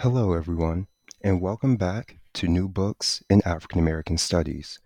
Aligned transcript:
Hello, 0.00 0.34
everyone, 0.34 0.88
and 1.22 1.40
welcome 1.40 1.76
back 1.78 2.18
to 2.34 2.48
New 2.48 2.68
Books 2.68 3.24
in 3.30 3.40
African 3.46 3.78
American 3.78 4.18
Studies, 4.18 4.78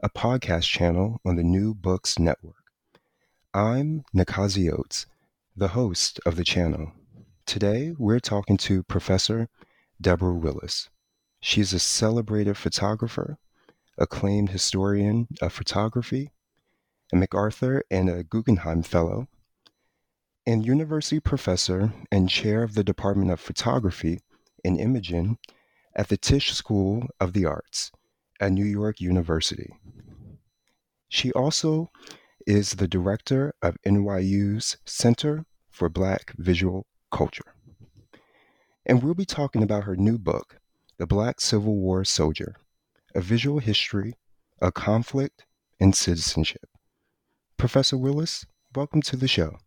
a 0.00 0.08
podcast 0.08 0.68
channel 0.68 1.20
on 1.24 1.34
the 1.34 1.42
New 1.42 1.74
Books 1.74 2.16
Network. 2.16 2.62
I'm 3.52 4.04
Nakazi 4.14 4.72
Oates, 4.72 5.06
the 5.56 5.68
host 5.68 6.20
of 6.24 6.36
the 6.36 6.44
channel. 6.44 6.92
Today, 7.44 7.92
we're 7.98 8.20
talking 8.20 8.56
to 8.58 8.84
Professor 8.84 9.48
Deborah 10.00 10.32
Willis. 10.32 10.88
She's 11.40 11.72
a 11.72 11.80
celebrated 11.80 12.56
photographer, 12.56 13.38
acclaimed 13.98 14.50
historian 14.50 15.26
of 15.42 15.52
photography, 15.52 16.30
a 17.12 17.16
MacArthur 17.16 17.82
and 17.90 18.08
a 18.08 18.22
Guggenheim 18.22 18.84
Fellow, 18.84 19.26
and 20.46 20.64
university 20.64 21.18
professor 21.18 21.92
and 22.12 22.30
chair 22.30 22.62
of 22.62 22.74
the 22.74 22.84
Department 22.84 23.32
of 23.32 23.40
Photography 23.40 24.20
in 24.64 24.78
Imaging 24.78 25.38
at 25.94 26.08
the 26.08 26.16
Tisch 26.16 26.52
School 26.52 27.06
of 27.20 27.32
the 27.32 27.44
Arts 27.44 27.92
at 28.40 28.52
New 28.52 28.64
York 28.64 29.00
University. 29.00 29.70
She 31.08 31.32
also 31.32 31.90
is 32.46 32.72
the 32.72 32.88
director 32.88 33.54
of 33.62 33.76
NYU's 33.86 34.76
Center 34.84 35.44
for 35.70 35.88
Black 35.88 36.32
Visual 36.38 36.86
Culture. 37.10 37.54
And 38.84 39.02
we'll 39.02 39.14
be 39.14 39.24
talking 39.24 39.62
about 39.62 39.84
her 39.84 39.94
new 39.94 40.18
book, 40.18 40.56
The 40.98 41.06
Black 41.06 41.40
Civil 41.40 41.76
War 41.76 42.04
Soldier 42.04 42.56
A 43.14 43.20
Visual 43.20 43.58
History 43.58 44.14
A 44.60 44.72
Conflict 44.72 45.44
and 45.78 45.94
Citizenship. 45.94 46.68
Professor 47.56 47.96
Willis, 47.96 48.44
welcome 48.74 49.02
to 49.02 49.16
the 49.16 49.28
show. 49.28 49.58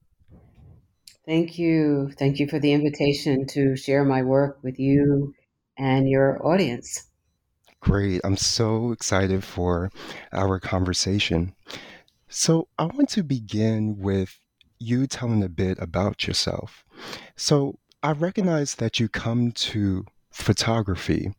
Thank 1.26 1.58
you. 1.58 2.12
Thank 2.20 2.40
you 2.40 2.48
for 2.48 2.60
the 2.60 2.74
invitation 2.74 3.48
to 3.48 3.76
share 3.76 4.04
my 4.04 4.22
work 4.22 4.60
with 4.62 4.80
you 4.80 5.34
and 5.78 6.08
your 6.08 6.46
audience. 6.46 7.08
Great. 7.80 8.22
I'm 8.24 8.38
so 8.38 8.92
excited 8.92 9.44
for 9.44 9.90
our 10.32 10.60
conversation. 10.60 11.56
So, 12.30 12.68
I 12.78 12.86
want 12.86 13.10
to 13.10 13.24
begin 13.24 13.98
with 13.98 14.40
you 14.80 15.08
telling 15.08 15.44
a 15.44 15.50
bit 15.50 15.78
about 15.80 16.28
yourself. 16.28 16.84
So, 17.36 17.80
I 18.04 18.12
recognize 18.12 18.76
that 18.76 19.00
you 19.00 19.10
come 19.10 19.52
to 19.52 20.06
photography 20.32 21.34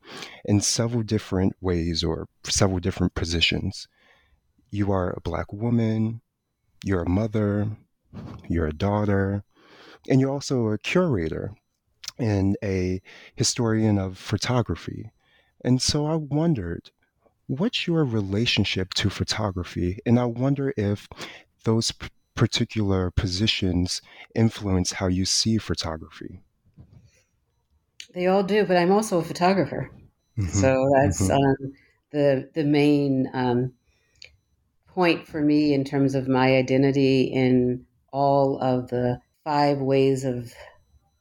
in 0.44 0.60
several 0.60 1.02
different 1.02 1.54
ways 1.60 2.02
or 2.02 2.28
several 2.44 2.80
different 2.80 3.14
positions. 3.14 3.86
You 4.70 4.90
are 4.90 5.10
a 5.10 5.20
Black 5.20 5.52
woman, 5.52 6.22
you're 6.84 7.02
a 7.02 7.08
mother, 7.08 7.68
you're 8.48 8.66
a 8.66 8.72
daughter, 8.72 9.44
and 10.08 10.20
you're 10.20 10.30
also 10.30 10.68
a 10.68 10.78
curator 10.78 11.54
and 12.18 12.56
a 12.62 13.00
historian 13.34 13.98
of 13.98 14.18
photography. 14.18 15.10
And 15.64 15.82
so 15.82 16.06
I 16.06 16.16
wondered, 16.16 16.90
what's 17.46 17.86
your 17.86 18.04
relationship 18.04 18.94
to 18.94 19.10
photography? 19.10 19.98
And 20.06 20.18
I 20.18 20.24
wonder 20.24 20.72
if 20.76 21.08
those 21.64 21.92
p- 21.92 22.08
particular 22.34 23.10
positions 23.10 24.02
influence 24.34 24.92
how 24.92 25.08
you 25.08 25.24
see 25.24 25.58
photography. 25.58 26.40
They 28.14 28.26
all 28.26 28.42
do, 28.42 28.64
but 28.64 28.76
I'm 28.76 28.92
also 28.92 29.18
a 29.18 29.24
photographer. 29.24 29.90
Mm-hmm. 30.38 30.48
So 30.48 30.88
that's 30.94 31.22
mm-hmm. 31.22 31.64
um, 31.64 31.72
the 32.12 32.48
the 32.54 32.64
main 32.64 33.28
um, 33.32 33.72
point 34.86 35.26
for 35.26 35.40
me 35.40 35.74
in 35.74 35.84
terms 35.84 36.14
of 36.14 36.28
my 36.28 36.56
identity 36.56 37.24
in 37.24 37.84
all 38.12 38.58
of 38.58 38.88
the 38.88 39.20
five 39.46 39.78
ways 39.78 40.24
of 40.24 40.52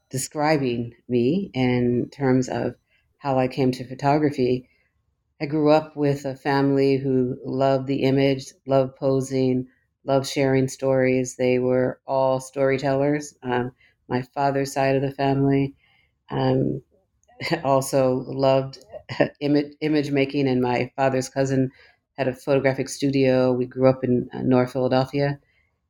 describing 0.10 0.96
me 1.08 1.52
in 1.54 2.10
terms 2.12 2.50
of 2.50 2.74
how 3.20 3.38
I 3.38 3.48
came 3.48 3.72
to 3.74 3.88
photography. 3.88 4.68
I 5.40 5.46
grew 5.46 5.70
up 5.70 5.96
with 5.96 6.26
a 6.26 6.36
family 6.36 6.98
who 6.98 7.38
loved 7.46 7.86
the 7.86 8.02
image, 8.02 8.48
loved 8.66 8.96
posing, 8.96 9.68
loved 10.04 10.28
sharing 10.28 10.68
stories. 10.68 11.36
They 11.36 11.60
were 11.60 12.02
all 12.08 12.40
storytellers. 12.40 13.36
Um, 13.44 13.74
my 14.10 14.24
father's 14.24 14.74
side 14.74 14.96
of 14.96 15.04
the 15.04 15.12
family 15.12 15.76
um, 16.32 16.82
also 17.64 18.26
loved 18.26 18.80
image, 19.40 19.74
image 19.82 20.10
making, 20.10 20.48
and 20.48 20.64
my 20.64 20.92
father's 20.96 21.30
cousin 21.30 21.70
had 22.18 22.28
a 22.28 22.34
photographic 22.34 22.90
studio. 22.90 23.54
We 23.54 23.68
grew 23.68 23.88
up 23.88 24.04
in 24.04 24.30
uh, 24.34 24.42
North 24.42 24.74
Philadelphia. 24.74 25.40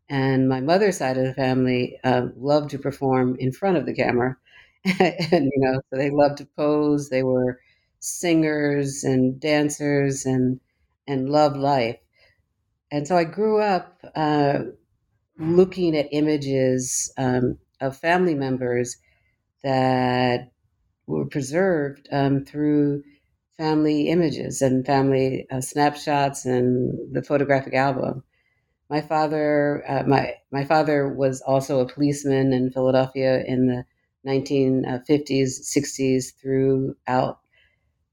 And 0.09 0.49
my 0.49 0.61
mother's 0.61 0.97
side 0.97 1.17
of 1.17 1.25
the 1.25 1.33
family 1.33 1.99
uh, 2.03 2.27
loved 2.37 2.71
to 2.71 2.79
perform 2.79 3.35
in 3.39 3.51
front 3.51 3.77
of 3.77 3.85
the 3.85 3.93
camera. 3.93 4.37
and, 4.99 5.45
you 5.53 5.59
know, 5.59 5.81
they 5.91 6.09
loved 6.11 6.37
to 6.39 6.45
pose. 6.57 7.09
They 7.09 7.23
were 7.23 7.59
singers 7.99 9.03
and 9.03 9.39
dancers 9.39 10.25
and, 10.25 10.59
and 11.07 11.29
loved 11.29 11.57
life. 11.57 11.97
And 12.91 13.07
so 13.07 13.15
I 13.17 13.23
grew 13.23 13.59
up 13.61 13.99
uh, 14.15 14.59
looking 15.39 15.97
at 15.97 16.09
images 16.11 17.11
um, 17.17 17.59
of 17.81 17.97
family 17.97 18.35
members 18.35 18.97
that 19.63 20.51
were 21.07 21.25
preserved 21.27 22.07
um, 22.11 22.45
through 22.45 23.03
family 23.57 24.09
images 24.09 24.61
and 24.61 24.85
family 24.85 25.47
uh, 25.51 25.61
snapshots 25.61 26.45
and 26.45 27.13
the 27.13 27.23
photographic 27.23 27.73
album. 27.75 28.23
My 28.89 29.01
father, 29.01 29.83
uh, 29.87 30.03
my 30.03 30.35
my 30.51 30.63
father 30.63 31.09
was 31.09 31.41
also 31.41 31.79
a 31.79 31.87
policeman 31.87 32.53
in 32.53 32.71
Philadelphia 32.71 33.43
in 33.45 33.67
the 33.67 33.85
1950s, 34.27 35.61
60s, 35.61 36.35
throughout 36.39 37.39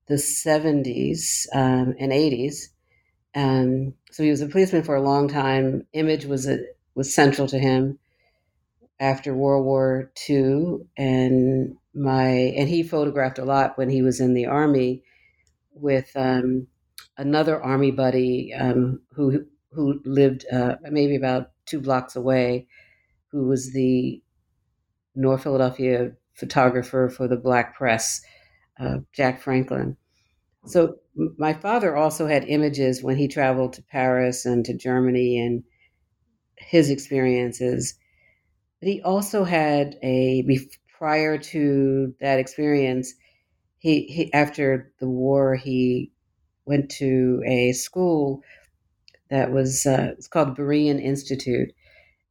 the 0.09 0.15
70s 0.15 1.47
um, 1.55 1.95
and 1.99 2.13
80s. 2.13 2.69
Um, 3.35 3.95
so 4.11 4.23
he 4.23 4.31
was 4.31 4.43
a 4.43 4.49
policeman 4.49 4.83
for 4.83 4.95
a 4.97 5.03
long 5.03 5.29
time. 5.29 5.87
Image 5.93 6.25
was 6.27 6.47
a, 6.49 6.59
was 6.95 7.15
central 7.15 7.49
to 7.49 7.59
him 7.59 7.99
after 9.01 9.35
World 9.35 9.65
War 9.65 10.11
II, 10.29 10.87
and 10.97 11.77
my 11.95 12.29
and 12.29 12.69
he 12.69 12.83
photographed 12.83 13.39
a 13.39 13.45
lot 13.45 13.77
when 13.77 13.91
he 13.91 14.03
was 14.03 14.21
in 14.21 14.35
the 14.35 14.47
army 14.47 15.03
with 15.75 16.11
um, 16.15 16.67
another 17.17 17.63
army 17.63 17.91
buddy 17.91 18.55
um, 18.55 19.01
who 19.13 19.47
who 19.73 20.01
lived 20.05 20.45
uh, 20.53 20.77
maybe 20.91 21.17
about 21.17 21.51
two 21.67 21.81
blocks 21.81 22.17
away, 22.17 22.67
who 23.31 23.47
was 23.47 23.73
the 23.73 24.23
North 25.15 25.43
Philadelphia 25.43 26.13
photographer 26.35 27.09
for 27.09 27.29
the 27.29 27.37
Black 27.37 27.77
Press, 27.77 28.23
uh, 28.81 28.99
Jack 29.13 29.41
Franklin. 29.41 29.97
so 30.67 30.97
my 31.37 31.53
father 31.53 31.97
also 31.97 32.27
had 32.27 32.45
images 32.45 33.03
when 33.03 33.17
he 33.17 33.29
traveled 33.29 33.75
to 33.75 33.83
Paris 33.83 34.47
and 34.47 34.65
to 34.65 34.75
Germany 34.75 35.39
and 35.39 35.63
his 36.57 36.89
experiences. 36.89 37.95
But 38.81 38.89
he 38.89 39.03
also 39.03 39.45
had 39.45 39.97
a 40.03 40.45
prior 40.99 41.37
to 41.37 42.15
that 42.21 42.39
experience. 42.39 43.15
He, 43.79 44.05
he 44.05 44.33
after 44.33 44.93
the 45.01 45.09
war 45.09 45.57
he 45.57 46.13
went 46.65 46.91
to 46.93 47.43
a 47.45 47.73
school 47.73 48.43
that 49.33 49.51
was 49.51 49.87
uh, 49.87 50.13
it's 50.17 50.29
called 50.29 50.57
Berean 50.57 51.03
Institute, 51.03 51.73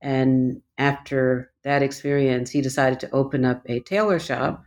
and 0.02 0.62
after 0.78 1.52
that 1.64 1.82
experience, 1.82 2.52
he 2.52 2.62
decided 2.62 3.00
to 3.00 3.12
open 3.12 3.44
up 3.44 3.64
a 3.66 3.80
tailor 3.80 4.20
shop. 4.20 4.64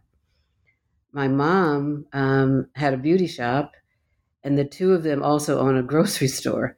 My 1.13 1.29
mom 1.29 2.07
um, 2.13 2.67
had 2.75 2.93
a 2.93 2.99
beauty 2.99 3.29
shop, 3.29 3.75
and 4.43 4.59
the 4.59 4.65
two 4.65 4.95
of 4.95 5.05
them 5.05 5.23
also 5.23 5.61
own 5.61 5.77
a 5.77 5.83
grocery 5.83 6.27
store. 6.41 6.77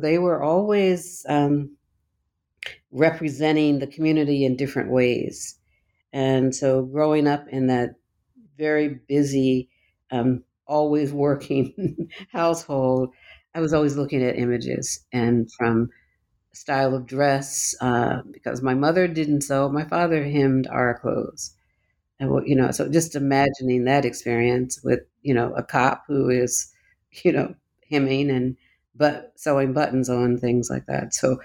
They 0.00 0.16
were 0.16 0.42
always 0.42 1.26
um, 1.28 1.76
representing 2.90 3.78
the 3.78 3.86
community 3.86 4.46
in 4.46 4.56
different 4.56 4.90
ways. 4.90 5.58
And 6.14 6.54
so, 6.54 6.82
growing 6.82 7.26
up 7.26 7.46
in 7.48 7.66
that 7.66 7.96
very 8.56 8.98
busy, 9.06 9.68
um, 10.10 10.42
always 10.66 11.12
working 11.12 12.08
household, 12.32 13.10
I 13.56 13.60
was 13.62 13.74
always 13.74 13.96
looking 13.96 14.22
at 14.24 14.38
images 14.38 15.06
and 15.12 15.50
from 15.54 15.90
style 16.52 16.94
of 16.94 17.06
dress 17.06 17.74
uh, 17.80 18.22
because 18.32 18.62
my 18.62 18.74
mother 18.74 19.08
didn't 19.08 19.42
sew, 19.42 19.68
my 19.70 19.84
father 19.84 20.24
hemmed 20.24 20.66
our 20.68 20.98
clothes. 20.98 21.54
And, 22.20 22.48
you 22.48 22.56
know, 22.56 22.70
so 22.70 22.88
just 22.88 23.14
imagining 23.16 23.84
that 23.84 24.04
experience 24.04 24.80
with, 24.82 25.00
you 25.22 25.34
know, 25.34 25.52
a 25.54 25.62
cop 25.62 26.04
who 26.08 26.30
is 26.30 26.72
you 27.24 27.32
know, 27.32 27.54
hemming 27.90 28.30
and 28.30 28.56
but 28.94 29.32
sewing 29.36 29.72
buttons 29.74 30.08
on 30.10 30.38
things 30.38 30.70
like 30.70 30.86
that. 30.86 31.14
So 31.14 31.38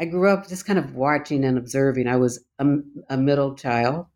I 0.00 0.06
grew 0.06 0.30
up 0.30 0.48
just 0.48 0.66
kind 0.66 0.78
of 0.78 0.94
watching 0.94 1.44
and 1.44 1.58
observing. 1.58 2.08
I 2.08 2.16
was 2.16 2.44
a, 2.58 2.66
a 3.10 3.16
middle 3.18 3.54
child, 3.56 4.06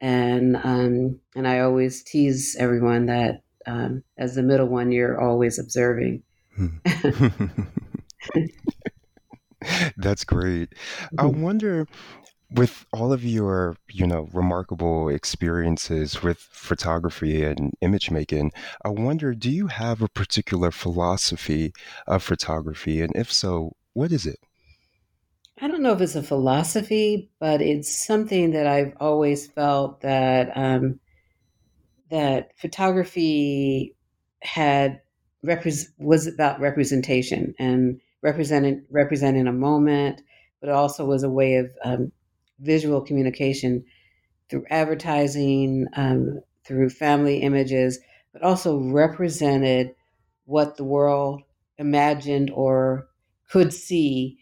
and 0.00 0.56
um, 0.56 1.20
and 1.36 1.46
I 1.48 1.60
always 1.60 2.02
tease 2.02 2.56
everyone 2.58 3.06
that 3.06 3.42
um, 3.66 4.02
as 4.18 4.34
the 4.34 4.42
middle 4.42 4.68
one, 4.68 4.92
you're 4.92 5.20
always 5.20 5.58
observing. 5.58 6.22
That's 9.96 10.24
great. 10.24 10.70
I 11.18 11.24
mm-hmm. 11.24 11.42
wonder 11.42 11.86
with 12.52 12.84
all 12.92 13.12
of 13.12 13.24
your 13.24 13.76
you 13.90 14.06
know 14.06 14.28
remarkable 14.32 15.08
experiences 15.08 16.22
with 16.22 16.38
photography 16.38 17.44
and 17.44 17.72
image 17.80 18.10
making 18.10 18.50
i 18.84 18.88
wonder 18.88 19.34
do 19.34 19.50
you 19.50 19.68
have 19.68 20.02
a 20.02 20.08
particular 20.08 20.70
philosophy 20.70 21.72
of 22.06 22.22
photography 22.22 23.00
and 23.00 23.12
if 23.14 23.32
so 23.32 23.72
what 23.92 24.10
is 24.10 24.26
it 24.26 24.40
i 25.60 25.68
don't 25.68 25.82
know 25.82 25.92
if 25.92 26.00
it's 26.00 26.16
a 26.16 26.22
philosophy 26.22 27.30
but 27.38 27.62
it's 27.62 28.04
something 28.04 28.50
that 28.50 28.66
i've 28.66 28.94
always 28.98 29.46
felt 29.46 30.00
that 30.00 30.50
um, 30.56 30.98
that 32.10 32.50
photography 32.58 33.94
had 34.42 35.00
repre- 35.44 35.88
was 35.98 36.26
about 36.26 36.60
representation 36.60 37.54
and 37.58 38.00
represented 38.22 38.84
representing 38.90 39.46
a 39.46 39.52
moment 39.52 40.22
but 40.60 40.70
also 40.70 41.04
was 41.04 41.22
a 41.22 41.30
way 41.30 41.56
of 41.56 41.70
um, 41.84 42.12
visual 42.58 43.00
communication 43.00 43.84
through 44.48 44.64
advertising, 44.70 45.86
um, 45.94 46.40
through 46.64 46.90
family 46.90 47.38
images, 47.38 47.98
but 48.32 48.42
also 48.42 48.78
represented 48.78 49.94
what 50.44 50.76
the 50.76 50.84
world 50.84 51.42
imagined 51.78 52.50
or 52.52 53.08
could 53.48 53.72
see 53.72 54.38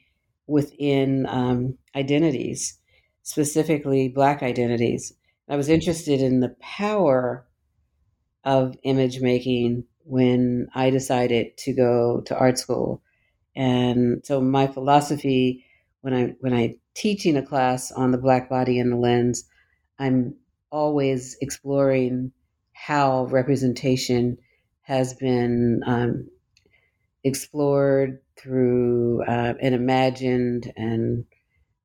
within 0.46 1.26
um, 1.26 1.76
identities, 1.94 2.78
specifically 3.22 4.08
Black 4.08 4.42
identities. 4.42 5.12
I 5.48 5.56
was 5.56 5.68
interested 5.68 6.20
in 6.20 6.40
the 6.40 6.56
power 6.60 7.46
of 8.44 8.76
image 8.82 9.20
making 9.20 9.84
when 10.08 10.68
I 10.74 10.90
decided 10.90 11.56
to 11.58 11.72
go 11.74 12.22
to 12.26 12.36
art 12.36 12.58
school. 12.58 13.02
And 13.54 14.24
so 14.24 14.40
my 14.40 14.66
philosophy 14.66 15.64
when 16.00 16.14
I 16.14 16.34
when 16.40 16.54
I 16.54 16.76
teaching 16.94 17.36
a 17.36 17.46
class 17.46 17.90
on 17.92 18.12
the 18.12 18.18
black 18.18 18.48
body 18.48 18.78
and 18.78 18.92
the 18.92 18.96
lens, 18.96 19.44
I'm 19.98 20.36
always 20.70 21.36
exploring 21.40 22.32
how 22.72 23.24
representation 23.26 24.38
has 24.82 25.14
been 25.14 25.82
um, 25.86 26.28
explored 27.24 28.20
through 28.36 29.22
uh, 29.24 29.54
and 29.60 29.74
imagined 29.74 30.72
and 30.76 31.24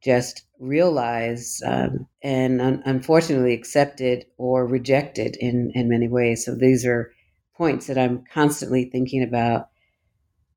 just 0.04 0.44
realized 0.60 1.64
um, 1.66 2.08
and 2.22 2.62
un- 2.62 2.84
unfortunately 2.86 3.54
accepted 3.54 4.26
or 4.38 4.68
rejected 4.68 5.36
in, 5.40 5.72
in 5.74 5.90
many 5.90 6.08
ways. 6.08 6.46
So 6.46 6.56
these 6.56 6.86
are 6.86 7.12
points 7.56 7.88
that 7.88 7.98
I'm 7.98 8.24
constantly 8.32 8.86
thinking 8.86 9.24
about, 9.24 9.70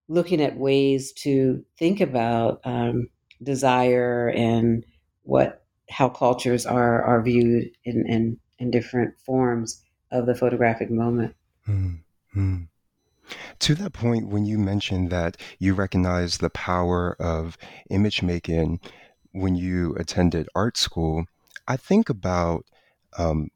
looking 0.09 0.41
at 0.41 0.57
ways 0.57 1.13
to 1.13 1.65
think 1.79 2.01
about 2.01 2.61
um, 2.65 3.09
desire 3.43 4.29
and 4.29 4.85
what 5.23 5.65
how 5.91 6.09
cultures 6.09 6.67
are 6.67 7.03
are 7.03 7.23
viewed 7.23 7.71
in 7.85 8.07
in, 8.07 8.39
in 8.59 8.71
different 8.71 9.15
forms 9.21 9.83
of 10.11 10.27
the 10.27 10.35
photographic 10.35 10.91
moment. 10.91 11.35
Mm-hmm. 11.69 12.63
To 13.59 13.75
that 13.75 13.93
point, 13.93 14.29
when 14.29 14.47
you 14.47 14.59
mentioned 14.59 15.11
that 15.11 15.37
you 15.59 15.75
recognize 15.75 16.39
the 16.39 16.51
power 16.51 17.17
of 17.19 17.59
image 17.91 18.23
making 18.23 18.81
when 19.33 19.57
you 19.57 19.95
attended 19.97 20.49
art 20.55 20.77
school, 20.77 21.27
I 21.67 21.77
think 21.77 22.09
about 22.09 22.65
um, 23.19 23.51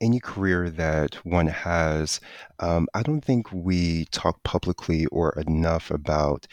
any 0.00 0.20
career 0.20 0.70
that 0.70 1.14
one 1.26 1.48
has. 1.48 2.20
Um, 2.58 2.88
I 2.94 3.02
don't 3.02 3.24
think 3.24 3.52
we 3.52 4.06
talk 4.06 4.42
publicly 4.42 5.06
or 5.06 5.32
enough 5.38 5.90
about 5.90 6.46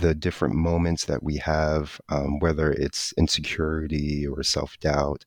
the 0.00 0.14
different 0.14 0.54
moments 0.54 1.04
that 1.04 1.22
we 1.22 1.36
have, 1.36 2.00
um, 2.08 2.38
whether 2.40 2.72
it's 2.72 3.12
insecurity 3.16 4.26
or 4.26 4.42
self 4.42 4.78
doubt, 4.80 5.24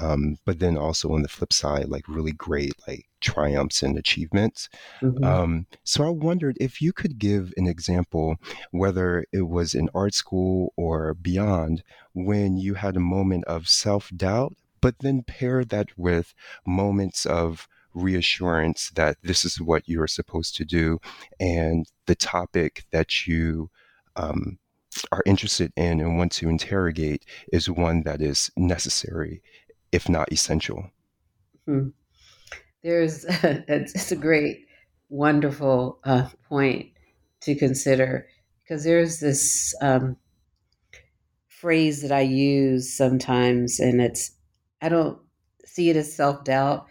um, 0.00 0.36
but 0.44 0.58
then 0.58 0.76
also 0.76 1.12
on 1.12 1.22
the 1.22 1.28
flip 1.28 1.52
side, 1.52 1.88
like 1.88 2.08
really 2.08 2.32
great 2.32 2.74
like 2.86 3.06
triumphs 3.20 3.82
and 3.82 3.96
achievements. 3.98 4.68
Mm-hmm. 5.02 5.24
Um, 5.24 5.66
so 5.82 6.04
I 6.04 6.10
wondered 6.10 6.56
if 6.60 6.80
you 6.80 6.92
could 6.92 7.18
give 7.18 7.52
an 7.56 7.66
example, 7.66 8.36
whether 8.70 9.24
it 9.32 9.48
was 9.48 9.74
in 9.74 9.88
art 9.94 10.14
school 10.14 10.72
or 10.76 11.14
beyond, 11.14 11.82
when 12.12 12.56
you 12.56 12.74
had 12.74 12.96
a 12.96 13.00
moment 13.00 13.44
of 13.46 13.68
self 13.68 14.10
doubt, 14.14 14.54
but 14.84 14.98
then 14.98 15.22
pair 15.22 15.64
that 15.64 15.88
with 15.96 16.34
moments 16.66 17.24
of 17.24 17.66
reassurance 17.94 18.90
that 18.90 19.16
this 19.22 19.42
is 19.42 19.58
what 19.58 19.88
you're 19.88 20.06
supposed 20.06 20.54
to 20.54 20.62
do 20.62 20.98
and 21.40 21.86
the 22.04 22.14
topic 22.14 22.84
that 22.90 23.26
you 23.26 23.70
um, 24.16 24.58
are 25.10 25.22
interested 25.24 25.72
in 25.74 26.02
and 26.02 26.18
want 26.18 26.30
to 26.32 26.50
interrogate 26.50 27.24
is 27.50 27.70
one 27.70 28.02
that 28.02 28.20
is 28.20 28.50
necessary, 28.58 29.40
if 29.90 30.06
not 30.06 30.30
essential. 30.30 30.90
Hmm. 31.64 31.88
There's 32.82 33.24
it's 33.28 34.12
a 34.12 34.16
great, 34.16 34.66
wonderful 35.08 35.98
uh, 36.04 36.28
point 36.46 36.90
to 37.40 37.54
consider 37.54 38.26
because 38.62 38.84
there's 38.84 39.18
this 39.18 39.74
um, 39.80 40.18
phrase 41.48 42.02
that 42.02 42.12
I 42.12 42.20
use 42.20 42.94
sometimes, 42.94 43.80
and 43.80 44.02
it's 44.02 44.33
I 44.84 44.88
don't 44.90 45.18
see 45.66 45.90
it 45.90 45.96
as 45.96 46.14
self 46.16 46.44
doubt, 46.44 46.86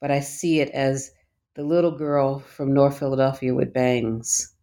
but 0.00 0.10
I 0.10 0.20
see 0.20 0.60
it 0.60 0.70
as 0.70 1.12
the 1.54 1.64
little 1.64 1.92
girl 1.92 2.40
from 2.40 2.74
North 2.74 2.98
Philadelphia 2.98 3.54
with 3.54 3.72
bangs 3.72 4.54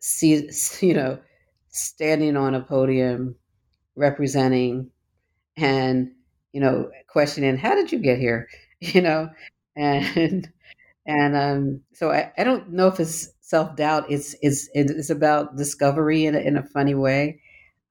see, 0.00 0.48
you 0.80 0.94
know, 0.94 1.18
standing 1.70 2.36
on 2.36 2.54
a 2.54 2.60
podium 2.62 3.36
representing 3.96 4.90
and, 5.56 6.12
you 6.52 6.60
know, 6.60 6.90
questioning, 7.08 7.58
how 7.58 7.74
did 7.74 7.92
you 7.92 7.98
get 7.98 8.18
here? 8.18 8.48
You 8.80 9.02
know, 9.02 9.30
and, 9.76 10.48
and 11.06 11.36
um, 11.36 11.80
so 11.94 12.12
I, 12.12 12.32
I 12.38 12.44
don't 12.44 12.70
know 12.72 12.88
if 12.88 13.00
it's 13.00 13.30
self 13.40 13.76
doubt. 13.76 14.10
It's, 14.10 14.36
it's, 14.42 14.68
it's 14.74 15.10
about 15.10 15.56
discovery 15.56 16.26
in 16.26 16.34
a, 16.36 16.38
in 16.40 16.56
a 16.56 16.62
funny 16.62 16.94
way. 16.94 17.40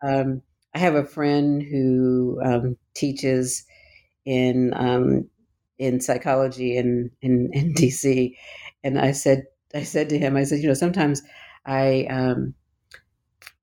Um, 0.02 0.42
I 0.74 0.80
have 0.80 0.96
a 0.96 1.06
friend 1.06 1.62
who 1.64 2.42
um, 2.46 2.78
teaches 2.94 3.66
in 4.28 4.74
um, 4.76 5.30
in 5.80 6.02
psychology 6.02 6.78
in, 6.78 7.12
in 7.22 7.50
in 7.54 7.74
DC, 7.76 8.38
and 8.84 9.00
I 9.00 9.14
said 9.14 9.46
I 9.74 9.84
said 9.84 10.10
to 10.10 10.20
him, 10.20 10.36
I 10.36 10.44
said, 10.44 10.60
you 10.60 10.68
know, 10.68 10.74
sometimes 10.74 11.24
I 11.66 12.06
um, 12.10 12.54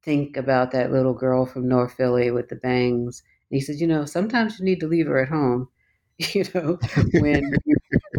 think 0.03 0.37
about 0.37 0.71
that 0.73 0.93
little 0.93 1.15
girl 1.15 1.47
from 1.47 1.69
North 1.69 1.95
Philly 1.95 2.31
with 2.31 2.49
the 2.49 2.57
bangs. 2.57 3.23
And 3.51 3.57
he 3.57 3.61
said, 3.61 3.77
you 3.77 3.87
know, 3.87 4.05
sometimes 4.05 4.59
you 4.59 4.65
need 4.65 4.81
to 4.81 4.87
leave 4.89 5.07
her 5.07 5.23
at 5.23 5.29
home, 5.29 5.69
you 6.19 6.45
know, 6.55 6.79
when 7.13 7.55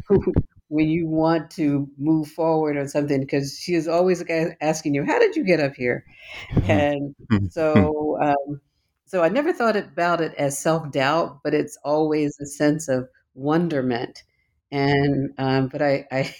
when 0.67 0.89
you 0.89 1.07
want 1.07 1.51
to 1.51 1.89
move 1.97 2.27
forward 2.27 2.77
on 2.77 2.87
something 2.87 3.21
because 3.21 3.59
she 3.59 3.75
is 3.75 3.87
always 3.87 4.23
asking 4.61 4.95
you, 4.95 5.05
"How 5.05 5.19
did 5.19 5.35
you 5.35 5.43
get 5.43 5.59
up 5.59 5.75
here?" 5.75 6.05
And 6.67 7.15
so, 7.49 8.19
um, 8.21 8.61
so 9.05 9.23
I 9.23 9.29
never 9.29 9.53
thought 9.53 9.75
about 9.77 10.21
it 10.21 10.33
as 10.35 10.57
self 10.59 10.91
doubt, 10.91 11.41
but 11.43 11.53
it's 11.53 11.77
always 11.83 12.37
a 12.41 12.45
sense 12.45 12.87
of 12.89 13.07
wonderment. 13.35 14.23
And 14.71 15.31
um, 15.37 15.67
but 15.69 15.81
I, 15.81 16.05
I, 16.11 16.33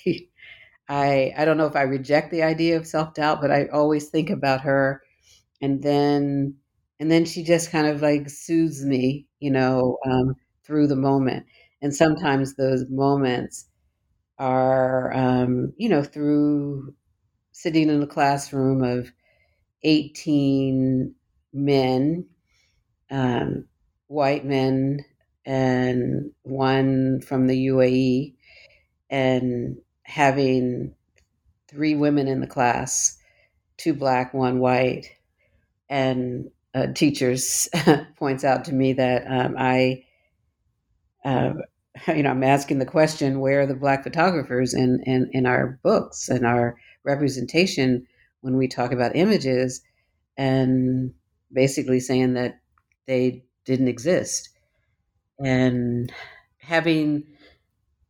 I, 0.89 1.33
I 1.37 1.45
don't 1.45 1.57
know 1.57 1.67
if 1.67 1.75
I 1.75 1.83
reject 1.83 2.31
the 2.31 2.43
idea 2.43 2.77
of 2.77 2.87
self 2.87 3.13
doubt, 3.13 3.41
but 3.41 3.51
I 3.51 3.67
always 3.67 4.09
think 4.09 4.29
about 4.29 4.61
her, 4.61 5.01
and 5.61 5.83
then 5.83 6.55
and 6.99 7.11
then 7.11 7.25
she 7.25 7.43
just 7.43 7.71
kind 7.71 7.87
of 7.87 8.01
like 8.01 8.29
soothes 8.29 8.85
me, 8.85 9.27
you 9.39 9.51
know, 9.51 9.97
um, 10.07 10.35
through 10.65 10.87
the 10.87 10.95
moment. 10.97 11.45
And 11.81 11.95
sometimes 11.95 12.55
those 12.55 12.89
moments 12.89 13.67
are, 14.39 15.13
um, 15.13 15.73
you 15.77 15.89
know, 15.89 16.03
through 16.03 16.93
sitting 17.53 17.89
in 17.89 18.03
a 18.03 18.07
classroom 18.07 18.83
of 18.83 19.11
18 19.83 21.15
men, 21.53 22.25
um, 23.11 23.65
white 24.07 24.45
men, 24.45 25.05
and 25.45 26.31
one 26.43 27.21
from 27.21 27.47
the 27.47 27.67
UAE, 27.67 28.35
and 29.09 29.77
having 30.03 30.95
three 31.67 31.95
women 31.95 32.27
in 32.27 32.41
the 32.41 32.47
class 32.47 33.17
two 33.77 33.93
black, 33.93 34.33
one 34.33 34.59
white. 34.59 35.07
And 35.89 36.49
uh, 36.73 36.87
teachers 36.93 37.69
points 38.17 38.43
out 38.43 38.65
to 38.65 38.73
me 38.73 38.93
that 38.93 39.25
um, 39.27 39.55
I, 39.57 40.05
uh, 41.23 41.53
you 42.07 42.23
know, 42.23 42.31
I'm 42.31 42.43
asking 42.43 42.79
the 42.79 42.85
question, 42.85 43.39
where 43.39 43.61
are 43.61 43.67
the 43.67 43.75
black 43.75 44.03
photographers 44.03 44.73
in, 44.73 45.01
in, 45.05 45.29
in 45.31 45.45
our 45.45 45.79
books 45.83 46.29
and 46.29 46.45
our 46.45 46.77
representation 47.03 48.07
when 48.41 48.57
we 48.57 48.67
talk 48.67 48.91
about 48.91 49.15
images? 49.15 49.81
And 50.37 51.13
basically 51.53 52.01
saying 52.01 52.33
that 52.33 52.59
they 53.07 53.45
didn't 53.65 53.87
exist. 53.87 54.49
And 55.39 56.11
having 56.59 57.25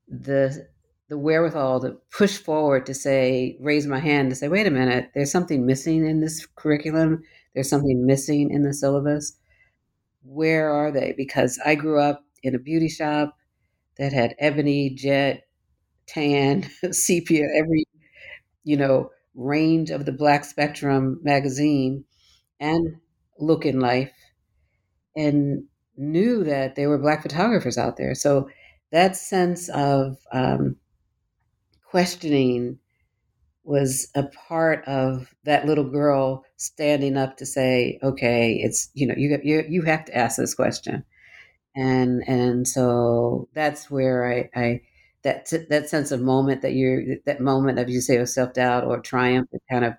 the 0.08 0.68
the 1.10 1.18
wherewithal 1.20 1.82
to 1.82 1.98
push 2.12 2.38
forward 2.38 2.86
to 2.88 2.94
say, 2.94 3.58
raise 3.62 3.86
my 3.86 4.00
hand 4.00 4.32
to 4.32 4.36
say, 4.36 4.48
wait 4.48 4.66
a 4.66 4.72
minute, 4.72 5.12
there's 5.14 5.32
something 5.32 5.66
missing 5.66 6.06
in 6.08 6.20
this 6.20 6.48
curriculum. 6.56 7.22
There's 7.54 7.70
something 7.70 8.08
missing 8.08 8.50
in 8.50 8.64
the 8.64 8.74
syllabus. 8.74 9.38
Where 10.24 10.70
are 10.72 10.92
they? 10.92 11.14
Because 11.16 11.60
I 11.66 11.76
grew 11.76 12.02
up 12.02 12.26
in 12.44 12.56
a 12.56 12.60
beauty 12.60 12.90
shop 12.90 13.38
that 13.98 14.14
had 14.14 14.36
ebony, 14.40 14.92
jet, 14.92 15.48
tan, 16.08 16.70
sepia, 16.92 17.46
every, 17.56 17.86
you 18.64 18.78
know, 18.78 19.12
range 19.36 19.92
of 19.92 20.06
the 20.06 20.12
black 20.14 20.46
spectrum 20.46 21.20
magazine 21.24 22.06
and 22.60 22.98
look 23.40 23.66
in 23.66 23.80
life 23.80 24.12
and 25.16 25.64
knew 25.98 26.44
that 26.44 26.76
there 26.76 26.90
were 26.90 26.98
black 26.98 27.22
photographers 27.22 27.78
out 27.78 27.98
there. 27.98 28.16
So 28.16 28.50
that 28.92 29.16
sense 29.16 29.70
of 29.70 30.18
um, 30.32 30.78
questioning 31.84 32.80
was 33.64 34.10
a 34.16 34.24
part 34.24 34.86
of 34.86 35.34
that 35.46 35.66
little 35.66 35.90
girl 35.90 36.46
standing 36.58 37.18
up 37.18 37.38
to 37.38 37.46
say, 37.46 38.00
"Okay, 38.04 38.56
it's 38.64 38.90
you 38.94 39.08
know 39.08 39.16
you 39.18 39.40
you 39.44 39.64
you 39.70 39.82
have 39.84 40.06
to 40.06 40.18
ask 40.18 40.38
this 40.38 40.54
question," 40.56 41.04
and 41.76 42.24
and 42.28 42.68
so 42.68 43.50
that's 43.54 43.92
where 43.92 44.28
I, 44.32 44.50
I 44.60 44.82
that 45.24 45.52
that 45.70 45.90
sense 45.90 46.12
of 46.12 46.22
moment 46.22 46.62
that 46.64 46.74
you're 46.74 47.18
that 47.26 47.42
moment 47.42 47.80
of 47.80 47.90
you 47.90 48.02
say 48.02 48.18
of 48.18 48.30
self 48.30 48.54
doubt 48.54 48.86
or 48.86 49.00
triumph, 49.02 49.50
it 49.54 49.62
kind 49.72 49.86
of 49.86 49.96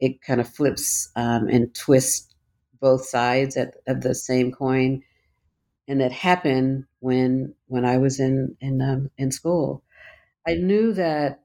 it 0.00 0.22
kind 0.22 0.40
of 0.40 0.48
flips 0.48 1.10
um, 1.16 1.48
and 1.48 1.74
twists 1.74 2.27
both 2.80 3.06
sides 3.06 3.56
at, 3.56 3.74
of 3.86 4.02
the 4.02 4.14
same 4.14 4.52
coin, 4.52 5.02
and 5.88 6.00
that 6.00 6.12
happened 6.12 6.84
when 7.00 7.54
when 7.68 7.84
I 7.84 7.98
was 7.98 8.20
in 8.20 8.56
in 8.60 8.80
um, 8.82 9.10
in 9.18 9.30
school. 9.32 9.82
I 10.46 10.54
knew 10.56 10.92
that 10.94 11.42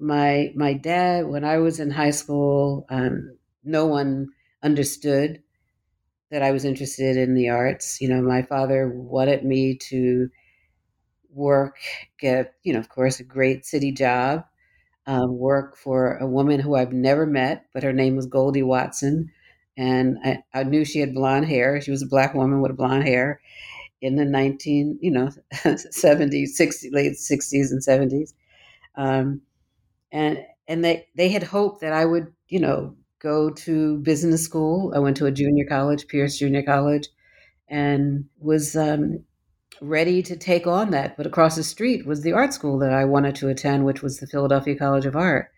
my 0.00 0.52
my 0.56 0.74
dad, 0.74 1.28
when 1.28 1.44
I 1.44 1.58
was 1.58 1.80
in 1.80 1.90
high 1.90 2.10
school, 2.12 2.86
um, 2.90 3.38
no 3.64 3.86
one 3.86 4.28
understood 4.62 5.42
that 6.30 6.42
I 6.42 6.52
was 6.52 6.64
interested 6.64 7.16
in 7.16 7.34
the 7.34 7.50
arts. 7.50 8.00
You 8.00 8.08
know, 8.08 8.22
my 8.22 8.42
father 8.42 8.88
wanted 8.90 9.44
me 9.44 9.76
to 9.90 10.30
work, 11.32 11.76
get 12.18 12.54
you 12.62 12.72
know, 12.72 12.78
of 12.78 12.88
course, 12.88 13.20
a 13.20 13.24
great 13.24 13.66
city 13.66 13.92
job, 13.92 14.44
um, 15.06 15.38
work 15.38 15.76
for 15.76 16.16
a 16.18 16.26
woman 16.26 16.60
who 16.60 16.76
I've 16.76 16.92
never 16.92 17.26
met, 17.26 17.66
but 17.74 17.84
her 17.84 17.92
name 17.92 18.16
was 18.16 18.26
Goldie 18.26 18.62
Watson, 18.64 19.30
and 19.78 20.18
I, 20.24 20.42
I 20.52 20.64
knew 20.64 20.84
she 20.84 20.98
had 20.98 21.14
blonde 21.14 21.46
hair. 21.46 21.80
She 21.80 21.92
was 21.92 22.02
a 22.02 22.06
black 22.06 22.34
woman 22.34 22.60
with 22.60 22.76
blonde 22.76 23.04
hair 23.04 23.40
in 24.02 24.16
the 24.16 24.24
19, 24.24 24.98
you 25.00 25.10
know, 25.12 25.30
70s, 25.54 26.50
60s, 26.60 26.92
late 26.92 27.12
60s 27.12 27.70
and 27.70 27.80
70s. 27.80 28.34
Um, 28.96 29.42
and 30.10 30.44
and 30.66 30.84
they, 30.84 31.06
they 31.14 31.28
had 31.28 31.44
hoped 31.44 31.80
that 31.80 31.92
I 31.92 32.04
would, 32.04 32.32
you 32.48 32.58
know, 32.60 32.96
go 33.20 33.50
to 33.50 33.98
business 33.98 34.42
school. 34.44 34.92
I 34.94 34.98
went 34.98 35.16
to 35.18 35.26
a 35.26 35.30
junior 35.30 35.64
college, 35.64 36.08
Peirce 36.08 36.38
Junior 36.38 36.62
College, 36.62 37.08
and 37.68 38.24
was 38.40 38.74
um, 38.74 39.20
ready 39.80 40.22
to 40.24 40.36
take 40.36 40.66
on 40.66 40.90
that. 40.90 41.16
But 41.16 41.26
across 41.26 41.56
the 41.56 41.62
street 41.62 42.04
was 42.04 42.22
the 42.22 42.32
art 42.32 42.52
school 42.52 42.78
that 42.80 42.92
I 42.92 43.04
wanted 43.04 43.36
to 43.36 43.48
attend, 43.48 43.84
which 43.86 44.02
was 44.02 44.18
the 44.18 44.26
Philadelphia 44.26 44.76
College 44.76 45.06
of 45.06 45.16
Art. 45.16 45.50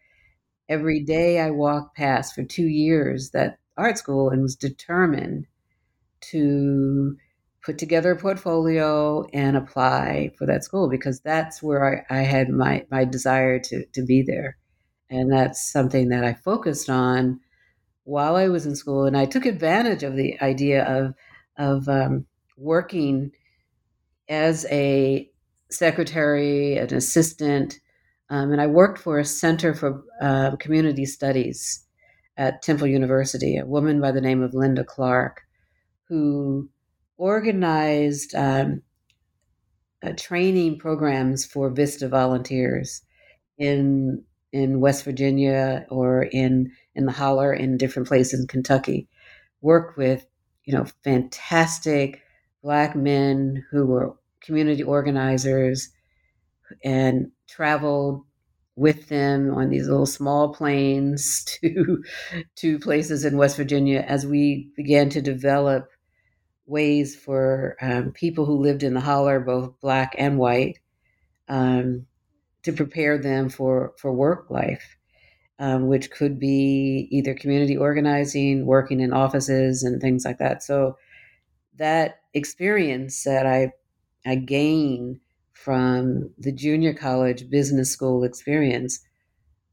Every 0.68 1.00
day 1.00 1.40
I 1.40 1.50
walked 1.50 1.96
past 1.96 2.34
for 2.34 2.44
two 2.44 2.66
years 2.66 3.30
that 3.30 3.59
art 3.76 3.98
school 3.98 4.30
and 4.30 4.42
was 4.42 4.56
determined 4.56 5.46
to 6.20 7.16
put 7.62 7.78
together 7.78 8.12
a 8.12 8.16
portfolio 8.16 9.26
and 9.32 9.56
apply 9.56 10.32
for 10.38 10.46
that 10.46 10.64
school 10.64 10.88
because 10.88 11.20
that's 11.20 11.62
where 11.62 12.04
I, 12.10 12.20
I, 12.20 12.22
had 12.22 12.48
my, 12.48 12.86
my 12.90 13.04
desire 13.04 13.58
to, 13.58 13.84
to 13.94 14.02
be 14.04 14.22
there. 14.26 14.56
And 15.10 15.30
that's 15.30 15.70
something 15.70 16.08
that 16.08 16.24
I 16.24 16.34
focused 16.34 16.88
on 16.88 17.40
while 18.04 18.36
I 18.36 18.48
was 18.48 18.64
in 18.64 18.76
school. 18.76 19.04
And 19.04 19.16
I 19.16 19.26
took 19.26 19.44
advantage 19.44 20.02
of 20.02 20.16
the 20.16 20.40
idea 20.40 20.84
of, 20.84 21.14
of 21.58 21.88
um, 21.88 22.26
working 22.56 23.32
as 24.28 24.64
a 24.70 25.28
secretary, 25.70 26.76
an 26.76 26.94
assistant. 26.94 27.78
Um, 28.30 28.52
and 28.52 28.60
I 28.60 28.68
worked 28.68 28.98
for 28.98 29.18
a 29.18 29.24
Center 29.24 29.74
for 29.74 30.02
uh, 30.22 30.56
Community 30.56 31.04
Studies 31.04 31.86
at 32.40 32.62
Temple 32.62 32.86
University, 32.86 33.58
a 33.58 33.66
woman 33.66 34.00
by 34.00 34.10
the 34.12 34.20
name 34.22 34.42
of 34.42 34.54
Linda 34.54 34.82
Clark, 34.82 35.42
who 36.08 36.70
organized 37.18 38.34
um, 38.34 38.80
uh, 40.02 40.12
training 40.16 40.78
programs 40.78 41.44
for 41.44 41.68
Vista 41.68 42.08
volunteers 42.08 43.02
in 43.58 44.24
in 44.52 44.80
West 44.80 45.04
Virginia 45.04 45.84
or 45.90 46.22
in 46.22 46.72
in 46.94 47.04
the 47.04 47.12
Holler 47.12 47.52
in 47.52 47.76
different 47.76 48.08
places 48.08 48.40
in 48.40 48.46
Kentucky. 48.46 49.06
Worked 49.60 49.98
with 49.98 50.24
you 50.64 50.72
know 50.72 50.86
fantastic 51.04 52.22
black 52.62 52.96
men 52.96 53.66
who 53.70 53.84
were 53.84 54.16
community 54.42 54.82
organizers 54.82 55.90
and 56.82 57.32
traveled 57.46 58.24
with 58.76 59.08
them 59.08 59.52
on 59.54 59.68
these 59.70 59.88
little 59.88 60.06
small 60.06 60.54
planes 60.54 61.44
to 61.62 62.02
to 62.56 62.78
places 62.78 63.24
in 63.24 63.36
West 63.36 63.56
Virginia 63.56 64.04
as 64.06 64.26
we 64.26 64.70
began 64.76 65.10
to 65.10 65.22
develop 65.22 65.90
ways 66.66 67.16
for 67.16 67.76
um, 67.82 68.12
people 68.12 68.46
who 68.46 68.56
lived 68.56 68.82
in 68.82 68.94
the 68.94 69.00
holler, 69.00 69.40
both 69.40 69.78
black 69.80 70.14
and 70.18 70.38
white, 70.38 70.78
um, 71.48 72.06
to 72.62 72.72
prepare 72.72 73.18
them 73.18 73.48
for, 73.48 73.92
for 73.98 74.12
work 74.12 74.50
life, 74.50 74.96
um, 75.58 75.88
which 75.88 76.10
could 76.10 76.38
be 76.38 77.08
either 77.10 77.34
community 77.34 77.76
organizing, 77.76 78.66
working 78.66 79.00
in 79.00 79.12
offices, 79.12 79.82
and 79.82 80.00
things 80.00 80.24
like 80.24 80.38
that. 80.38 80.62
So 80.62 80.96
that 81.76 82.20
experience 82.34 83.24
that 83.24 83.46
I 83.46 83.72
I 84.26 84.36
gained 84.36 85.20
from 85.64 86.30
the 86.38 86.52
junior 86.52 86.94
college 86.94 87.50
business 87.50 87.90
school 87.90 88.24
experience, 88.24 89.00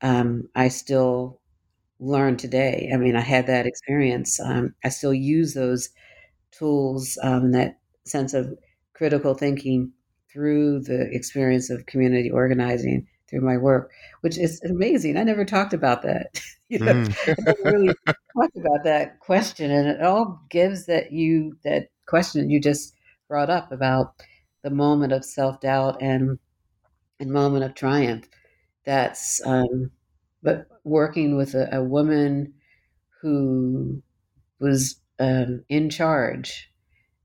um, 0.01 0.50
I 0.53 0.67
still 0.67 1.39
learn 2.00 2.36
today. 2.36 2.91
I 2.94 2.98
mean, 2.98 3.15
I 3.15 3.22
had 3.22 3.48
that 3.48 3.65
experience. 3.65 4.39
Um, 4.39 4.75
I 4.84 4.89
still 4.89 5.13
use 5.13 5.53
those 5.53 5.89
tools, 6.51 7.17
um, 7.24 7.53
that 7.53 7.79
sense 8.06 8.34
of 8.34 8.53
critical 8.94 9.34
thinking 9.34 9.94
through 10.32 10.82
the 10.82 11.10
experience 11.13 11.70
of 11.70 11.86
community 11.86 12.29
organizing 12.29 13.08
through 13.29 13.41
my 13.41 13.58
work, 13.58 13.91
which 14.22 14.38
is 14.38 14.62
amazing. 14.63 15.15
I 15.15 15.24
never 15.24 15.46
talked 15.46 15.74
about 15.74 16.01
that. 16.03 16.41
you 16.70 16.79
know, 16.79 16.94
mm. 16.94 17.29
I 17.29 17.36
never 17.46 17.77
really 17.77 17.96
talked 18.06 18.58
about 18.58 18.84
that 18.84 19.20
question, 19.20 19.72
and 19.72 19.88
it 19.88 20.01
all 20.01 20.41
gives 20.50 20.86
that 20.88 21.13
you 21.13 21.58
that 21.63 21.88
question 22.08 22.50
you 22.50 22.60
just 22.60 22.94
brought 23.29 23.50
up 23.50 23.72
about 23.72 24.15
the 24.67 24.75
moment 24.75 25.13
of 25.13 25.24
self 25.25 25.62
doubt 25.62 26.01
and 26.01 26.39
and 27.19 27.31
moment 27.31 27.63
of 27.65 27.75
triumph. 27.75 28.27
That's 28.86 29.41
um, 29.45 29.91
but 30.43 30.67
working 30.83 31.38
with 31.38 31.55
a, 31.55 31.69
a 31.77 31.83
woman 31.83 32.53
who 33.21 34.01
was 34.59 34.97
um, 35.19 35.63
in 35.69 35.89
charge 35.89 36.71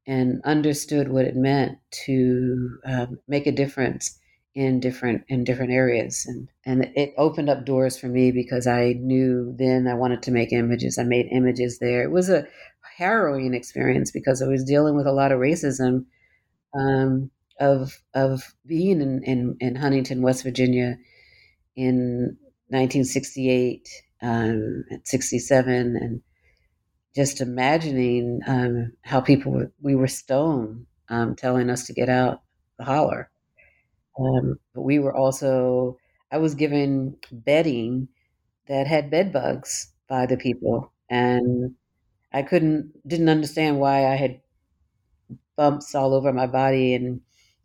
and 0.06 0.40
understood 0.44 1.08
what 1.08 1.25
it 1.26 1.37
meant 1.37 1.78
to 2.06 2.78
um, 2.84 3.18
make 3.28 3.46
a 3.46 3.52
difference 3.52 4.18
in 4.54 4.80
different 4.80 5.25
in 5.28 5.44
different 5.44 5.72
areas. 5.72 6.25
And 6.26 6.49
and 6.66 6.92
it 6.96 7.14
opened 7.18 7.49
up 7.50 7.64
doors 7.66 7.99
for 7.99 8.08
me 8.08 8.32
because 8.32 8.66
I 8.66 8.94
knew 9.00 9.54
then 9.58 9.87
I 9.88 9.94
wanted 9.94 10.22
to 10.25 10.30
make 10.32 10.52
images. 10.52 10.99
I 10.99 11.04
made 11.04 11.28
images 11.32 11.78
there. 11.78 12.02
It 12.02 12.11
was 12.12 12.30
a 12.30 12.46
harrowing 12.99 13.54
experience 13.54 14.11
because 14.11 14.42
I 14.42 14.49
was 14.49 14.64
dealing 14.64 14.96
with 14.96 15.06
a 15.06 15.12
lot 15.12 15.32
of 15.32 15.40
racism 15.40 16.06
um, 16.75 17.31
of 17.61 18.02
of 18.14 18.55
being 18.67 19.00
in, 19.00 19.23
in, 19.25 19.57
in 19.61 19.76
Huntington 19.76 20.23
West 20.23 20.43
Virginia 20.45 20.97
in 21.76 22.37
1968 22.69 23.88
um, 24.23 24.85
67 25.05 25.97
and 25.97 26.23
just 27.14 27.41
imagining 27.41 28.41
um, 28.47 28.93
how 29.02 29.21
people 29.21 29.52
were, 29.52 29.73
we 29.83 29.95
were 29.95 30.09
stoned 30.09 30.87
um, 31.09 31.37
telling 31.37 31.71
us 31.71 31.87
to 31.87 31.93
get 31.93 32.09
out 32.09 32.43
the 32.79 32.85
holler. 32.85 33.31
Um, 34.19 34.59
but 34.75 34.83
we 34.83 34.99
were 34.99 35.14
also, 35.17 35.99
I 36.31 36.38
was 36.38 36.55
given 36.55 37.17
bedding 37.31 38.09
that 38.69 38.87
had 38.87 39.11
bed 39.11 39.33
bugs 39.33 39.93
by 40.09 40.26
the 40.26 40.37
people. 40.38 40.93
And 41.11 41.75
I 42.33 42.43
couldn't, 42.43 42.93
didn't 43.09 43.29
understand 43.31 43.81
why 43.81 44.07
I 44.07 44.17
had 44.17 44.41
bumps 45.56 45.94
all 45.94 46.14
over 46.14 46.32
my 46.32 46.47
body 46.47 46.94
and, 46.94 47.21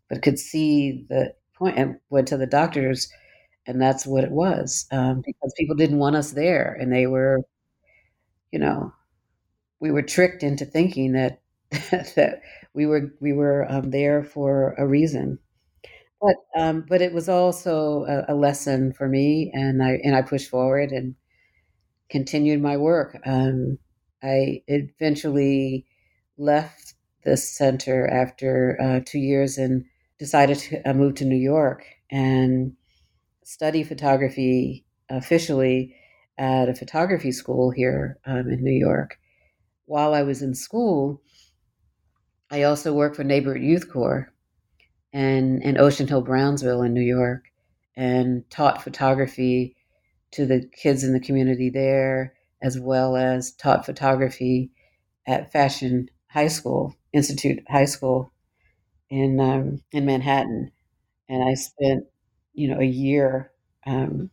but 0.10 0.22
could 0.22 0.40
see 0.40 1.06
the 1.10 1.34
point 1.56 1.78
and 1.78 1.98
went 2.10 2.28
to 2.30 2.38
the 2.38 2.46
doctors 2.46 3.10
and 3.66 3.82
that's 3.82 4.06
what 4.06 4.24
it 4.24 4.32
was 4.32 4.88
um, 4.92 5.22
because 5.26 5.54
people 5.58 5.76
didn't 5.76 6.00
want 6.00 6.16
us 6.16 6.32
there 6.32 6.78
and 6.80 6.94
they 6.94 7.08
were 7.08 7.42
you 8.52 8.60
know 8.60 8.94
we 9.80 9.92
were 9.92 10.02
tricked 10.02 10.44
into 10.44 10.66
thinking 10.66 11.14
that 11.14 11.42
that 12.16 12.42
we 12.74 12.86
were 12.86 13.14
we 13.20 13.34
were 13.34 13.66
um, 13.70 13.92
there 13.92 14.24
for 14.24 14.74
a 14.78 14.88
reason. 14.88 15.40
But 16.22 16.36
um, 16.56 16.86
but 16.88 17.02
it 17.02 17.14
was 17.14 17.30
also 17.30 18.06
a, 18.06 18.34
a, 18.34 18.36
lesson 18.36 18.94
for 18.94 19.08
me, 19.08 19.52
and 19.54 19.84
I 19.84 20.00
and 20.04 20.16
I 20.16 20.22
pushed 20.24 20.50
forward 20.50 20.92
and 20.92 21.16
continued 22.10 22.62
my 22.62 22.78
work. 22.78 23.20
Um, 23.26 23.78
I 24.24 24.64
eventually 24.68 25.86
left 26.38 26.87
the 27.28 27.36
center 27.36 28.08
after 28.08 28.78
uh, 28.82 29.02
two 29.06 29.20
years 29.20 29.58
and 29.58 29.84
decided 30.18 30.58
to 30.58 30.90
uh, 30.90 30.94
move 30.94 31.14
to 31.16 31.26
New 31.26 31.36
York 31.36 31.86
and 32.10 32.72
study 33.44 33.84
photography 33.84 34.86
officially 35.10 35.94
at 36.38 36.70
a 36.70 36.74
photography 36.74 37.34
school 37.34 37.70
here 37.70 38.18
um, 38.26 38.50
in 38.50 38.64
New 38.64 38.72
York. 38.72 39.20
While 39.88 40.14
I 40.14 40.24
was 40.24 40.42
in 40.42 40.56
school, 40.56 41.22
I 42.50 42.64
also 42.64 42.94
worked 42.94 43.18
for 43.18 43.26
Neighborhood 43.26 43.62
Youth 43.62 43.92
Corps 43.92 44.32
and 45.12 45.62
in 45.64 45.78
Ocean 45.78 46.08
Hill, 46.08 46.22
Brownsville 46.22 46.82
in 46.82 46.94
New 46.94 47.02
York, 47.02 47.44
and 47.98 48.50
taught 48.50 48.84
photography 48.84 49.76
to 50.32 50.46
the 50.46 50.66
kids 50.82 51.04
in 51.04 51.12
the 51.12 51.20
community 51.20 51.70
there, 51.70 52.36
as 52.62 52.80
well 52.80 53.18
as 53.18 53.52
taught 53.52 53.86
photography 53.86 54.72
at 55.26 55.52
Fashion 55.52 56.08
High 56.28 56.48
School, 56.48 56.96
Institute 57.14 57.64
High 57.70 57.86
School 57.86 58.32
in 59.10 59.40
um, 59.40 59.82
in 59.92 60.06
Manhattan. 60.06 60.72
And 61.30 61.44
I 61.44 61.56
spent, 61.56 62.06
you 62.54 62.70
know, 62.70 62.80
a 62.80 62.86
year 62.86 63.52
um, 63.86 64.30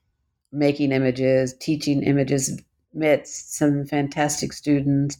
making 0.52 0.92
images, 0.92 1.54
teaching 1.60 2.02
images, 2.02 2.60
met 2.92 3.26
some 3.26 3.84
fantastic 3.84 4.52
students 4.52 5.18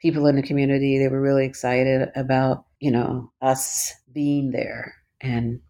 people 0.00 0.26
in 0.26 0.36
the 0.36 0.42
community. 0.42 0.98
They 0.98 1.08
were 1.08 1.20
really 1.20 1.44
excited 1.44 2.10
about, 2.14 2.64
you 2.80 2.90
know, 2.90 3.32
us 3.42 3.92
being 4.12 4.50
there 4.50 4.94
and 5.20 5.60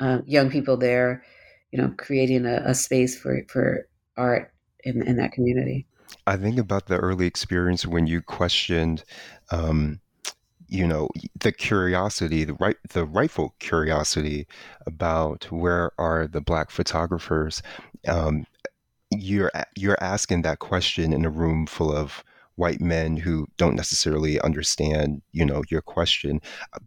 uh, 0.00 0.18
young 0.26 0.50
people 0.50 0.76
there, 0.76 1.24
you 1.70 1.80
know, 1.80 1.94
creating 1.96 2.46
a, 2.46 2.62
a 2.64 2.74
space 2.74 3.18
for, 3.18 3.42
for 3.48 3.88
art 4.16 4.52
in, 4.82 5.02
in 5.06 5.16
that 5.16 5.32
community. 5.32 5.86
I 6.26 6.36
think 6.36 6.58
about 6.58 6.86
the 6.86 6.96
early 6.96 7.26
experience 7.26 7.86
when 7.86 8.06
you 8.06 8.22
questioned, 8.22 9.04
um, 9.50 10.00
you 10.74 10.86
know, 10.88 11.08
the 11.38 11.52
curiosity, 11.52 12.42
the 12.42 12.54
right, 12.54 12.76
the 12.90 13.04
rightful 13.04 13.54
curiosity 13.60 14.46
about 14.86 15.44
where 15.52 15.92
are 15.98 16.26
the 16.26 16.40
black 16.40 16.70
photographers. 16.72 17.62
Um, 18.08 18.44
you're 19.10 19.52
you're 19.76 20.02
asking 20.02 20.42
that 20.42 20.58
question 20.58 21.12
in 21.12 21.24
a 21.24 21.30
room 21.30 21.66
full 21.66 21.94
of 21.94 22.24
white 22.56 22.80
men 22.80 23.16
who 23.16 23.46
don't 23.56 23.76
necessarily 23.76 24.40
understand, 24.40 25.22
you 25.30 25.46
know, 25.46 25.62
your 25.70 25.82
question. 25.82 26.40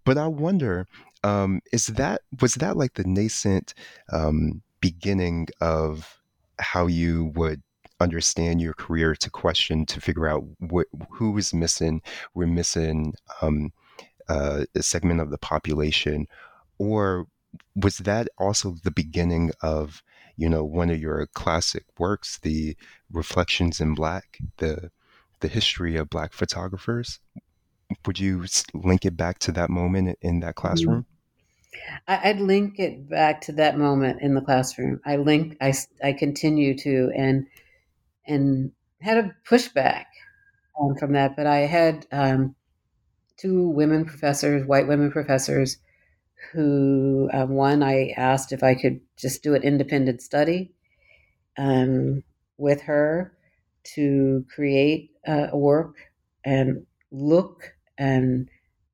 But 0.03 0.17
I 0.17 0.27
wonder, 0.27 0.85
um, 1.23 1.61
is 1.71 1.87
that 1.87 2.21
was 2.41 2.55
that 2.55 2.75
like 2.75 2.95
the 2.95 3.05
nascent 3.05 3.73
um, 4.11 4.61
beginning 4.81 5.47
of 5.61 6.19
how 6.59 6.87
you 6.87 7.31
would 7.35 7.61
understand 7.99 8.61
your 8.61 8.73
career 8.73 9.15
to 9.15 9.29
question 9.29 9.85
to 9.87 10.01
figure 10.01 10.27
out 10.27 10.43
what 10.59 10.87
who 11.11 11.37
is 11.37 11.53
missing? 11.53 12.01
We're 12.33 12.47
missing 12.47 13.13
um, 13.41 13.71
uh, 14.27 14.65
a 14.75 14.83
segment 14.83 15.21
of 15.21 15.29
the 15.29 15.37
population, 15.37 16.27
or 16.77 17.27
was 17.75 17.99
that 17.99 18.27
also 18.37 18.75
the 18.83 18.91
beginning 18.91 19.51
of 19.61 20.03
you 20.35 20.49
know 20.49 20.63
one 20.63 20.89
of 20.89 20.99
your 20.99 21.27
classic 21.33 21.85
works, 21.97 22.39
the 22.39 22.75
Reflections 23.11 23.79
in 23.79 23.95
Black, 23.95 24.39
the 24.57 24.91
the 25.39 25.47
history 25.47 25.95
of 25.95 26.09
black 26.09 26.33
photographers 26.33 27.19
would 28.05 28.19
you 28.19 28.45
link 28.73 29.05
it 29.05 29.15
back 29.15 29.39
to 29.39 29.51
that 29.51 29.69
moment 29.69 30.17
in 30.21 30.39
that 30.39 30.55
mm-hmm. 30.55 30.67
classroom 30.67 31.05
i'd 32.07 32.39
link 32.39 32.79
it 32.79 33.07
back 33.07 33.41
to 33.41 33.51
that 33.51 33.77
moment 33.77 34.21
in 34.21 34.33
the 34.33 34.41
classroom 34.41 34.99
i 35.05 35.15
link 35.15 35.55
i, 35.61 35.73
I 36.03 36.13
continue 36.13 36.77
to 36.79 37.11
and 37.15 37.47
and 38.27 38.71
had 39.01 39.17
a 39.17 39.35
pushback 39.49 40.05
um, 40.81 40.95
from 40.97 41.13
that 41.13 41.35
but 41.35 41.47
i 41.47 41.59
had 41.59 42.05
um, 42.11 42.55
two 43.37 43.69
women 43.69 44.05
professors 44.05 44.65
white 44.67 44.87
women 44.87 45.11
professors 45.11 45.77
who 46.53 47.29
um, 47.33 47.49
one 47.51 47.83
i 47.83 48.09
asked 48.17 48.51
if 48.51 48.63
i 48.63 48.75
could 48.75 48.99
just 49.17 49.43
do 49.43 49.55
an 49.55 49.63
independent 49.63 50.21
study 50.21 50.71
um, 51.57 52.23
with 52.57 52.81
her 52.81 53.33
to 53.83 54.45
create 54.53 55.11
uh, 55.27 55.47
work 55.53 55.95
and 56.43 56.85
look 57.11 57.73
and 57.97 58.49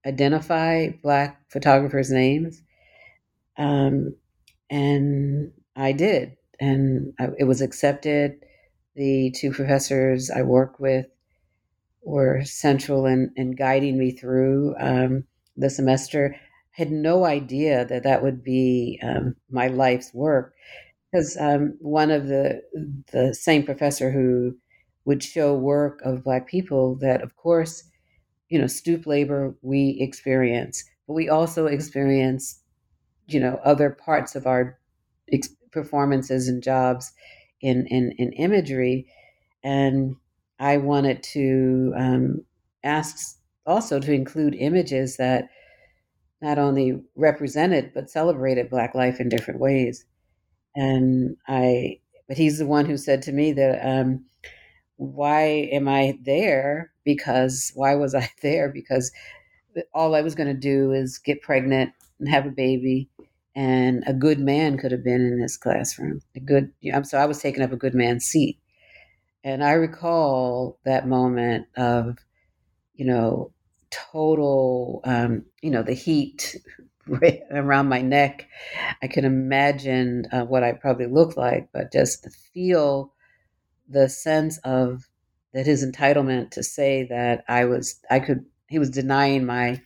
identify 0.06 0.90
Black 1.02 1.42
photographers' 1.50 2.12
names. 2.12 2.62
Um, 3.58 4.16
and 4.70 5.52
I 5.76 5.92
did, 5.92 6.38
and 6.60 7.14
I, 7.20 7.30
it 7.40 7.46
was 7.46 7.62
accepted. 7.62 8.44
The 8.96 9.32
two 9.32 9.52
professors 9.52 10.30
I 10.30 10.42
worked 10.44 10.80
with 10.80 11.08
were 12.04 12.44
central 12.44 13.06
in, 13.06 13.32
in 13.36 13.52
guiding 13.52 13.98
me 13.98 14.12
through 14.12 14.76
um, 14.80 15.24
the 15.58 15.70
semester. 15.70 16.36
I 16.36 16.40
Had 16.72 16.92
no 16.92 17.26
idea 17.26 17.86
that 17.86 18.04
that 18.04 18.24
would 18.24 18.44
be 18.44 19.00
um, 19.04 19.36
my 19.50 19.68
life's 19.68 20.14
work, 20.14 20.54
because 21.12 21.38
um, 21.40 21.78
one 21.80 22.12
of 22.12 22.28
the 22.28 22.62
the 23.12 23.34
same 23.34 23.64
professor 23.64 24.12
who 24.12 24.58
would 25.06 25.24
show 25.24 25.56
work 25.56 26.02
of 26.04 26.24
Black 26.24 26.48
people 26.48 26.96
that, 26.96 27.22
of 27.22 27.36
course, 27.36 27.84
you 28.50 28.60
know, 28.60 28.68
stoop 28.68 29.06
labor 29.08 29.56
we 29.62 29.98
experience, 30.00 30.84
but 31.08 31.14
we 31.14 31.30
also 31.30 31.68
experience, 31.68 32.60
you 33.28 33.40
know, 33.40 33.60
other 33.64 33.90
parts 33.90 34.36
of 34.36 34.48
our 34.48 34.80
ex- 35.32 35.50
performances 35.72 36.48
and 36.48 36.64
jobs 36.64 37.14
in, 37.64 37.88
in, 37.88 38.12
in 38.20 38.34
imagery. 38.34 39.08
And 39.64 40.18
I 40.60 40.78
wanted 40.78 41.24
to 41.34 41.94
um, 41.98 42.46
ask 42.84 43.40
also 43.66 44.00
to 44.00 44.14
include 44.14 44.54
images 44.56 45.18
that 45.18 45.48
not 46.42 46.60
only 46.60 47.02
represented 47.16 47.92
but 47.94 48.10
celebrated 48.10 48.70
Black 48.70 48.94
life 48.94 49.20
in 49.20 49.30
different 49.30 49.60
ways. 49.60 50.06
And 50.76 51.38
I, 51.48 52.00
but 52.28 52.38
he's 52.38 52.60
the 52.60 52.68
one 52.68 52.86
who 52.86 52.98
said 52.98 53.22
to 53.24 53.32
me 53.32 53.54
that 53.54 53.80
um, 53.88 54.26
why 54.98 55.70
am 55.72 55.88
I 55.88 56.20
there? 56.22 56.92
Because 57.06 57.72
why 57.76 57.96
was 57.96 58.14
I 58.14 58.30
there? 58.42 58.70
Because 58.70 59.12
all 59.94 60.14
I 60.16 60.22
was 60.22 60.36
going 60.36 60.48
to 60.48 60.54
do 60.54 60.92
is 60.92 61.18
get 61.18 61.42
pregnant 61.42 61.94
and 62.20 62.30
have 62.30 62.46
a 62.46 62.52
baby, 62.52 63.10
and 63.56 64.04
a 64.08 64.14
good 64.14 64.40
man 64.40 64.78
could 64.78 64.92
have 64.92 65.04
been 65.04 65.22
in 65.22 65.40
this 65.40 65.58
classroom. 65.58 66.22
A 66.36 66.40
good, 66.40 66.72
so 67.04 67.18
I 67.18 67.26
was 67.26 67.40
taking 67.40 67.62
up 67.62 67.72
a 67.72 67.78
good 67.78 67.94
man's 67.94 68.26
seat, 68.26 68.60
and 69.44 69.64
I 69.64 69.74
recall 69.74 70.80
that 70.86 71.08
moment 71.08 71.68
of, 71.76 72.18
you 72.96 73.06
know, 73.06 73.52
total, 73.92 75.02
um, 75.04 75.46
you 75.62 75.70
know, 75.70 75.84
the 75.84 75.94
heat 75.94 76.56
around 77.52 77.90
my 77.90 78.02
neck. 78.02 78.48
I 79.02 79.08
can 79.08 79.26
imagine 79.26 80.26
uh, 80.32 80.46
what 80.46 80.64
I 80.64 80.74
probably 80.74 81.08
looked 81.08 81.38
like, 81.38 81.70
but 81.74 81.92
just 81.92 82.24
to 82.24 82.30
feel 82.30 83.14
the 83.90 84.10
sense 84.10 84.58
of 84.60 85.08
that 85.54 85.66
his 85.66 85.86
entitlement 85.86 86.52
to 86.52 86.64
say 86.64 87.06
that 87.10 87.44
I 87.48 87.66
was, 87.66 88.00
I 88.10 88.20
could, 88.20 88.46
he 88.68 88.80
was 88.80 88.90
denying 88.90 89.46
my 89.46 89.82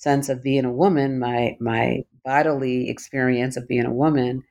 sense 0.00 0.30
of 0.30 0.42
being 0.42 0.64
a 0.64 0.72
woman, 0.72 1.18
my 1.18 1.56
my 1.60 2.04
bodily 2.24 2.88
experience 2.88 3.56
of 3.56 3.68
being 3.68 3.84
a 3.84 3.92
woman. 3.92 4.42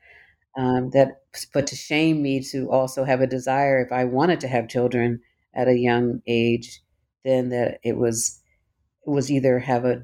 Um, 0.58 0.90
that, 0.92 1.22
but 1.54 1.68
to 1.68 1.76
shame 1.76 2.22
me 2.22 2.44
to 2.52 2.70
also 2.70 3.04
have 3.04 3.22
a 3.22 3.28
desire 3.28 3.82
if 3.82 3.92
I 3.92 4.04
wanted 4.04 4.40
to 4.42 4.48
have 4.48 4.68
children 4.68 5.22
at 5.54 5.68
a 5.68 5.78
young 5.78 6.22
age, 6.28 6.82
then 7.24 7.50
that 7.50 7.80
it 7.84 7.98
was 7.98 8.42
it 9.06 9.10
was 9.10 9.32
either 9.32 9.60
have 9.60 9.86
a 9.86 10.04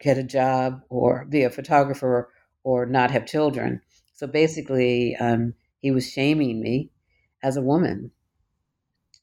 get 0.00 0.18
a 0.18 0.22
job 0.22 0.82
or 0.90 1.24
be 1.30 1.44
a 1.44 1.50
photographer 1.50 2.30
or 2.62 2.84
not 2.84 3.10
have 3.10 3.26
children. 3.26 3.80
So 4.14 4.26
basically, 4.26 5.16
um, 5.16 5.54
he 5.80 5.90
was 5.90 6.10
shaming 6.10 6.60
me 6.60 6.90
as 7.42 7.56
a 7.56 7.62
woman 7.62 8.10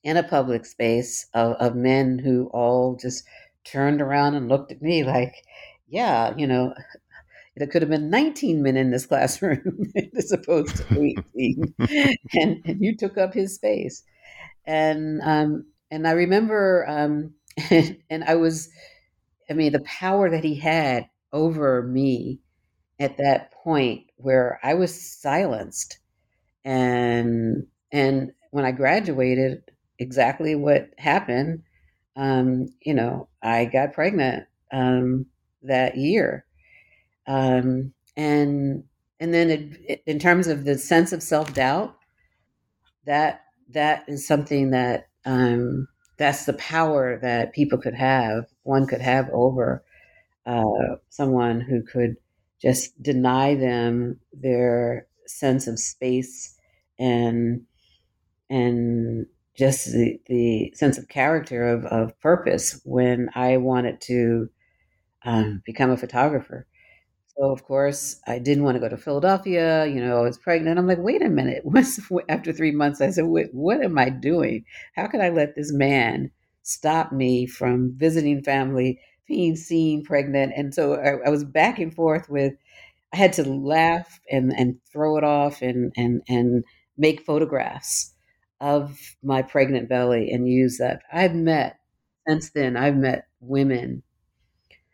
in 0.04 0.18
a 0.18 0.24
public 0.24 0.66
space 0.66 1.28
of, 1.36 1.54
of 1.54 1.76
men 1.76 2.18
who 2.18 2.50
all 2.52 2.98
just 3.00 3.24
turned 3.64 4.02
around 4.02 4.36
and 4.36 4.50
looked 4.50 4.72
at 4.72 4.82
me 4.82 5.04
like, 5.04 5.36
yeah, 5.88 6.34
you 6.38 6.48
know, 6.48 6.74
it 7.56 7.70
could 7.70 7.82
have 7.82 7.90
been 7.92 8.10
19 8.10 8.62
men 8.64 8.78
in 8.78 8.92
this 8.92 9.06
classroom 9.08 9.92
as 10.18 10.32
opposed 10.32 10.78
to 10.78 11.14
18. 11.36 11.74
and, 12.34 12.62
and 12.66 12.78
you 12.80 12.96
took 12.96 13.18
up 13.18 13.34
his 13.34 13.56
space. 13.56 14.04
And, 14.66 15.22
um, 15.24 15.66
and 15.90 16.08
I 16.08 16.12
remember, 16.12 16.86
um, 16.88 17.34
and 18.10 18.24
I 18.26 18.36
was, 18.36 18.70
I 19.50 19.54
mean, 19.54 19.74
the 19.74 19.82
power 19.82 20.30
that 20.30 20.44
he 20.44 20.56
had 20.56 21.08
over 21.34 21.82
me 21.84 22.40
at 23.00 23.18
that 23.18 23.52
point 23.52 24.06
where 24.18 24.60
I 24.64 24.76
was 24.76 25.20
silenced. 25.20 26.00
And, 26.64 27.66
and 27.92 28.32
when 28.52 28.64
I 28.64 28.72
graduated, 28.72 29.64
exactly 30.00 30.56
what 30.56 30.90
happened 30.98 31.64
um, 32.16 32.68
you 32.82 32.94
know, 32.94 33.28
I 33.42 33.66
got 33.66 33.94
pregnant 33.94 34.46
um, 34.72 35.26
that 35.64 35.98
year, 35.98 36.46
um, 37.28 37.94
and 38.18 38.84
and 39.20 39.34
then 39.34 39.50
it, 39.50 39.78
it, 39.88 40.04
in 40.06 40.20
terms 40.20 40.48
of 40.48 40.66
the 40.66 40.78
sense 40.78 41.14
of 41.14 41.24
self 41.24 41.54
doubt, 41.54 41.96
that 43.06 43.42
that 43.70 44.06
is 44.08 44.28
something 44.28 44.72
that 44.72 45.08
um, 45.26 45.88
that's 46.18 46.46
the 46.46 46.54
power 46.54 47.20
that 47.22 47.54
people 47.54 47.78
could 47.80 47.96
have, 47.96 48.46
one 48.64 48.88
could 48.88 49.02
have 49.02 49.30
over 49.32 49.84
uh, 50.46 50.96
someone 51.10 51.62
who 51.62 51.84
could 51.84 52.16
just 52.62 53.02
deny 53.02 53.56
them 53.56 54.20
their 54.34 55.08
sense 55.28 55.68
of 55.68 55.80
space 55.80 56.56
and 57.00 57.62
and 58.50 59.26
just 59.56 59.92
the, 59.92 60.20
the 60.28 60.74
sense 60.76 60.98
of 60.98 61.08
character 61.10 61.68
of, 61.68 61.86
of 61.86 62.20
purpose 62.22 62.80
when 62.84 63.30
I 63.36 63.58
wanted 63.58 64.02
to 64.02 64.50
um, 65.26 65.62
become 65.66 65.92
a 65.92 65.98
photographer. 65.98 66.68
So 67.38 67.52
of 67.52 67.64
course 67.64 68.20
I 68.28 68.40
didn't 68.40 68.64
want 68.64 68.76
to 68.76 68.80
go 68.82 68.90
to 68.90 68.98
Philadelphia. 68.98 69.86
You 69.88 70.02
know, 70.02 70.20
I 70.20 70.22
was 70.22 70.38
pregnant. 70.38 70.80
I'm 70.80 70.88
like, 70.88 71.00
wait 71.00 71.22
a 71.24 71.30
minute. 71.30 71.62
Once 71.66 72.00
after 72.30 72.54
three 72.54 72.72
months, 72.72 73.02
I 73.02 73.10
said, 73.12 73.26
what, 73.26 73.48
what 73.54 73.84
am 73.84 73.98
I 73.98 74.10
doing? 74.10 74.66
How 74.96 75.08
can 75.08 75.22
I 75.22 75.30
let 75.30 75.56
this 75.56 75.72
man 75.74 76.32
stop 76.64 77.12
me 77.12 77.46
from 77.48 77.94
visiting 77.98 78.44
family, 78.44 79.00
being 79.28 79.56
seen 79.56 80.04
pregnant? 80.04 80.54
And 80.56 80.74
so 80.74 80.96
I, 80.96 81.28
I 81.28 81.30
was 81.30 81.44
back 81.44 81.80
and 81.80 81.94
forth 81.94 82.30
with. 82.30 82.54
I 83.14 83.18
had 83.18 83.34
to 83.34 83.44
laugh 83.44 84.20
and 84.32 84.54
and 84.58 84.80
throw 84.92 85.18
it 85.18 85.24
off 85.24 85.62
and 85.62 85.94
and 85.98 86.22
and 86.30 86.64
make 86.98 87.22
photographs 87.26 88.14
of 88.62 88.98
my 89.24 89.42
pregnant 89.42 89.90
belly 89.90 90.32
and 90.32 90.48
use 90.48 90.78
that. 90.78 91.02
I've 91.12 91.36
met 91.36 91.80
since 92.28 92.52
then. 92.52 92.78
I've 92.78 92.96
met 92.96 93.28
women, 93.42 94.04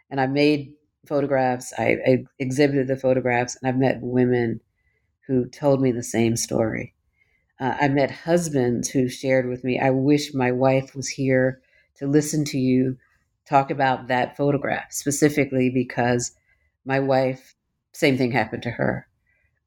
and 0.09 0.19
I've 0.19 0.31
made 0.31 0.73
photographs. 1.05 1.73
I, 1.77 1.97
I 2.07 2.25
exhibited 2.39 2.87
the 2.87 2.95
photographs, 2.95 3.57
and 3.61 3.69
I've 3.69 3.77
met 3.79 3.99
women 4.01 4.61
who 5.27 5.45
told 5.47 5.81
me 5.81 5.91
the 5.91 6.03
same 6.03 6.37
story. 6.37 6.95
Uh, 7.59 7.75
I 7.81 7.87
met 7.89 8.09
husbands 8.09 8.89
who 8.89 9.09
shared 9.09 9.47
with 9.49 9.63
me, 9.63 9.79
I 9.79 9.89
wish 9.89 10.33
my 10.33 10.51
wife 10.51 10.95
was 10.95 11.09
here 11.09 11.59
to 11.97 12.07
listen 12.07 12.45
to 12.45 12.57
you 12.57 12.97
talk 13.47 13.71
about 13.71 14.07
that 14.07 14.37
photograph 14.37 14.91
specifically 14.91 15.69
because 15.69 16.33
my 16.85 16.99
wife, 16.99 17.55
same 17.93 18.17
thing 18.17 18.31
happened 18.31 18.63
to 18.63 18.71
her. 18.71 19.07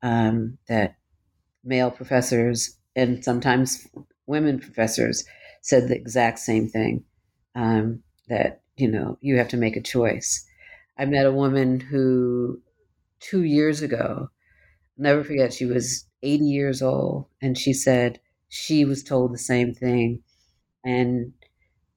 Um, 0.02 0.58
that 0.68 0.96
male 1.64 1.90
professors 1.90 2.76
and 2.96 3.24
sometimes 3.24 3.86
women 4.26 4.58
professors 4.58 5.24
said 5.62 5.88
the 5.88 5.96
exact 5.96 6.38
same 6.38 6.68
thing 6.68 7.04
um, 7.54 8.02
that 8.28 8.62
you 8.76 8.88
know 8.88 9.18
you 9.20 9.36
have 9.36 9.48
to 9.48 9.56
make 9.56 9.76
a 9.76 9.82
choice. 9.82 10.46
I 10.98 11.04
met 11.06 11.26
a 11.26 11.32
woman 11.32 11.80
who 11.80 12.60
two 13.20 13.44
years 13.44 13.82
ago 13.82 14.28
never 14.96 15.24
forget 15.24 15.52
she 15.52 15.66
was 15.66 16.06
80 16.22 16.44
years 16.44 16.82
old 16.82 17.26
and 17.40 17.56
she 17.56 17.72
said 17.72 18.20
she 18.48 18.84
was 18.84 19.02
told 19.02 19.32
the 19.32 19.38
same 19.38 19.74
thing 19.74 20.22
and 20.84 21.32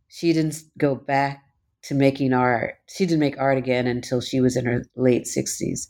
she 0.07 0.31
didn't 0.33 0.61
go 0.77 0.95
back 0.95 1.43
to 1.83 1.95
making 1.95 2.33
art. 2.33 2.75
She 2.87 3.05
didn't 3.05 3.19
make 3.19 3.39
art 3.39 3.57
again 3.57 3.87
until 3.87 4.21
she 4.21 4.39
was 4.39 4.55
in 4.55 4.65
her 4.65 4.85
late 4.95 5.25
60s 5.25 5.89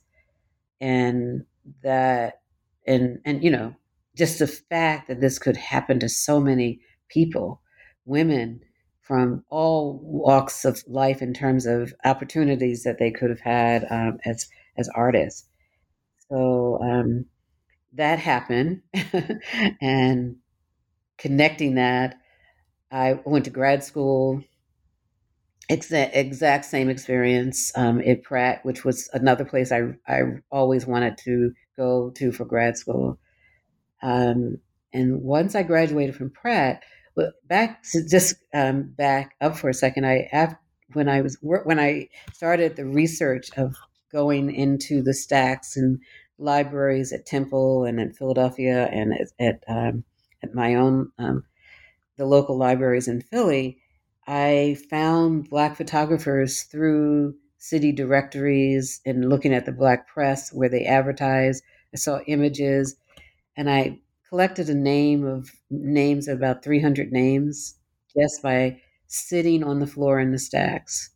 and 0.82 1.46
that 1.84 2.42
and 2.88 3.20
and 3.26 3.44
you 3.44 3.52
know 3.52 3.74
just 4.16 4.40
the 4.40 4.48
fact 4.48 5.08
that 5.08 5.22
this 5.22 5.40
could 5.40 5.58
happen 5.58 6.00
to 6.00 6.10
so 6.10 6.40
many 6.40 6.80
people, 7.10 7.62
women 8.06 8.62
from 9.02 9.44
all 9.50 10.00
walks 10.04 10.66
of 10.66 10.84
life 10.88 11.22
in 11.22 11.34
terms 11.34 11.66
of 11.66 11.94
opportunities 12.06 12.84
that 12.84 13.00
they 13.00 13.12
could 13.12 13.30
have 13.30 13.42
had 13.42 13.86
um, 13.90 14.18
as 14.26 14.48
as 14.78 14.90
artists. 14.96 15.48
So 16.30 16.80
um, 16.82 17.26
that 17.94 18.20
happened, 18.20 18.82
and 19.82 20.38
connecting 21.18 21.76
that, 21.76 22.18
I 22.92 23.20
went 23.26 23.46
to 23.46 23.52
grad 23.52 23.84
school. 23.84 24.44
Exact, 25.70 26.16
exact 26.16 26.66
same 26.66 26.90
experience 26.90 27.72
um, 27.78 28.02
at 28.02 28.24
Pratt, 28.24 28.64
which 28.66 28.84
was 28.84 29.10
another 29.14 29.46
place 29.46 29.72
I 29.72 29.94
I 30.08 30.22
always 30.52 30.86
wanted 30.86 31.18
to 31.20 31.54
go 31.78 32.12
to 32.12 32.32
for 32.34 32.44
grad 32.46 32.78
school. 32.78 33.18
Um, 34.04 34.60
and 34.94 35.24
once 35.24 35.56
I 35.56 35.64
graduated 35.64 36.16
from 36.16 36.30
Pratt, 36.30 36.84
back 37.48 37.84
just 38.10 38.36
um, 38.54 38.84
back 38.84 39.36
up 39.42 39.58
for 39.58 39.70
a 39.70 39.74
second, 39.74 40.06
I 40.06 40.28
when 40.94 41.10
I 41.10 41.22
was 41.22 41.38
when 41.42 41.80
I 41.80 42.10
started 42.34 42.76
the 42.76 42.86
research 42.86 43.50
of 43.58 43.76
going 44.12 44.54
into 44.54 45.02
the 45.02 45.14
stacks 45.14 45.76
and 45.76 46.00
libraries 46.38 47.12
at 47.12 47.26
Temple 47.26 47.86
and 47.86 48.00
in 48.00 48.14
Philadelphia 48.14 48.88
and 48.92 49.14
at 49.14 49.28
at, 49.40 49.64
um, 49.68 50.04
at 50.44 50.54
my 50.54 50.76
own 50.76 51.12
um, 51.18 51.44
the 52.18 52.26
local 52.26 52.58
libraries 52.58 53.08
in 53.08 53.22
Philly, 53.22 53.80
I 54.28 54.78
found 54.90 55.50
black 55.50 55.76
photographers 55.76 56.64
through 56.64 57.36
city 57.58 57.92
directories 57.92 59.02
and 59.06 59.30
looking 59.30 59.54
at 59.54 59.66
the 59.66 59.72
black 59.72 60.08
press 60.08 60.52
where 60.52 60.70
they 60.70 60.86
advertise. 60.86 61.62
I 61.94 61.98
saw 61.98 62.20
images 62.28 62.96
and 63.58 63.70
I 63.70 64.00
collected 64.30 64.70
a 64.70 64.76
name 64.76 65.26
of 65.26 65.52
names 65.70 66.28
of 66.28 66.38
about 66.38 66.64
300 66.64 67.12
names 67.12 67.76
just 68.18 68.42
by 68.42 68.82
sitting 69.08 69.64
on 69.64 69.80
the 69.80 69.88
floor 69.88 70.20
in 70.20 70.32
the 70.32 70.40
stacks 70.40 71.12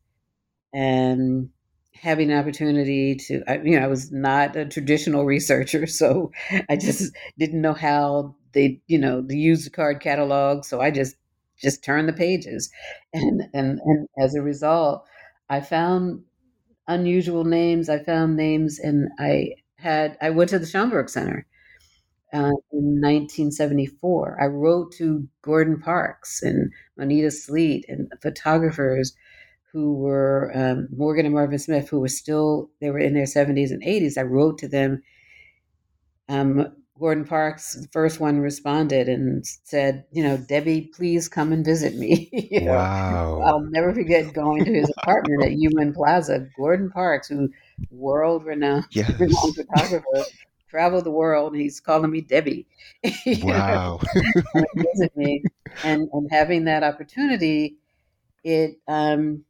and 0.73 1.50
having 1.93 2.32
an 2.32 2.38
opportunity 2.38 3.15
to 3.15 3.43
you 3.63 3.80
know 3.80 3.84
i 3.84 3.88
was 3.88 4.12
not 4.12 4.56
a 4.56 4.65
traditional 4.65 5.26
researcher 5.26 5.88
so 5.88 6.32
i 6.69 6.76
just 6.76 7.12
didn't 7.39 7.62
know 7.62 7.73
how 7.73 8.36
they 8.54 8.80
you 8.88 9.00
know 9.00 9.21
the 9.21 9.58
card 9.73 10.00
catalog 10.00 10.63
so 10.63 10.80
i 10.82 10.91
just 10.91 11.15
just 11.60 11.84
turned 11.84 12.08
the 12.08 12.13
pages. 12.13 12.69
And 13.13 13.41
and 13.54 13.80
and 13.84 14.08
as 14.19 14.36
a 14.36 14.41
result 14.41 15.06
i 15.50 15.60
found 15.62 16.21
unusual 16.88 17.43
names 17.45 17.89
i 17.89 18.00
found 18.00 18.36
names 18.36 18.80
and 18.80 19.10
i 19.19 19.52
had 19.78 20.17
i 20.21 20.30
went 20.30 20.50
to 20.52 20.60
the 20.60 20.65
schomburg 20.65 21.10
center 21.10 21.45
uh, 22.34 22.52
in 22.72 23.02
1974. 23.02 24.38
I 24.42 24.46
wrote 24.48 24.92
to 24.94 25.28
Gordon 25.42 25.80
Parks 25.80 26.42
and 26.44 26.72
Moneta 26.98 27.32
Sleet 27.32 27.86
and 27.88 28.12
photographers 28.22 29.13
who 29.72 29.94
were 29.94 30.52
um, 30.56 30.88
Morgan 30.96 31.26
and 31.26 31.36
Marvin 31.36 31.60
Smith, 31.60 31.90
who 31.90 32.00
were 32.00 32.08
still 32.08 32.70
they 32.82 32.90
were 32.90 33.00
in 33.00 33.13
their 33.13 33.26
70s 33.26 33.72
and 33.72 33.84
80s. 33.84 34.18
I 34.18 34.24
wrote 34.24 34.58
to 34.60 34.68
them. 34.68 35.04
Um, 36.30 36.74
Gordon 37.00 37.26
Parks, 37.26 37.74
the 37.74 37.88
first 37.90 38.20
one, 38.20 38.40
responded 38.40 39.08
and 39.08 39.46
said, 39.63 40.04
"You 40.12 40.24
know, 40.24 40.38
Debbie, 40.38 40.90
please 40.94 41.30
come 41.30 41.54
and 41.54 41.63
visit 41.63 41.96
me." 41.96 42.30
wow! 42.63 43.40
I'll 43.46 43.62
never 43.62 43.94
forget 43.94 44.34
going 44.34 44.66
to 44.66 44.74
his 44.74 44.92
apartment 44.98 45.44
at 45.44 45.52
UN 45.54 45.94
Plaza. 45.94 46.48
Gordon 46.58 46.90
Parks, 46.90 47.28
who 47.28 47.50
world 47.92 48.46
renowned 48.46 48.86
yes. 48.90 49.12
photographer, 49.56 50.26
traveled 50.69 51.06
the 51.06 51.12
world. 51.12 51.56
He's 51.56 51.80
calling 51.80 52.12
me 52.12 52.21
Debbie. 52.21 52.67
Wow. 53.43 53.99
visit 54.75 55.15
me, 55.15 55.43
and 55.84 56.10
and 56.12 56.27
having 56.32 56.65
that 56.65 56.84
opportunity, 56.84 57.77
it 58.43 58.77
um, 58.88 59.43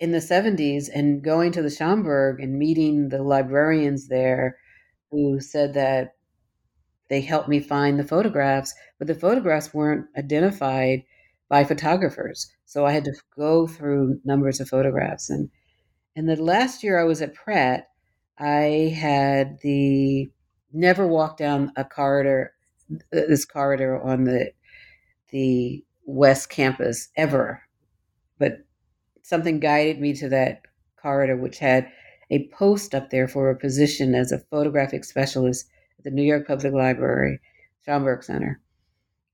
in 0.00 0.12
the 0.12 0.20
seventies, 0.20 0.88
and 0.88 1.22
going 1.22 1.52
to 1.52 1.62
the 1.62 1.68
Schomburg 1.68 2.42
and 2.42 2.58
meeting 2.58 3.08
the 3.08 3.22
librarians 3.22 4.08
there, 4.08 4.58
who 5.10 5.40
said 5.40 5.74
that 5.74 6.14
they 7.08 7.20
helped 7.20 7.48
me 7.48 7.60
find 7.60 7.98
the 7.98 8.04
photographs, 8.04 8.74
but 8.98 9.06
the 9.06 9.14
photographs 9.14 9.74
weren't 9.74 10.06
identified 10.16 11.04
by 11.46 11.62
photographers. 11.62 12.50
So 12.64 12.86
I 12.86 12.92
had 12.92 13.04
to 13.04 13.12
go 13.36 13.66
through 13.66 14.18
numbers 14.24 14.60
of 14.60 14.70
photographs. 14.70 15.28
And 15.28 15.50
and 16.16 16.26
the 16.26 16.36
last 16.36 16.82
year 16.82 16.98
I 16.98 17.04
was 17.04 17.20
at 17.20 17.34
Pratt, 17.34 17.88
I 18.42 18.92
had 18.98 19.60
the 19.60 20.28
never 20.72 21.06
walked 21.06 21.38
down 21.38 21.70
a 21.76 21.84
corridor, 21.84 22.52
this 23.12 23.44
corridor 23.44 24.02
on 24.02 24.24
the 24.24 24.52
the 25.30 25.84
West 26.04 26.50
Campus 26.50 27.08
ever, 27.16 27.62
but 28.40 28.64
something 29.22 29.60
guided 29.60 30.00
me 30.00 30.12
to 30.14 30.28
that 30.30 30.62
corridor, 31.00 31.36
which 31.36 31.60
had 31.60 31.88
a 32.30 32.48
post 32.48 32.96
up 32.96 33.10
there 33.10 33.28
for 33.28 33.48
a 33.48 33.56
position 33.56 34.12
as 34.16 34.32
a 34.32 34.40
photographic 34.50 35.04
specialist 35.04 35.68
at 35.98 36.04
the 36.04 36.10
New 36.10 36.24
York 36.24 36.48
Public 36.48 36.72
Library, 36.72 37.40
Schomburg 37.86 38.24
Center. 38.24 38.60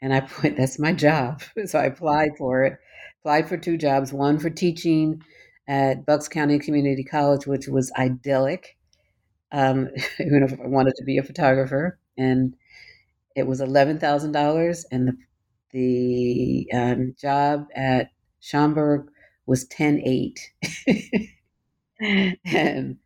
And 0.02 0.12
I 0.12 0.20
put, 0.28 0.56
that's 0.56 0.78
my 0.78 0.92
job. 0.92 1.42
So 1.64 1.78
I 1.78 1.86
applied 1.86 2.32
for 2.36 2.64
it, 2.64 2.78
applied 3.20 3.48
for 3.48 3.56
two 3.56 3.78
jobs 3.78 4.12
one 4.12 4.38
for 4.38 4.50
teaching 4.50 5.22
at 5.66 6.04
Bucks 6.04 6.28
County 6.28 6.58
Community 6.58 7.04
College, 7.04 7.46
which 7.46 7.68
was 7.68 7.90
idyllic, 7.98 8.77
um, 9.52 9.88
I 10.18 10.24
wanted 10.60 10.94
to 10.96 11.04
be 11.04 11.18
a 11.18 11.22
photographer. 11.22 11.98
And 12.16 12.54
it 13.36 13.46
was 13.46 13.60
$11,000. 13.60 14.84
And 14.90 15.08
the, 15.08 15.16
the 15.70 16.68
um, 16.76 17.14
job 17.20 17.66
at 17.74 18.10
Schomburg 18.42 19.08
was 19.46 19.66
10 19.66 20.02
8. 20.04 20.40
and 22.44 22.96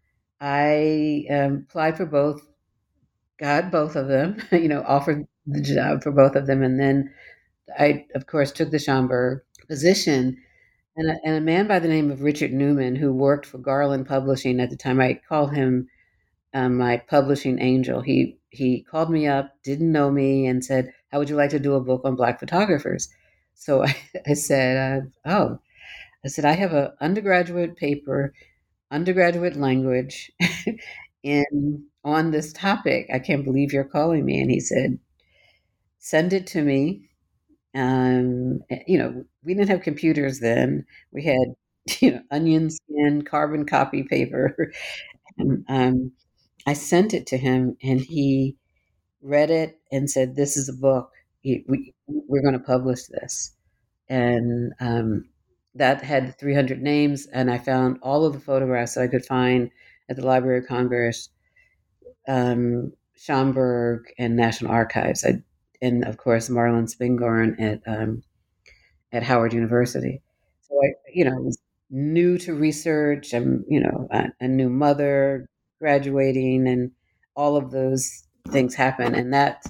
I 0.41 1.25
um, 1.31 1.67
applied 1.69 1.97
for 1.97 2.07
both, 2.07 2.43
got 3.39 3.71
both 3.71 3.97
of 3.97 4.09
them, 4.09 4.39
you 4.53 4.69
know, 4.69 4.83
offered 4.87 5.27
the 5.47 5.61
job 5.61 6.03
for 6.03 6.13
both 6.13 6.37
of 6.37 6.47
them. 6.47 6.63
And 6.63 6.79
then 6.81 7.13
I, 7.79 8.07
of 8.15 8.27
course, 8.27 8.53
took 8.53 8.71
the 8.71 8.79
Schomburg 8.79 9.41
position. 9.69 10.39
And 10.97 11.11
a, 11.11 11.17
and 11.25 11.37
a 11.37 11.41
man 11.41 11.67
by 11.69 11.79
the 11.79 11.89
name 11.89 12.11
of 12.11 12.23
Richard 12.23 12.53
Newman, 12.53 12.97
who 12.97 13.13
worked 13.13 13.47
for 13.47 13.59
Garland 13.59 14.07
Publishing 14.07 14.61
at 14.61 14.69
the 14.71 14.77
time, 14.77 15.01
I 15.01 15.21
call 15.29 15.47
him 15.47 15.89
um, 16.55 16.77
my 16.79 16.99
publishing 16.99 17.59
angel. 17.61 18.01
He 18.03 18.39
he 18.51 18.83
called 18.83 19.11
me 19.11 19.27
up, 19.27 19.53
didn't 19.65 19.93
know 19.93 20.11
me, 20.11 20.47
and 20.47 20.65
said, 20.65 20.93
"How 21.11 21.19
would 21.19 21.31
you 21.31 21.37
like 21.37 21.51
to 21.51 21.59
do 21.61 21.75
a 21.75 21.81
book 21.81 22.03
on 22.05 22.17
Black 22.17 22.41
photographers?" 22.41 23.09
So 23.55 23.85
I, 23.87 23.95
I 24.27 24.35
said, 24.35 24.77
uh, 25.27 25.31
"Oh," 25.31 25.59
I 26.25 26.29
said, 26.29 26.45
"I 26.47 26.53
have 26.55 26.73
an 26.75 26.91
undergraduate 27.01 27.77
paper, 27.77 28.35
undergraduate 28.93 29.57
language, 29.57 30.33
in 31.25 31.85
on 32.05 32.31
this 32.33 32.53
topic. 32.55 33.09
I 33.13 33.19
can't 33.21 33.45
believe 33.45 33.73
you're 33.73 33.85
calling 33.85 34.25
me." 34.27 34.41
And 34.41 34.51
he 34.51 34.61
said, 34.61 34.99
send 35.99 36.33
it 36.33 36.47
to 36.49 36.63
me. 36.63 37.09
Um, 37.75 38.61
eh, 38.71 38.85
you 38.87 38.99
know, 38.99 39.25
we 39.45 39.55
didn't 39.55 39.71
have 39.71 39.83
computers 39.83 40.41
then. 40.41 40.87
We 41.13 41.25
had, 41.25 41.57
you 42.01 42.13
know, 42.13 42.23
onion 42.33 42.71
skin, 42.71 43.23
carbon 43.25 43.67
copy 43.67 44.05
paper. 44.05 44.73
um, 45.69 46.13
I 46.67 46.75
sent 46.75 47.15
it 47.15 47.27
to 47.29 47.37
him, 47.37 47.77
and 47.83 48.01
he 48.01 48.57
read 49.23 49.51
it 49.51 49.81
and 49.93 50.11
said, 50.11 50.37
"This 50.37 50.57
is 50.57 50.69
a 50.69 50.73
book. 50.75 51.13
we, 51.45 51.95
we're 52.07 52.43
going 52.43 52.55
to 52.55 52.61
publish 52.61 53.07
this." 53.07 53.55
And 54.09 54.73
um, 54.81 55.29
that 55.75 56.03
had 56.03 56.39
300 56.39 56.83
names, 56.83 57.27
and 57.27 57.51
I 57.51 57.59
found 57.59 57.99
all 58.03 58.25
of 58.27 58.35
the 58.35 58.41
photographs 58.41 58.95
that 58.95 59.03
I 59.03 59.09
could 59.09 59.25
find 59.27 59.71
at 60.11 60.17
the 60.17 60.27
Library 60.27 60.59
of 60.61 60.67
Congress, 60.67 61.31
um, 62.29 62.93
Schomburg, 63.17 64.01
and 64.19 64.37
National 64.37 64.73
Archives. 64.73 65.25
I 65.25 65.43
and 65.81 66.05
of 66.05 66.17
course 66.17 66.49
Moorland-Spingarn 66.49 67.61
at 67.61 67.83
um, 67.87 68.23
at 69.13 69.23
Howard 69.23 69.53
University. 69.53 70.23
So 70.63 70.75
I, 70.83 70.93
you 71.13 71.25
know, 71.25 71.37
was 71.37 71.59
new 71.91 72.39
to 72.39 72.55
research. 72.55 73.35
I'm, 73.35 73.65
you 73.69 73.81
know, 73.81 74.09
a, 74.11 74.29
a 74.41 74.49
new 74.49 74.69
mother, 74.71 75.47
graduating, 75.83 76.69
and 76.69 76.93
all 77.35 77.57
of 77.57 77.73
those 77.73 78.23
things 78.51 78.75
happen, 78.75 79.17
and 79.17 79.35
that 79.35 79.65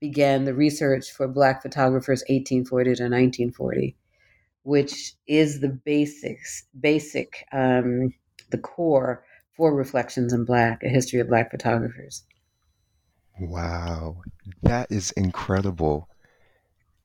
began 0.00 0.44
the 0.44 0.54
research 0.54 1.12
for 1.12 1.28
Black 1.28 1.60
photographers 1.60 2.22
1840 2.28 2.84
to 2.84 3.02
1940, 3.04 3.94
which 4.62 5.12
is 5.26 5.60
the 5.60 5.68
basics, 5.68 6.64
basic, 6.80 7.44
um, 7.52 8.14
the 8.50 8.56
core 8.56 9.22
for 9.54 9.74
Reflections 9.74 10.32
in 10.32 10.46
Black, 10.46 10.82
a 10.82 10.88
history 10.88 11.20
of 11.20 11.28
Black 11.28 11.50
photographers. 11.50 12.24
Wow, 13.38 14.22
that 14.62 14.90
is 14.90 15.10
incredible. 15.12 16.08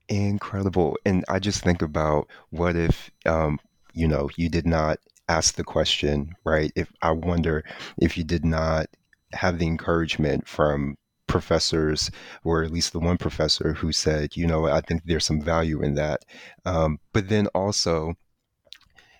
Incredible. 0.08 0.98
And 1.06 1.26
I 1.28 1.40
just 1.40 1.64
think 1.64 1.82
about 1.82 2.30
what 2.50 2.78
if, 2.78 3.12
um, 3.26 3.60
you 3.94 4.08
know, 4.08 4.30
you 4.38 4.48
did 4.48 4.66
not 4.66 5.00
ask 5.30 5.56
the 5.56 5.64
question, 5.64 6.36
right? 6.44 6.72
If 6.76 6.92
I 7.02 7.12
wonder 7.12 7.64
if 7.98 8.18
you 8.18 8.24
did 8.24 8.46
not 8.46 8.88
have 9.34 9.60
the 9.60 9.68
encouragement 9.68 10.48
from 10.48 10.98
professors, 11.28 12.12
or 12.44 12.64
at 12.64 12.72
least 12.72 12.94
the 12.94 13.00
one 13.00 13.18
professor 13.18 13.74
who 13.74 13.92
said, 13.92 14.36
you 14.36 14.46
know, 14.46 14.68
I 14.68 14.82
think 14.82 15.02
there's 15.06 15.26
some 15.26 15.42
value 15.42 15.82
in 15.82 15.96
that. 15.96 16.26
Um, 16.66 17.00
but 17.14 17.30
then 17.30 17.48
also, 17.48 18.14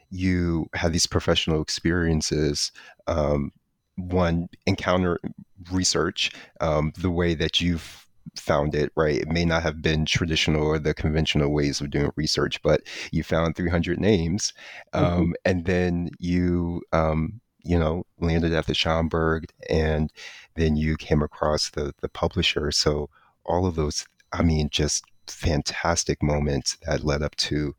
you 0.10 0.68
have 0.76 0.94
these 0.94 1.08
professional 1.08 1.62
experiences 1.62 2.72
um, 3.08 3.52
one 3.96 4.48
encounter 4.68 5.20
research 5.72 6.32
um, 6.62 6.94
the 6.98 7.10
way 7.10 7.34
that 7.34 7.62
you've 7.62 8.03
found 8.36 8.76
it 8.76 8.92
right? 8.96 9.22
It 9.22 9.28
may 9.28 9.46
not 9.46 9.64
have 9.64 9.82
been 9.82 10.06
traditional 10.06 10.66
or 10.66 10.80
the 10.80 10.94
conventional 10.94 11.52
ways 11.52 11.82
of 11.82 11.90
doing 11.90 12.12
research 12.16 12.62
but 12.62 12.82
you 13.12 13.24
found 13.24 13.56
300 13.56 14.00
names 14.00 14.54
um, 14.94 15.04
mm-hmm. 15.04 15.32
and 15.46 15.66
then 15.66 16.10
you 16.20 16.82
um, 16.92 17.42
you 17.64 17.80
know 17.80 18.06
landed 18.20 18.54
at 18.54 18.68
the 18.68 18.74
schomburg 18.74 19.46
and 19.70 20.12
then 20.56 20.76
you 20.76 20.98
came 20.98 21.22
across 21.22 21.70
the 21.72 21.94
the 22.02 22.10
publisher. 22.10 22.72
So 22.72 23.10
all 23.46 23.66
of 23.66 23.76
those 23.76 24.06
i 24.32 24.42
mean 24.42 24.70
just 24.70 25.04
fantastic 25.28 26.22
moments 26.24 26.78
that 26.86 27.04
led 27.04 27.22
up 27.22 27.36
to 27.36 27.76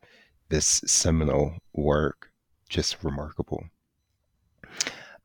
this 0.48 0.82
seminal 0.86 1.56
work. 1.72 2.30
Just 2.68 3.02
remarkable 3.04 3.64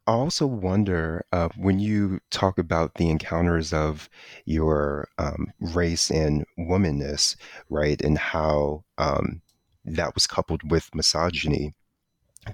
I 0.09 0.13
also 0.13 0.47
wonder 0.47 1.23
uh, 1.31 1.49
when 1.55 1.77
you 1.77 2.19
talk 2.31 2.57
about 2.57 2.95
the 2.95 3.11
encounters 3.11 3.71
of 3.71 4.09
your 4.43 5.07
um, 5.19 5.53
race 5.59 6.09
and 6.09 6.45
womanness, 6.57 7.35
right, 7.69 8.01
and 8.01 8.17
how 8.17 8.85
um, 8.97 9.43
that 9.85 10.15
was 10.15 10.25
coupled 10.25 10.71
with 10.71 10.89
misogyny 10.95 11.75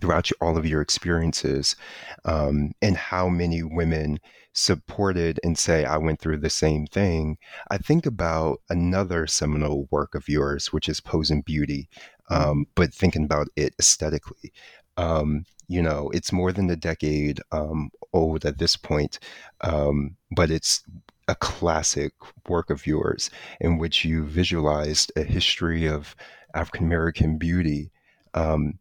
throughout 0.02 0.30
all 0.42 0.58
of 0.58 0.66
your 0.66 0.82
experiences, 0.82 1.78
um, 2.26 2.74
and 2.82 2.98
how 2.98 3.30
many 3.30 3.64
women 3.64 4.20
supported 4.52 5.40
and 5.42 5.58
say, 5.58 5.86
I 5.86 5.96
went 5.96 6.20
through 6.20 6.40
the 6.40 6.50
same 6.50 6.86
thing. 6.88 7.38
I 7.72 7.78
think 7.78 8.06
about 8.06 8.58
another 8.70 9.28
seminal 9.28 9.88
work 9.92 10.14
of 10.14 10.28
yours, 10.28 10.74
which 10.74 10.90
is 10.90 11.00
Posing 11.00 11.42
Beauty, 11.42 11.88
um, 12.30 12.66
but 12.76 12.94
thinking 12.94 13.24
about 13.24 13.48
it 13.56 13.76
aesthetically. 13.80 14.52
Um, 14.98 15.46
you 15.68 15.82
know, 15.82 16.10
it's 16.14 16.32
more 16.32 16.52
than 16.52 16.70
a 16.70 16.76
decade 16.76 17.40
um, 17.52 17.92
old 18.14 18.46
at 18.46 18.58
this 18.58 18.76
point, 18.76 19.20
um, 19.62 20.16
but 20.32 20.52
it's 20.52 20.84
a 21.28 21.36
classic 21.36 22.14
work 22.48 22.70
of 22.70 22.86
yours 22.86 23.30
in 23.60 23.78
which 23.78 24.06
you 24.06 24.24
visualized 24.26 25.12
a 25.16 25.24
history 25.24 25.88
of 25.88 26.16
African 26.54 26.86
American 26.86 27.38
beauty. 27.38 27.92
Um, 28.34 28.80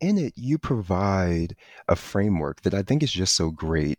in 0.00 0.18
it, 0.18 0.32
you 0.36 0.58
provide 0.58 1.56
a 1.88 1.96
framework 1.96 2.62
that 2.62 2.74
I 2.74 2.82
think 2.82 3.02
is 3.02 3.12
just 3.12 3.36
so 3.36 3.50
great, 3.50 3.98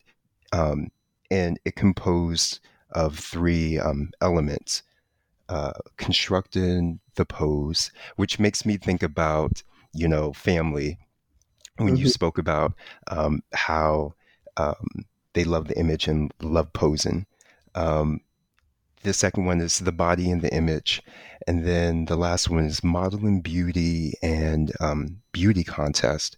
um, 0.52 0.90
and 1.32 1.60
it 1.66 1.76
composed 1.76 2.60
of 2.92 3.18
three 3.18 3.80
um, 3.80 4.12
elements. 4.22 4.84
Uh, 5.48 5.74
constructing 5.98 7.00
the 7.18 7.26
pose, 7.26 7.92
which 8.16 8.40
makes 8.40 8.66
me 8.66 8.78
think 8.78 9.04
about, 9.04 9.62
you 9.94 10.08
know, 10.08 10.34
family 10.34 10.98
when 11.78 11.90
mm-hmm. 11.90 11.98
you 11.98 12.10
spoke 12.10 12.38
about 12.38 12.74
um, 13.08 13.42
how 13.54 14.14
um, 14.58 15.06
they 15.34 15.44
love 15.44 15.68
the 15.68 15.78
image 15.78 16.08
and 16.08 16.34
love 16.42 16.72
posing. 16.74 17.26
Um, 17.76 18.22
the 19.04 19.14
second 19.14 19.46
one 19.46 19.62
is 19.62 19.80
the 19.80 19.92
body 19.92 20.32
and 20.32 20.42
the 20.42 20.54
image. 20.54 21.02
And 21.48 21.66
then 21.66 22.06
the 22.06 22.16
last 22.16 22.50
one 22.50 22.66
is 22.66 22.84
modeling 22.84 23.42
beauty 23.42 24.14
and 24.22 24.72
um, 24.80 25.22
beauty 25.32 25.64
contest. 25.64 26.38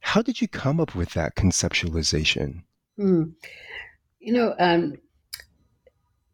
How 0.00 0.22
did 0.22 0.40
you 0.40 0.48
come 0.48 0.80
up 0.80 0.94
with 0.94 1.10
that 1.14 1.34
conceptualization? 1.34 2.62
Hmm. 2.96 3.30
You 4.20 4.32
know, 4.32 4.54
um, 4.58 4.94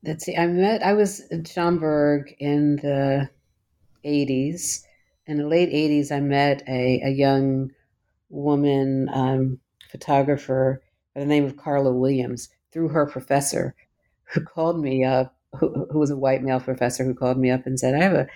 let's 0.04 0.24
see. 0.24 0.36
I 0.36 0.46
met. 0.46 0.82
I 0.82 0.92
was 0.92 1.20
in 1.30 1.44
Schomburg 1.44 2.34
in 2.38 2.76
the 2.76 3.30
'80s. 4.04 4.82
In 5.26 5.38
the 5.38 5.46
late 5.46 5.70
'80s, 5.70 6.12
I 6.12 6.20
met 6.20 6.62
a, 6.68 7.00
a 7.04 7.10
young 7.10 7.70
woman 8.30 9.08
um, 9.12 9.58
photographer 9.90 10.82
by 11.14 11.20
the 11.20 11.26
name 11.26 11.44
of 11.44 11.56
Carla 11.56 11.92
Williams 11.92 12.48
through 12.72 12.88
her 12.88 13.06
professor, 13.06 13.74
who 14.32 14.42
called 14.42 14.80
me 14.80 15.04
up. 15.04 15.34
Who, 15.58 15.86
who 15.90 15.98
was 15.98 16.10
a 16.10 16.16
white 16.16 16.42
male 16.42 16.60
professor 16.60 17.04
who 17.04 17.14
called 17.14 17.38
me 17.38 17.50
up 17.50 17.64
and 17.64 17.80
said, 17.80 17.94
"I 17.94 18.02
have 18.02 18.12
a, 18.12 18.26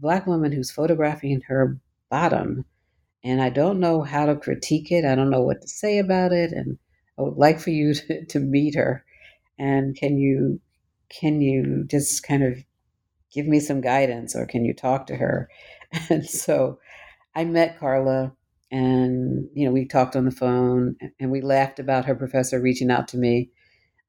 black 0.00 0.26
woman 0.26 0.52
who's 0.52 0.70
photographing 0.70 1.40
her 1.48 1.78
bottom, 2.10 2.64
and 3.24 3.40
I 3.40 3.50
don't 3.50 3.80
know 3.80 4.02
how 4.02 4.26
to 4.26 4.36
critique 4.36 4.90
it. 4.90 5.04
I 5.04 5.14
don't 5.14 5.30
know 5.30 5.42
what 5.42 5.62
to 5.62 5.68
say 5.68 5.98
about 5.98 6.32
it, 6.32 6.52
and 6.52 6.78
I 7.18 7.22
would 7.22 7.36
like 7.36 7.60
for 7.60 7.70
you 7.70 7.94
to, 7.94 8.24
to 8.24 8.38
meet 8.40 8.74
her. 8.74 9.04
And 9.58 9.96
can 9.96 10.18
you 10.18 10.60
can 11.08 11.40
you 11.40 11.84
just 11.88 12.22
kind 12.22 12.44
of 12.44 12.58
give 13.32 13.46
me 13.46 13.60
some 13.60 13.80
guidance 13.80 14.36
or 14.36 14.46
can 14.46 14.64
you 14.64 14.74
talk 14.74 15.06
to 15.06 15.16
her? 15.16 15.48
And 16.10 16.28
so 16.28 16.78
I 17.34 17.44
met 17.46 17.78
Carla 17.78 18.32
and 18.70 19.48
you 19.54 19.66
know 19.66 19.72
we 19.72 19.84
talked 19.86 20.16
on 20.16 20.24
the 20.24 20.30
phone 20.30 20.96
and 21.20 21.30
we 21.30 21.40
laughed 21.40 21.78
about 21.78 22.04
her 22.04 22.14
professor 22.14 22.60
reaching 22.60 22.90
out 22.90 23.08
to 23.08 23.16
me 23.18 23.50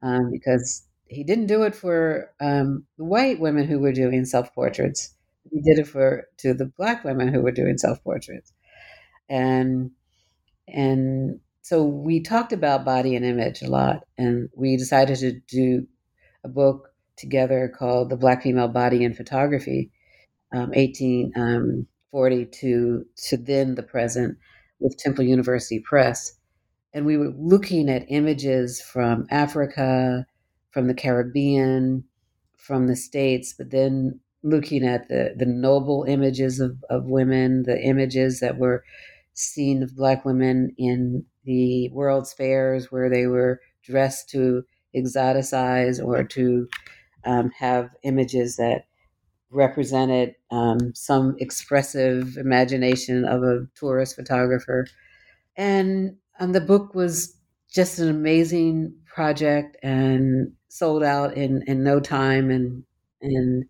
um, 0.02 0.32
because 0.32 0.84
he 1.08 1.24
didn't 1.24 1.48
do 1.48 1.63
it 1.63 1.76
for 1.76 2.32
um, 2.39 2.86
the 2.98 3.06
white 3.06 3.39
women 3.39 3.67
who 3.67 3.80
were 3.80 3.93
doing 3.93 4.26
self 4.26 4.54
portraits. 4.54 5.15
He 5.52 5.62
did 5.62 5.80
it 5.80 5.88
for 5.88 6.28
to 6.39 6.54
the 6.54 6.65
black 6.78 7.04
women 7.04 7.34
who 7.34 7.41
were 7.41 7.52
doing 7.52 7.78
self 7.78 8.04
portraits, 8.04 8.54
and 9.30 9.91
and 10.67 11.39
so 11.62 11.84
we 11.84 12.22
talked 12.22 12.54
about 12.54 12.86
body 12.86 13.15
and 13.15 13.26
image 13.26 13.62
a 13.62 13.69
lot, 13.69 14.04
and 14.17 14.50
we 14.56 14.78
decided 14.78 15.17
to 15.19 15.39
do 15.48 15.88
a 16.43 16.50
book 16.50 16.89
together 17.17 17.74
called 17.78 18.10
"The 18.10 18.17
Black 18.17 18.43
Female 18.43 18.69
Body 18.69 19.04
in 19.04 19.13
Photography," 19.13 19.91
um, 20.54 20.72
eighteen 20.74 21.34
um, 21.36 21.88
40 22.12 22.45
to 22.45 23.06
to 23.30 23.38
then 23.38 23.76
the 23.76 23.84
present 23.84 24.38
with 24.80 24.98
Temple 24.98 25.26
University 25.26 25.80
Press. 25.80 26.34
And 26.93 27.06
we 27.06 27.17
were 27.17 27.34
looking 27.38 27.89
at 27.89 28.06
images 28.10 28.82
from 28.82 29.28
Africa, 29.30 30.26
from 30.72 30.88
the 30.88 30.93
Caribbean, 30.93 32.04
from 32.56 32.88
the 32.88 32.95
States, 32.95 33.54
but 33.58 33.72
then 33.72 34.19
looking 34.41 34.86
at 34.86 35.08
the, 35.10 35.34
the 35.38 35.45
noble 35.45 36.06
images 36.08 36.60
of, 36.60 36.84
of 36.89 37.06
women, 37.06 37.63
the 37.63 37.80
images 37.82 38.39
that 38.39 38.58
were 38.58 38.84
seen 39.34 39.84
of 39.84 39.95
Black 39.95 40.26
women 40.26 40.74
in 40.78 41.26
the 41.43 41.89
World's 41.89 42.34
Fairs 42.34 42.91
where 42.91 43.10
they 43.10 43.28
were 43.28 43.60
dressed 43.84 44.30
to 44.30 44.63
exoticize 44.95 46.04
or 46.04 46.24
to 46.24 46.67
um, 47.26 47.52
have 47.58 47.89
images 48.04 48.56
that 48.58 48.86
represented 49.51 50.35
um, 50.51 50.93
some 50.93 51.35
expressive 51.39 52.38
imagination 52.38 53.25
of 53.25 53.43
a 53.43 53.67
tourist 53.75 54.15
photographer. 54.15 54.88
And 55.55 56.17
um, 56.39 56.51
the 56.51 56.62
book 56.62 56.93
was 56.93 57.35
just 57.71 57.99
an 57.99 58.09
amazing 58.09 58.95
project 59.05 59.77
and 59.83 60.53
sold 60.69 61.03
out 61.03 61.35
in, 61.35 61.63
in 61.67 61.83
no 61.83 61.99
time. 61.99 62.51
And, 62.51 62.83
and 63.21 63.65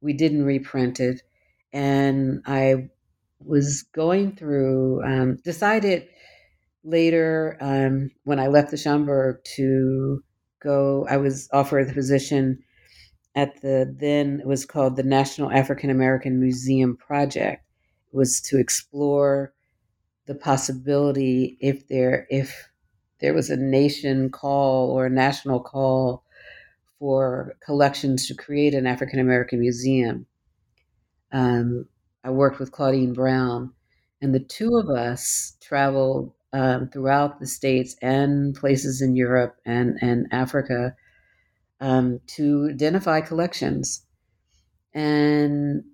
we 0.00 0.12
didn't 0.12 0.44
reprint 0.44 1.00
it. 1.00 1.22
And 1.72 2.42
I 2.46 2.88
was 3.40 3.84
going 3.94 4.36
through, 4.36 5.02
um, 5.04 5.36
decided 5.44 6.08
later 6.84 7.56
um, 7.60 8.10
when 8.24 8.38
I 8.38 8.48
left 8.48 8.70
the 8.70 8.76
Schomburg 8.76 9.42
to 9.56 10.22
go, 10.62 11.06
I 11.08 11.16
was 11.18 11.48
offered 11.52 11.88
the 11.88 11.94
position 11.94 12.62
at 13.38 13.60
the 13.62 13.94
then 14.00 14.40
it 14.40 14.48
was 14.48 14.66
called 14.66 14.96
the 14.96 15.04
National 15.04 15.52
African 15.52 15.90
American 15.90 16.40
Museum 16.40 16.96
Project. 16.96 17.62
It 18.12 18.16
was 18.16 18.40
to 18.42 18.58
explore 18.58 19.52
the 20.26 20.34
possibility 20.34 21.56
if 21.60 21.86
there 21.86 22.26
if 22.30 22.68
there 23.20 23.34
was 23.34 23.48
a 23.48 23.56
nation 23.56 24.30
call 24.30 24.90
or 24.90 25.06
a 25.06 25.10
national 25.10 25.60
call 25.60 26.24
for 26.98 27.56
collections 27.64 28.26
to 28.26 28.34
create 28.34 28.74
an 28.74 28.88
African 28.88 29.20
American 29.20 29.60
museum. 29.60 30.26
Um, 31.30 31.86
I 32.24 32.30
worked 32.30 32.58
with 32.58 32.72
Claudine 32.72 33.12
Brown, 33.12 33.72
and 34.20 34.34
the 34.34 34.40
two 34.40 34.76
of 34.76 34.88
us 34.88 35.56
traveled 35.60 36.32
um, 36.52 36.88
throughout 36.88 37.38
the 37.38 37.46
states 37.46 37.94
and 38.02 38.56
places 38.56 39.00
in 39.00 39.14
Europe 39.14 39.56
and, 39.64 39.96
and 40.02 40.26
Africa 40.32 40.96
um, 41.80 42.20
to 42.26 42.68
identify 42.70 43.20
collections. 43.20 44.04
And 44.94 45.84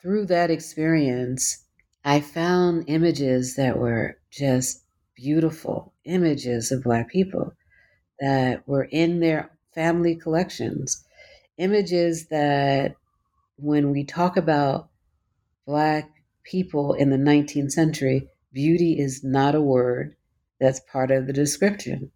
through 0.00 0.26
that 0.26 0.50
experience, 0.50 1.64
I 2.04 2.20
found 2.20 2.84
images 2.88 3.56
that 3.56 3.78
were 3.78 4.18
just 4.30 4.84
beautiful 5.14 5.92
images 6.04 6.70
of 6.70 6.84
Black 6.84 7.10
people 7.10 7.52
that 8.20 8.66
were 8.66 8.84
in 8.84 9.20
their 9.20 9.50
family 9.74 10.14
collections. 10.14 11.04
Images 11.58 12.28
that, 12.28 12.94
when 13.56 13.90
we 13.90 14.04
talk 14.04 14.36
about 14.36 14.88
Black 15.66 16.10
people 16.44 16.94
in 16.94 17.10
the 17.10 17.16
19th 17.16 17.72
century, 17.72 18.28
beauty 18.52 18.98
is 18.98 19.22
not 19.22 19.54
a 19.54 19.60
word 19.60 20.16
that's 20.60 20.80
part 20.80 21.10
of 21.10 21.26
the 21.26 21.32
description 21.32 22.10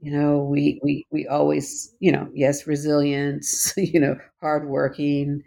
you 0.00 0.10
know 0.12 0.38
we 0.38 0.80
we 0.82 1.06
we 1.10 1.26
always 1.26 1.94
you 2.00 2.12
know 2.12 2.28
yes 2.34 2.66
resilience 2.66 3.72
you 3.76 4.00
know 4.00 4.16
hardworking 4.40 5.42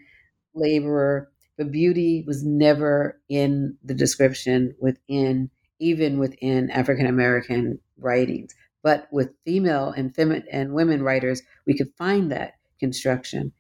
laborer 0.56 1.32
but 1.58 1.72
beauty 1.72 2.24
was 2.28 2.44
never 2.44 3.20
in 3.30 3.78
the 3.84 3.94
description 3.94 4.74
within 4.80 5.50
even 5.80 6.20
within 6.20 6.70
african 6.72 7.08
american 7.08 7.80
writings. 7.98 8.54
But 8.84 9.08
with 9.12 9.30
female 9.46 9.94
and 9.96 10.16
feminine 10.16 10.46
and 10.52 10.74
women 10.74 11.04
writers 11.04 11.42
we 11.68 11.78
could 11.78 11.92
find 11.98 12.32
that 12.32 12.54
construction. 12.80 13.52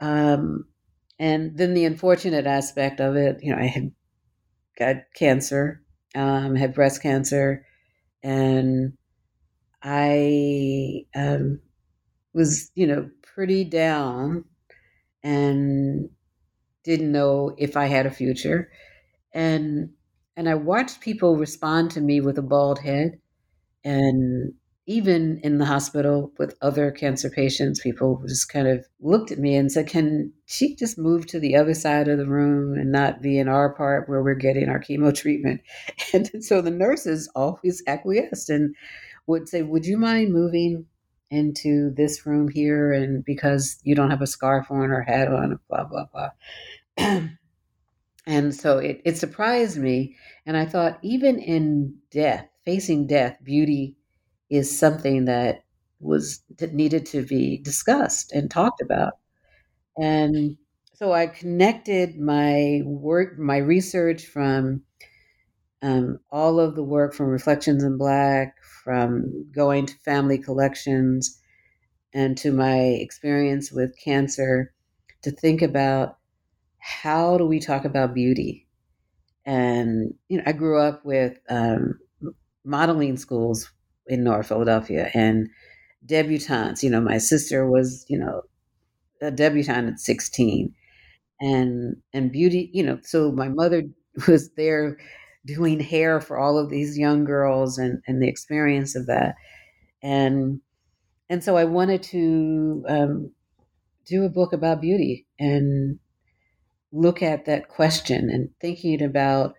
Um, 0.00 0.66
and 1.18 1.56
then 1.56 1.74
the 1.74 1.84
unfortunate 1.84 2.46
aspect 2.46 3.00
of 3.00 3.16
it 3.16 3.38
you 3.42 3.52
know 3.54 3.60
i 3.62 3.66
had 3.66 3.92
got 4.78 4.96
cancer 5.14 5.82
um, 6.14 6.56
had 6.56 6.74
breast 6.74 7.02
cancer 7.02 7.64
and 8.22 8.94
I 9.82 11.06
um, 11.14 11.60
was, 12.34 12.70
you 12.74 12.86
know, 12.86 13.10
pretty 13.22 13.64
down 13.64 14.44
and 15.22 16.10
didn't 16.84 17.12
know 17.12 17.54
if 17.58 17.76
I 17.76 17.86
had 17.86 18.06
a 18.06 18.10
future. 18.10 18.70
And 19.32 19.90
and 20.36 20.48
I 20.48 20.54
watched 20.54 21.00
people 21.00 21.36
respond 21.36 21.90
to 21.92 22.00
me 22.00 22.20
with 22.20 22.38
a 22.38 22.42
bald 22.42 22.78
head. 22.78 23.20
And 23.84 24.54
even 24.86 25.38
in 25.44 25.58
the 25.58 25.64
hospital 25.64 26.32
with 26.38 26.56
other 26.62 26.90
cancer 26.90 27.30
patients, 27.30 27.80
people 27.80 28.22
just 28.26 28.48
kind 28.48 28.66
of 28.66 28.84
looked 29.00 29.30
at 29.30 29.38
me 29.38 29.54
and 29.54 29.70
said, 29.70 29.86
Can 29.86 30.32
she 30.46 30.74
just 30.74 30.98
move 30.98 31.26
to 31.26 31.38
the 31.38 31.56
other 31.56 31.74
side 31.74 32.08
of 32.08 32.18
the 32.18 32.26
room 32.26 32.74
and 32.78 32.90
not 32.90 33.22
be 33.22 33.38
in 33.38 33.48
our 33.48 33.74
part 33.74 34.08
where 34.08 34.22
we're 34.22 34.34
getting 34.34 34.68
our 34.68 34.80
chemo 34.80 35.14
treatment? 35.14 35.60
And 36.14 36.30
so 36.44 36.60
the 36.60 36.70
nurses 36.70 37.30
always 37.34 37.82
acquiesced. 37.86 38.50
And 38.50 38.74
would 39.26 39.48
say, 39.48 39.62
Would 39.62 39.86
you 39.86 39.96
mind 39.98 40.32
moving 40.32 40.86
into 41.30 41.90
this 41.94 42.26
room 42.26 42.48
here? 42.48 42.92
And 42.92 43.24
because 43.24 43.78
you 43.82 43.94
don't 43.94 44.10
have 44.10 44.22
a 44.22 44.26
scarf 44.26 44.70
on 44.70 44.90
or 44.90 45.02
hat 45.02 45.28
on, 45.28 45.58
blah, 45.68 45.84
blah, 45.84 46.06
blah. 46.12 47.28
and 48.26 48.54
so 48.54 48.78
it, 48.78 49.00
it 49.04 49.16
surprised 49.16 49.78
me. 49.78 50.16
And 50.46 50.56
I 50.56 50.66
thought, 50.66 50.98
even 51.02 51.38
in 51.38 51.96
death, 52.10 52.48
facing 52.64 53.06
death, 53.06 53.38
beauty 53.42 53.96
is 54.50 54.78
something 54.78 55.24
that 55.26 55.64
was 56.00 56.42
needed 56.60 57.06
to 57.06 57.24
be 57.24 57.58
discussed 57.58 58.32
and 58.32 58.50
talked 58.50 58.82
about. 58.82 59.14
And 59.96 60.56
so 60.94 61.12
I 61.12 61.26
connected 61.26 62.18
my 62.18 62.82
work, 62.84 63.38
my 63.38 63.58
research 63.58 64.26
from 64.26 64.82
um, 65.82 66.20
all 66.30 66.60
of 66.60 66.74
the 66.74 66.82
work 66.82 67.14
from 67.14 67.26
Reflections 67.26 67.82
in 67.82 67.98
Black, 67.98 68.56
from 68.84 69.46
going 69.52 69.86
to 69.86 69.94
family 70.04 70.38
collections, 70.38 71.40
and 72.14 72.36
to 72.38 72.52
my 72.52 72.78
experience 72.78 73.72
with 73.72 73.98
cancer, 74.02 74.72
to 75.22 75.30
think 75.30 75.62
about 75.62 76.18
how 76.78 77.38
do 77.38 77.46
we 77.46 77.60
talk 77.60 77.84
about 77.84 78.14
beauty. 78.14 78.66
And 79.46 80.14
you 80.28 80.38
know, 80.38 80.44
I 80.46 80.52
grew 80.52 80.80
up 80.80 81.04
with 81.04 81.38
um, 81.48 81.98
modeling 82.64 83.16
schools 83.16 83.70
in 84.06 84.24
North 84.24 84.48
Philadelphia 84.48 85.10
and 85.14 85.48
debutantes. 86.06 86.82
You 86.82 86.90
know, 86.90 87.00
my 87.00 87.18
sister 87.18 87.68
was, 87.68 88.04
you 88.08 88.18
know, 88.18 88.42
a 89.20 89.30
debutante 89.30 89.88
at 89.92 90.00
16 90.00 90.74
and 91.40 91.96
and 92.12 92.32
beauty 92.32 92.70
you 92.72 92.82
know 92.82 92.98
so 93.02 93.32
my 93.32 93.48
mother 93.48 93.82
was 94.28 94.50
there 94.56 94.98
doing 95.44 95.80
hair 95.80 96.20
for 96.20 96.38
all 96.38 96.58
of 96.58 96.70
these 96.70 96.98
young 96.98 97.24
girls 97.24 97.78
and, 97.78 98.02
and 98.06 98.22
the 98.22 98.28
experience 98.28 98.94
of 98.94 99.06
that. 99.06 99.34
And 100.02 100.60
and 101.28 101.42
so 101.42 101.56
I 101.56 101.64
wanted 101.64 102.02
to 102.04 102.84
um, 102.88 103.32
do 104.04 104.24
a 104.24 104.28
book 104.28 104.52
about 104.52 104.80
beauty 104.82 105.26
and 105.38 105.98
look 106.92 107.22
at 107.22 107.46
that 107.46 107.68
question 107.68 108.28
and 108.28 108.50
thinking 108.60 109.02
about 109.02 109.54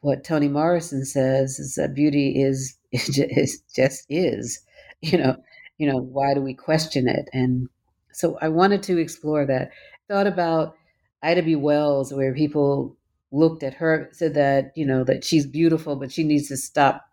what 0.00 0.24
Toni 0.24 0.48
Morrison 0.48 1.04
says 1.04 1.58
is 1.58 1.74
that 1.74 1.94
beauty 1.94 2.42
is 2.42 2.78
is 2.92 3.62
just 3.74 4.06
is, 4.08 4.60
you 5.00 5.18
know, 5.18 5.36
you 5.78 5.86
know, 5.86 5.98
why 5.98 6.32
do 6.32 6.40
we 6.40 6.54
question 6.54 7.08
it? 7.08 7.28
And 7.32 7.68
so 8.12 8.38
I 8.40 8.48
wanted 8.48 8.82
to 8.84 8.98
explore 8.98 9.44
that. 9.46 9.70
Thought 10.08 10.26
about 10.26 10.76
Ida 11.22 11.42
B. 11.42 11.56
Wells, 11.56 12.12
where 12.14 12.32
people 12.32 12.96
looked 13.32 13.62
at 13.62 13.74
her, 13.74 14.08
said 14.12 14.34
that, 14.34 14.72
you 14.76 14.86
know, 14.86 15.04
that 15.04 15.24
she's 15.24 15.46
beautiful, 15.46 15.96
but 15.96 16.12
she 16.12 16.24
needs 16.24 16.48
to 16.48 16.56
stop 16.56 17.04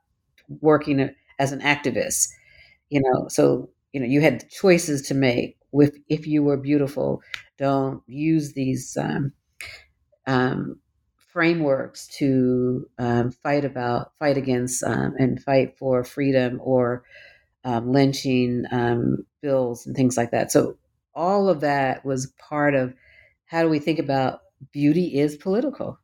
working 0.62 1.12
as 1.40 1.52
an 1.52 1.62
activist. 1.62 2.30
You 2.90 3.02
know, 3.02 3.28
so, 3.30 3.70
you 3.94 4.00
know, 4.00 4.08
you 4.08 4.22
had 4.22 4.50
choices 4.50 5.02
to 5.04 5.14
make 5.16 5.58
with 5.72 5.98
if 6.10 6.28
you 6.28 6.44
were 6.44 6.58
beautiful. 6.58 7.22
Don't 7.58 8.04
use 8.08 8.54
these 8.54 8.98
um, 9.00 9.34
um, 10.28 10.80
frameworks 11.18 12.08
to 12.18 12.88
um, 13.00 13.32
fight 13.32 13.66
about, 13.66 14.12
fight 14.20 14.38
against, 14.38 14.84
um, 14.84 15.16
and 15.18 15.42
fight 15.42 15.78
for 15.78 16.04
freedom 16.04 16.60
or 16.64 17.04
um, 17.66 17.92
lynching 17.92 18.66
um, 18.72 19.26
bills 19.42 19.86
and 19.88 19.96
things 19.96 20.18
like 20.18 20.32
that. 20.32 20.52
So 20.52 20.78
all 21.16 21.50
of 21.50 21.62
that 21.62 22.06
was 22.06 22.34
part 22.40 22.76
of 22.76 22.94
how 23.46 23.64
do 23.64 23.70
we 23.70 23.80
think 23.80 24.00
about 24.00 24.42
beauty 24.74 25.20
is 25.20 25.38
political, 25.38 26.00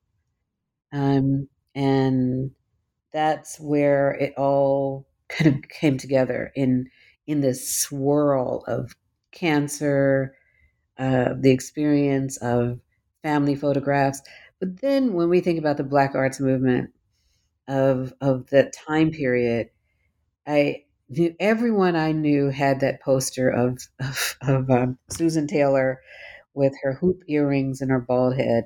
um, 0.91 1.47
and 1.75 2.51
that's 3.11 3.59
where 3.59 4.11
it 4.11 4.33
all 4.37 5.07
kind 5.29 5.55
of 5.55 5.69
came 5.69 5.97
together 5.97 6.51
in 6.55 6.89
in 7.27 7.41
this 7.41 7.69
swirl 7.77 8.63
of 8.67 8.95
cancer, 9.31 10.35
uh, 10.97 11.33
the 11.39 11.51
experience 11.51 12.37
of 12.37 12.79
family 13.21 13.55
photographs. 13.55 14.21
But 14.59 14.81
then 14.81 15.13
when 15.13 15.29
we 15.29 15.39
think 15.41 15.59
about 15.59 15.77
the 15.77 15.83
Black 15.83 16.15
Arts 16.15 16.39
Movement 16.39 16.91
of 17.67 18.13
of 18.21 18.49
that 18.49 18.73
time 18.73 19.11
period, 19.11 19.69
I 20.47 20.85
everyone 21.39 21.95
I 21.95 22.11
knew 22.11 22.49
had 22.49 22.79
that 22.81 23.01
poster 23.01 23.49
of 23.49 23.79
of, 23.99 24.37
of 24.41 24.69
um, 24.69 24.97
Susan 25.09 25.47
Taylor 25.47 26.01
with 26.53 26.73
her 26.83 26.93
hoop 26.93 27.21
earrings 27.27 27.81
and 27.81 27.91
her 27.91 27.99
bald 28.01 28.35
head 28.35 28.65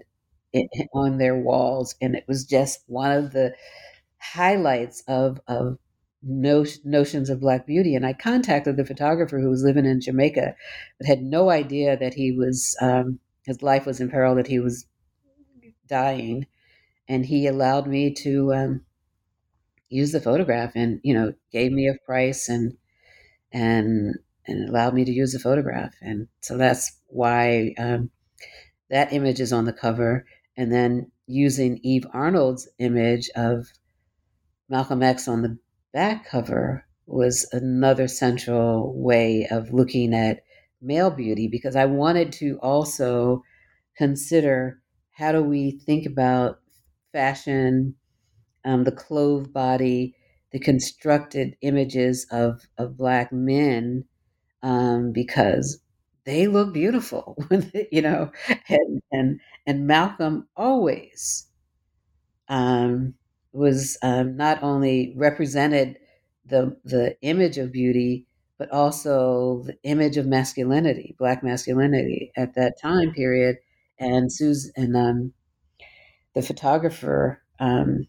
on 0.94 1.18
their 1.18 1.36
walls, 1.38 1.96
and 2.02 2.16
it 2.16 2.26
was 2.28 2.46
just 2.46 2.84
one 2.88 3.12
of 3.12 3.34
the 3.34 3.56
highlights 4.20 5.04
of 5.08 5.42
of 5.48 5.78
notions 6.24 7.30
of 7.30 7.42
black 7.42 7.68
beauty. 7.68 7.96
And 7.96 8.06
I 8.06 8.14
contacted 8.14 8.78
the 8.78 8.86
photographer 8.86 9.40
who 9.40 9.50
was 9.50 9.64
living 9.64 9.86
in 9.86 10.02
Jamaica, 10.02 10.56
but 11.00 11.08
had 11.08 11.24
no 11.24 11.50
idea 11.50 11.98
that 11.98 12.14
he 12.16 12.32
was 12.32 12.76
um, 12.82 13.20
his 13.46 13.62
life 13.64 13.86
was 13.86 14.00
in 14.02 14.10
peril, 14.10 14.36
that 14.36 14.48
he 14.48 14.60
was 14.60 14.86
dying, 15.88 16.46
and 17.08 17.26
he 17.26 17.48
allowed 17.48 17.88
me 17.88 18.14
to 18.14 18.54
um, 18.54 18.86
use 19.90 20.12
the 20.12 20.22
photograph 20.22 20.72
and 20.76 21.00
you 21.04 21.14
know 21.14 21.34
gave 21.52 21.72
me 21.72 21.88
a 21.88 21.96
price 22.06 22.50
and 22.50 22.76
and 23.54 24.16
and 24.48 24.70
allowed 24.70 24.94
me 24.94 25.06
to 25.06 25.12
use 25.12 25.34
the 25.34 25.40
photograph 25.40 25.94
and 26.02 26.28
so 26.42 26.58
that's 26.58 27.00
why 27.08 27.74
um, 27.78 28.10
that 28.90 29.14
image 29.14 29.40
is 29.40 29.54
on 29.54 29.66
the 29.66 29.74
cover 29.74 30.26
and 30.58 30.72
then 30.72 31.12
using 31.28 31.80
eve 31.84 32.06
arnold's 32.14 32.68
image 32.80 33.30
of 33.36 33.68
malcolm 34.70 35.04
x 35.04 35.28
on 35.28 35.42
the 35.42 35.58
back 35.94 36.26
cover 36.26 36.86
was 37.06 37.48
another 37.52 38.08
central 38.08 38.94
way 38.96 39.48
of 39.50 39.74
looking 39.74 40.14
at 40.14 40.44
male 40.82 41.12
beauty 41.12 41.48
because 41.48 41.76
i 41.76 41.86
wanted 41.86 42.32
to 42.32 42.58
also 42.62 43.44
consider 43.98 44.82
how 45.12 45.32
do 45.32 45.42
we 45.42 45.72
think 45.72 46.06
about 46.06 46.60
fashion 47.12 47.96
um, 48.66 48.84
the 48.84 48.92
clove 48.92 49.54
body, 49.54 50.16
the 50.52 50.60
constructed 50.60 51.56
images 51.62 52.26
of, 52.32 52.62
of 52.78 52.98
black 52.98 53.32
men, 53.32 54.06
um, 54.62 55.12
because 55.12 55.80
they 56.26 56.48
look 56.48 56.74
beautiful, 56.74 57.38
you 57.92 58.02
know, 58.02 58.32
and, 58.70 59.02
and, 59.12 59.40
and 59.66 59.88
Malcolm 59.88 60.48
always 60.56 61.48
um, 62.48 63.14
was 63.52 63.98
um, 64.02 64.36
not 64.36 64.62
only 64.64 65.14
represented 65.16 65.98
the, 66.46 66.78
the 66.84 67.16
image 67.22 67.58
of 67.58 67.72
beauty, 67.72 68.28
but 68.58 68.72
also 68.72 69.64
the 69.66 69.78
image 69.84 70.18
of 70.18 70.26
masculinity, 70.26 71.16
black 71.18 71.44
masculinity 71.44 72.32
at 72.36 72.56
that 72.56 72.80
time 72.82 73.12
period. 73.14 73.58
And 74.00 74.32
Susan 74.32 74.72
and 74.76 74.98
um, 74.98 75.34
the 76.34 76.42
photographer 76.42 77.42
um, 77.60 78.08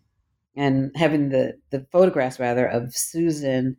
and 0.57 0.93
having 0.97 1.31
the 1.31 1.55
the 1.71 1.87
photographs 1.93 2.41
rather 2.41 2.67
of 2.67 2.95
Susan 2.95 3.77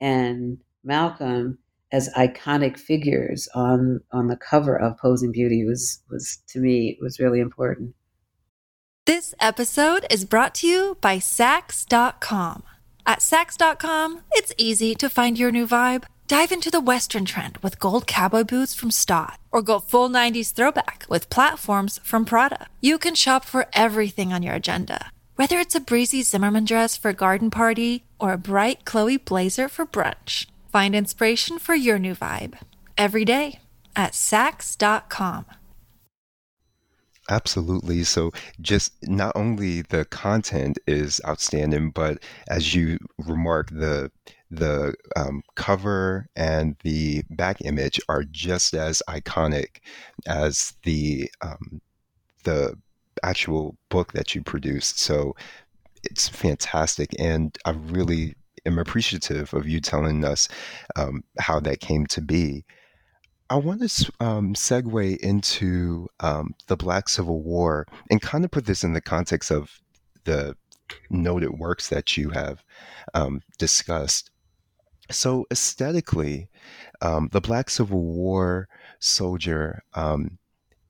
and 0.00 0.58
Malcolm 0.84 1.58
as 1.92 2.08
iconic 2.14 2.78
figures 2.78 3.48
on 3.54 4.00
on 4.12 4.28
the 4.28 4.36
cover 4.36 4.76
of 4.76 4.98
Posing 4.98 5.32
Beauty 5.32 5.64
was 5.64 6.02
was 6.10 6.38
to 6.48 6.60
me 6.60 6.98
was 7.00 7.18
really 7.18 7.40
important. 7.40 7.94
This 9.06 9.34
episode 9.40 10.06
is 10.10 10.24
brought 10.24 10.54
to 10.56 10.66
you 10.66 10.98
by 11.00 11.16
Saks.com. 11.16 12.62
At 13.06 13.20
Saks.com, 13.20 14.20
it's 14.32 14.52
easy 14.58 14.94
to 14.96 15.08
find 15.08 15.38
your 15.38 15.50
new 15.50 15.66
vibe. 15.66 16.04
Dive 16.26 16.52
into 16.52 16.70
the 16.70 16.80
Western 16.80 17.24
trend 17.24 17.56
with 17.62 17.78
gold 17.78 18.06
cowboy 18.06 18.44
boots 18.44 18.74
from 18.74 18.90
Staud, 18.90 19.38
or 19.50 19.62
go 19.62 19.78
full 19.78 20.10
90s 20.10 20.52
throwback 20.52 21.06
with 21.08 21.30
platforms 21.30 21.98
from 22.04 22.26
Prada. 22.26 22.66
You 22.82 22.98
can 22.98 23.14
shop 23.14 23.46
for 23.46 23.66
everything 23.72 24.30
on 24.30 24.42
your 24.42 24.54
agenda 24.54 25.10
whether 25.38 25.60
it's 25.60 25.76
a 25.76 25.80
breezy 25.80 26.20
Zimmermann 26.24 26.64
dress 26.64 26.96
for 26.96 27.10
a 27.10 27.14
garden 27.14 27.48
party 27.48 28.02
or 28.18 28.32
a 28.32 28.36
bright 28.36 28.84
Chloe 28.84 29.18
blazer 29.18 29.68
for 29.68 29.86
brunch, 29.86 30.46
find 30.70 30.94
inspiration 30.94 31.58
for 31.58 31.74
your 31.74 31.98
new 31.98 32.14
vibe 32.14 32.54
every 32.96 33.24
day 33.24 33.60
at 33.96 34.12
Saks.com. 34.12 35.46
Absolutely. 37.30 38.04
So, 38.04 38.32
just 38.60 38.94
not 39.02 39.32
only 39.34 39.82
the 39.82 40.06
content 40.06 40.78
is 40.86 41.20
outstanding, 41.26 41.90
but 41.90 42.22
as 42.48 42.74
you 42.74 42.98
remark, 43.18 43.68
the 43.70 44.10
the 44.50 44.94
um, 45.14 45.42
cover 45.54 46.26
and 46.34 46.76
the 46.82 47.22
back 47.28 47.58
image 47.60 48.00
are 48.08 48.24
just 48.24 48.72
as 48.72 49.02
iconic 49.08 49.80
as 50.26 50.72
the 50.84 51.30
um, 51.42 51.82
the 52.44 52.74
actual 53.22 53.76
book 53.90 54.12
that 54.14 54.34
you 54.34 54.42
produced. 54.42 54.98
So 54.98 55.36
it's 56.04 56.28
fantastic. 56.28 57.10
And 57.18 57.56
I 57.66 57.72
really 57.72 58.36
am 58.68 58.78
appreciative 58.78 59.52
of 59.52 59.66
you 59.66 59.80
telling 59.80 60.24
us 60.24 60.48
um, 60.94 61.24
how 61.38 61.58
that 61.60 61.80
came 61.80 62.06
to 62.06 62.20
be. 62.20 62.64
I 63.50 63.56
want 63.56 63.80
to 63.80 64.12
um, 64.20 64.54
segue 64.54 65.16
into 65.18 66.08
um, 66.20 66.54
the 66.66 66.76
Black 66.76 67.08
Civil 67.08 67.42
War 67.42 67.86
and 68.10 68.20
kind 68.20 68.44
of 68.44 68.50
put 68.50 68.66
this 68.66 68.84
in 68.84 68.92
the 68.92 69.00
context 69.00 69.50
of 69.50 69.80
the 70.24 70.54
noted 71.10 71.58
works 71.58 71.88
that 71.88 72.16
you 72.16 72.30
have 72.30 72.62
um, 73.14 73.40
discussed. 73.58 74.30
So, 75.10 75.46
aesthetically, 75.50 76.50
um, 77.00 77.30
the 77.32 77.40
Black 77.40 77.70
Civil 77.70 78.02
War 78.02 78.68
soldier 79.00 79.82
um, 79.94 80.38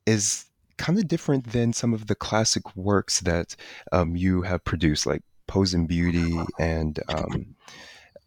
is 0.05 0.45
kind 0.77 0.99
of 0.99 1.07
different 1.07 1.51
than 1.51 1.71
some 1.71 1.93
of 1.93 2.07
the 2.07 2.15
classic 2.15 2.75
works 2.75 3.21
that 3.21 3.55
um, 3.93 4.17
you 4.17 4.41
have 4.41 4.63
produced, 4.65 5.05
like 5.05 5.23
Posing 5.49 5.87
Beauty 5.87 6.39
and 6.59 6.99
um, 7.09 7.55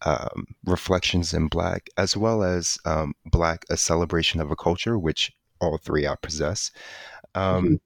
um, 0.05 0.47
Reflections 0.65 1.33
in 1.33 1.47
Black, 1.47 1.89
as 1.97 2.17
well 2.17 2.43
as 2.43 2.79
um, 2.85 3.15
Black, 3.25 3.65
A 3.71 3.77
Celebration 3.77 4.41
of 4.41 4.51
a 4.51 4.57
Culture, 4.57 4.99
which 4.99 5.33
all 5.61 5.79
three 5.79 6.07
I 6.07 6.17
possess. 6.17 6.73
Um, 7.35 7.81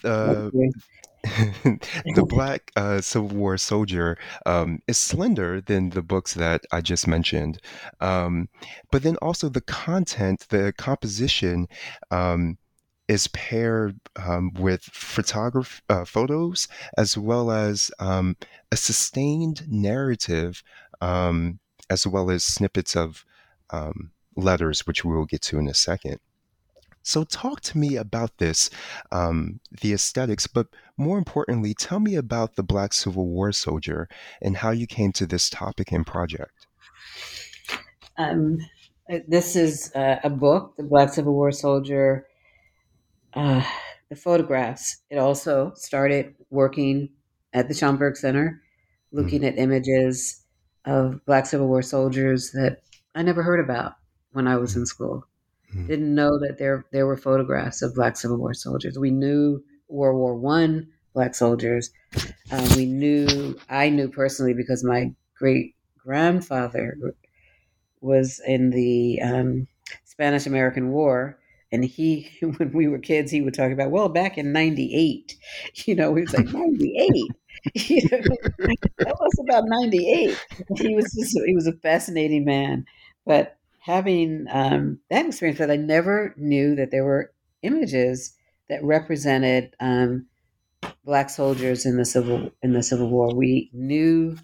the 0.00 0.50
the 1.24 2.26
black 2.28 2.70
uh, 2.76 3.00
Civil 3.00 3.28
War 3.28 3.56
soldier 3.58 4.16
um, 4.46 4.78
is 4.86 4.98
slender 4.98 5.60
than 5.60 5.90
the 5.90 6.02
books 6.02 6.34
that 6.34 6.62
I 6.70 6.80
just 6.80 7.08
mentioned, 7.08 7.58
um, 8.00 8.48
but 8.92 9.02
then 9.02 9.16
also 9.16 9.48
the 9.48 9.60
content, 9.60 10.46
the 10.50 10.72
composition 10.76 11.66
um, 12.10 12.58
is 13.08 13.28
paired 13.28 14.00
um, 14.16 14.52
with 14.54 14.82
photograph 14.84 15.82
uh, 15.88 16.04
photos 16.04 16.68
as 16.96 17.18
well 17.18 17.50
as 17.50 17.90
um, 17.98 18.36
a 18.72 18.76
sustained 18.76 19.62
narrative 19.70 20.62
um, 21.00 21.58
as 21.90 22.06
well 22.06 22.30
as 22.30 22.44
snippets 22.44 22.96
of 22.96 23.24
um, 23.70 24.10
letters 24.36 24.86
which 24.86 25.04
we 25.04 25.14
will 25.14 25.26
get 25.26 25.42
to 25.42 25.58
in 25.58 25.68
a 25.68 25.74
second 25.74 26.18
So, 27.06 27.24
talk 27.24 27.60
to 27.62 27.78
me 27.78 27.96
about 27.96 28.38
this, 28.38 28.70
um, 29.12 29.60
the 29.82 29.92
aesthetics, 29.92 30.46
but 30.46 30.68
more 30.96 31.18
importantly, 31.18 31.74
tell 31.74 32.00
me 32.00 32.14
about 32.14 32.56
the 32.56 32.62
Black 32.62 32.94
Civil 32.94 33.26
War 33.26 33.52
soldier 33.52 34.08
and 34.40 34.56
how 34.56 34.70
you 34.70 34.86
came 34.86 35.12
to 35.12 35.26
this 35.26 35.50
topic 35.50 35.92
and 35.92 36.06
project. 36.06 36.66
Um, 38.16 38.58
this 39.28 39.54
is 39.56 39.92
uh, 39.94 40.20
a 40.24 40.30
book, 40.30 40.76
The 40.76 40.84
Black 40.84 41.10
Civil 41.12 41.34
War 41.34 41.52
Soldier. 41.52 42.26
Uh, 43.34 43.62
the 44.08 44.16
photographs. 44.16 44.98
It 45.10 45.18
also 45.18 45.72
started 45.74 46.34
working 46.50 47.10
at 47.52 47.68
the 47.68 47.74
Schomburg 47.74 48.16
Center, 48.16 48.62
looking 49.12 49.40
mm-hmm. 49.40 49.58
at 49.58 49.62
images 49.62 50.42
of 50.84 51.24
Black 51.24 51.46
Civil 51.46 51.68
War 51.68 51.82
soldiers 51.82 52.52
that 52.52 52.82
I 53.14 53.22
never 53.22 53.42
heard 53.42 53.60
about 53.60 53.94
when 54.32 54.46
I 54.46 54.56
was 54.56 54.76
in 54.76 54.86
school. 54.86 55.26
Mm-hmm. 55.74 55.86
Didn't 55.86 56.14
know 56.14 56.38
that 56.40 56.58
there 56.58 56.84
there 56.92 57.06
were 57.06 57.16
photographs 57.16 57.82
of 57.82 57.94
Black 57.94 58.16
Civil 58.16 58.38
War 58.38 58.54
soldiers. 58.54 58.98
We 58.98 59.10
knew 59.10 59.62
World 59.88 60.16
War 60.16 60.36
One 60.36 60.88
Black 61.14 61.34
soldiers. 61.34 61.90
Uh, 62.50 62.74
we 62.76 62.86
knew 62.86 63.58
I 63.68 63.88
knew 63.88 64.08
personally 64.08 64.54
because 64.54 64.84
my 64.84 65.12
great 65.36 65.74
grandfather 65.98 66.96
was 68.00 68.40
in 68.46 68.70
the 68.70 69.20
um, 69.22 69.66
Spanish 70.04 70.46
American 70.46 70.90
War 70.90 71.38
and 71.74 71.84
he, 71.84 72.30
when 72.40 72.72
we 72.72 72.88
were 72.88 72.98
kids, 72.98 73.30
he 73.30 73.42
would 73.42 73.54
talk 73.54 73.72
about, 73.72 73.90
well, 73.90 74.08
back 74.08 74.38
in 74.38 74.52
98, 74.52 75.36
you 75.86 75.94
know, 75.94 76.14
he 76.14 76.22
was 76.22 76.32
like, 76.32 76.46
98. 76.46 77.32
that 78.98 79.16
was 79.20 79.32
about 79.40 79.64
98. 79.66 80.38
He 80.76 80.94
was 80.94 81.12
just, 81.12 81.38
he 81.46 81.54
was 81.54 81.66
a 81.66 81.72
fascinating 81.72 82.44
man. 82.44 82.84
But 83.26 83.56
having 83.80 84.46
um, 84.50 85.00
that 85.10 85.26
experience, 85.26 85.58
that 85.58 85.70
I 85.70 85.76
never 85.76 86.34
knew 86.36 86.76
that 86.76 86.90
there 86.90 87.04
were 87.04 87.32
images 87.62 88.34
that 88.68 88.84
represented 88.84 89.74
um, 89.80 90.26
black 91.04 91.30
soldiers 91.30 91.86
in 91.86 91.96
the 91.96 92.04
civil 92.04 92.50
in 92.62 92.72
the 92.72 92.82
Civil 92.82 93.08
War. 93.08 93.34
We 93.34 93.70
knew 93.72 94.36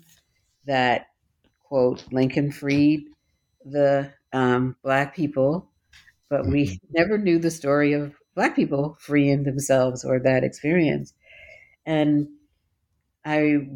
that 0.67 1.09
quote 1.65 2.05
Lincoln 2.11 2.53
freed 2.53 3.07
the 3.65 4.13
um, 4.33 4.77
black 4.83 5.15
people 5.15 5.70
but 6.31 6.47
we 6.47 6.67
mm-hmm. 6.67 6.87
never 6.93 7.19
knew 7.19 7.39
the 7.39 7.51
story 7.51 7.93
of 7.93 8.15
Black 8.35 8.57
people 8.57 8.97
freeing 9.01 9.43
themselves 9.43 10.05
or 10.05 10.21
that 10.21 10.45
experience. 10.45 11.13
And 11.85 12.29
I 13.25 13.67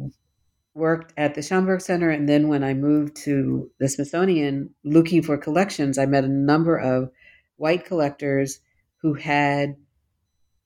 worked 0.73 1.13
at 1.17 1.35
the 1.35 1.41
Schomburg 1.41 1.81
Center, 1.81 2.09
and 2.09 2.27
then 2.27 2.47
when 2.47 2.63
I 2.63 2.73
moved 2.73 3.15
to 3.17 3.69
the 3.79 3.87
Smithsonian 3.87 4.73
looking 4.83 5.21
for 5.21 5.37
collections, 5.37 5.97
I 5.97 6.05
met 6.05 6.23
a 6.23 6.29
number 6.29 6.77
of 6.77 7.11
white 7.57 7.85
collectors 7.85 8.59
who 9.01 9.13
had 9.13 9.75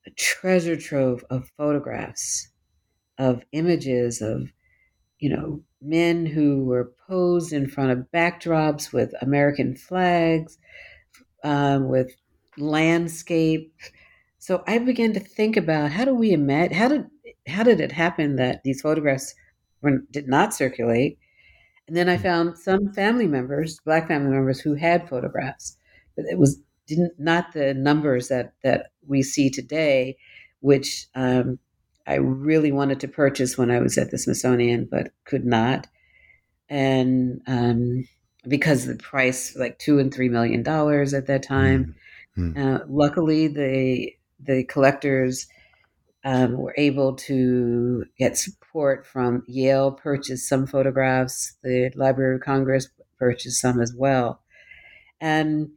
a 0.06 0.12
treasure 0.12 0.78
trove 0.78 1.26
of 1.30 1.52
photographs, 1.58 2.50
of 3.18 3.44
images 3.52 4.22
of, 4.22 4.52
you 5.20 5.30
know, 5.30 5.62
men 5.82 6.26
who 6.26 6.64
were 6.66 6.94
posed 7.08 7.54
in 7.54 7.68
front 7.68 7.92
of 7.92 8.12
backdrops 8.12 8.94
with 8.94 9.14
American 9.22 9.76
flags, 9.76 10.58
um, 11.44 11.88
with 11.90 12.16
landscape. 12.58 13.74
So 14.40 14.64
I 14.68 14.78
began 14.80 15.14
to 15.14 15.20
think 15.20 15.58
about 15.58 15.92
how 15.92 16.06
do 16.06 16.14
we 16.14 16.32
imagine 16.32 16.78
how 16.78 16.88
did 16.88 17.06
how 17.48 17.64
did 17.64 17.80
it 17.80 17.92
happen 17.92 18.36
that 18.36 18.64
these 18.64 18.82
photographs 18.82 19.34
were, 19.82 20.00
did 20.12 20.28
not 20.28 20.54
circulate? 20.54 21.18
And 21.88 21.98
then 21.98 22.08
I 22.10 22.18
hmm. 22.18 22.24
found 22.24 22.58
some 22.58 22.94
family 22.94 23.28
members, 23.28 23.80
black 23.84 24.08
family 24.08 24.32
members, 24.32 24.60
who 24.60 24.76
had 24.76 25.10
photographs, 25.10 25.78
but 26.16 26.26
it 26.26 26.38
was 26.38 26.62
didn't 26.88 27.14
not 27.20 27.54
the 27.54 27.74
numbers 27.74 28.28
that 28.30 28.54
that 28.64 28.92
we 29.08 29.24
see 29.24 29.50
today, 29.50 30.18
which 30.60 31.08
um, 31.16 31.60
I 32.08 32.16
really 32.16 32.72
wanted 32.72 33.00
to 33.02 33.08
purchase 33.08 33.58
when 33.58 33.72
I 33.72 33.80
was 33.80 33.98
at 33.98 34.12
the 34.12 34.18
Smithsonian, 34.18 34.88
but 34.90 35.12
could 35.26 35.46
not. 35.46 35.88
And 36.70 37.42
um, 37.48 38.08
because 38.48 38.86
the 38.86 38.96
price 38.96 39.56
like 39.56 39.80
two 39.80 40.00
and 40.00 40.14
three 40.14 40.30
million 40.30 40.64
dollars 40.64 41.14
at 41.14 41.28
that 41.28 41.44
time. 41.44 41.96
Mm-hmm. 42.38 42.62
Uh, 42.62 42.80
luckily, 42.88 43.48
the 43.48 44.14
the 44.40 44.64
collectors 44.66 45.48
um, 46.24 46.58
were 46.58 46.76
able 46.78 47.16
to 47.16 48.06
get 48.18 48.38
support 48.38 49.06
from 49.06 49.44
Yale. 49.48 49.92
Purchased 49.92 50.48
some 50.48 50.68
photographs. 50.68 51.56
The 51.64 51.92
Library 51.96 52.36
of 52.36 52.42
Congress 52.42 52.88
purchased 53.18 53.60
some 53.60 53.82
as 53.82 53.94
well, 53.96 54.42
and 55.20 55.70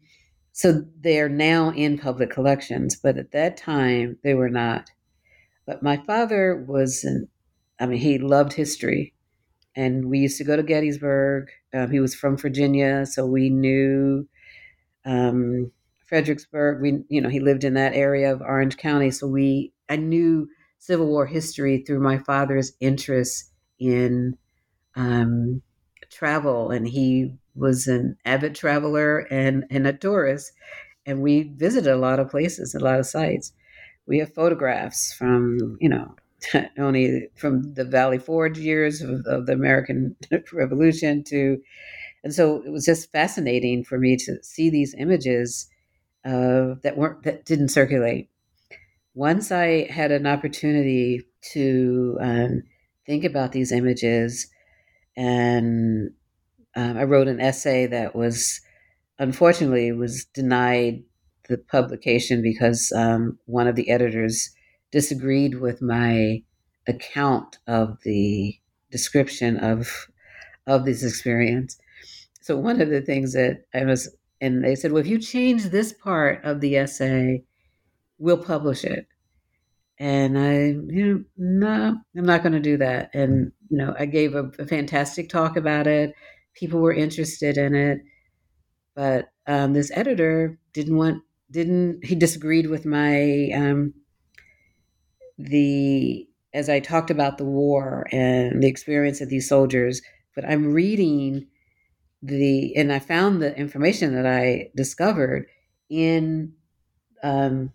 so 0.52 0.84
they 1.00 1.18
are 1.20 1.28
now 1.28 1.70
in 1.70 1.98
public 1.98 2.30
collections. 2.30 2.96
But 2.96 3.16
at 3.16 3.32
that 3.32 3.56
time, 3.56 4.18
they 4.22 4.34
were 4.34 4.50
not. 4.50 4.90
But 5.66 5.82
my 5.82 5.96
father 5.96 6.64
was 6.68 7.04
an, 7.04 7.28
I 7.80 7.86
mean, 7.86 8.00
he 8.00 8.18
loved 8.18 8.52
history 8.52 9.14
and 9.77 10.09
we 10.11 10.18
used 10.18 10.39
to 10.39 10.45
go 10.45 10.57
to 10.57 10.62
Gettysburg. 10.62 11.49
Um, 11.75 11.91
he 11.91 12.01
was 12.01 12.14
from 12.14 12.37
Virginia, 12.37 13.07
so 13.07 13.27
we 13.27 13.51
knew 13.51 14.29
um, 15.05 15.73
Fredericksburg. 16.07 16.83
We, 16.83 17.05
you 17.09 17.20
know, 17.20 17.29
he 17.29 17.41
lived 17.41 17.64
in 17.64 17.75
that 17.75 17.95
area 17.95 18.33
of 18.33 18.41
Orange 18.41 18.77
County, 18.77 19.11
so 19.11 19.27
we 19.27 19.73
I 19.89 19.97
knew 19.97 20.49
Civil 20.79 21.07
War 21.07 21.27
history 21.27 21.85
through 21.87 22.01
my 22.01 22.18
father's 22.18 22.73
interest 22.81 23.51
in 23.79 24.37
um, 24.97 25.62
travel, 26.11 26.70
and 26.70 26.87
he 26.87 27.35
was 27.55 27.87
an 27.87 28.16
avid 28.25 28.55
traveler 28.55 29.20
and, 29.31 29.64
and 29.70 29.87
a 29.87 29.93
tourist, 29.93 30.53
and 31.07 31.23
we 31.23 31.53
visited 31.57 31.93
a 31.93 31.97
lot 31.97 32.18
of 32.20 32.31
places, 32.31 32.75
a 32.75 32.81
lot 32.81 32.99
of 32.99 33.07
sites. 33.07 33.53
We 34.07 34.18
have 34.18 34.35
photographs 34.35 35.12
from 35.12 35.77
you 35.81 35.89
know 35.89 36.14
only 36.78 37.28
from 37.34 37.74
the 37.74 37.84
Valley 37.84 38.18
Forge 38.18 38.59
years 38.59 39.01
of, 39.01 39.24
of, 39.26 39.47
the 39.47 39.53
American 39.53 40.16
Revolution 40.53 41.24
to, 41.24 41.59
and 42.24 42.34
so 42.34 42.62
it 42.64 42.70
was 42.70 42.84
just 42.84 43.11
fascinating 43.12 43.84
for 43.84 43.99
me 43.99 44.16
to 44.16 44.43
see 44.43 44.70
these 44.70 44.95
images 44.99 45.68
uh, 46.24 46.74
that 46.82 46.97
weren't 46.97 47.22
that 47.24 47.45
didn't 47.45 47.68
circulate. 47.68 48.28
Once 49.14 49.53
I 49.53 49.90
had 49.90 50.11
an 50.11 50.26
opportunity 50.26 51.22
to 51.53 52.18
um, 52.20 52.62
think 53.07 53.24
about 53.24 53.53
these 53.53 53.72
images, 53.72 54.49
and 55.16 56.11
um, 56.76 56.97
I 56.97 57.05
wrote 57.05 57.28
an 57.28 57.40
essay 57.40 57.86
that 57.86 58.14
was 58.14 58.61
unfortunately 59.18 59.93
was 59.93 60.24
denied 60.26 61.03
the 61.49 61.59
publication 61.59 62.43
because 62.43 62.93
um, 62.97 63.38
one 63.47 63.66
of 63.66 63.76
the 63.76 63.90
editors 63.90 64.51
disagreed 64.93 65.57
with 65.57 65.82
my 65.82 66.43
account 66.86 67.59
of 67.66 67.99
the 68.05 68.57
description 68.90 69.57
of 69.57 70.07
of 70.66 70.84
this 70.84 71.03
experience. 71.03 71.76
So 72.40 72.57
one 72.57 72.80
of 72.80 72.90
the 72.90 73.01
things 73.01 73.32
that 73.32 73.64
I 73.74 73.84
was, 73.84 74.14
and 74.40 74.64
they 74.64 74.76
said, 74.76 74.93
well, 74.93 75.01
if 75.01 75.09
you 75.09 75.18
change 75.18 75.64
this 75.64 75.93
part 75.93 76.45
of 76.45 76.61
the 76.61 76.76
essay, 76.76 77.43
we'll 78.18 78.38
publish 78.38 78.84
it. 78.84 79.07
And 79.99 80.38
I, 80.38 80.57
you 80.93 81.07
know, 81.07 81.24
no, 81.36 81.97
I'm 82.16 82.24
not 82.24 82.43
going 82.43 82.53
to 82.53 82.61
do 82.61 82.76
that. 82.78 83.11
And 83.14 83.53
you 83.70 83.78
know, 83.78 83.95
I 83.99 84.07
gave 84.07 84.34
a, 84.34 84.51
a, 84.59 84.66
fantastic 84.66 85.28
talk 85.28 85.57
about 85.57 85.86
it. 85.86 86.14
People 86.55 86.80
were 86.80 86.93
interested 86.93 87.57
in 87.57 87.74
it, 87.74 88.01
but 88.95 89.30
um, 89.47 89.72
this 89.72 89.90
editor 89.95 90.59
didn't 90.72 90.97
want, 90.97 91.22
didn't 91.51 92.05
he 92.05 92.14
disagreed 92.14 92.66
with 92.66 92.84
my 92.84 93.51
um, 93.55 93.95
the 95.43 96.26
as 96.55 96.68
I 96.68 96.80
talked 96.80 97.11
about 97.11 97.38
the 97.38 97.45
war 97.45 98.07
and 98.12 98.62
the 98.62 98.68
experience 98.68 99.20
of 99.20 99.28
these 99.28 99.49
soldiers, 99.49 100.03
but 100.34 100.45
I'm 100.45 100.72
reading 100.72 101.47
the 102.22 102.76
and 102.76 102.93
I 102.93 102.99
found 102.99 103.43
the 103.43 103.57
information 103.57 104.14
that 104.14 104.26
I 104.26 104.70
discovered 104.76 105.47
in 105.88 106.53
um, 107.22 107.72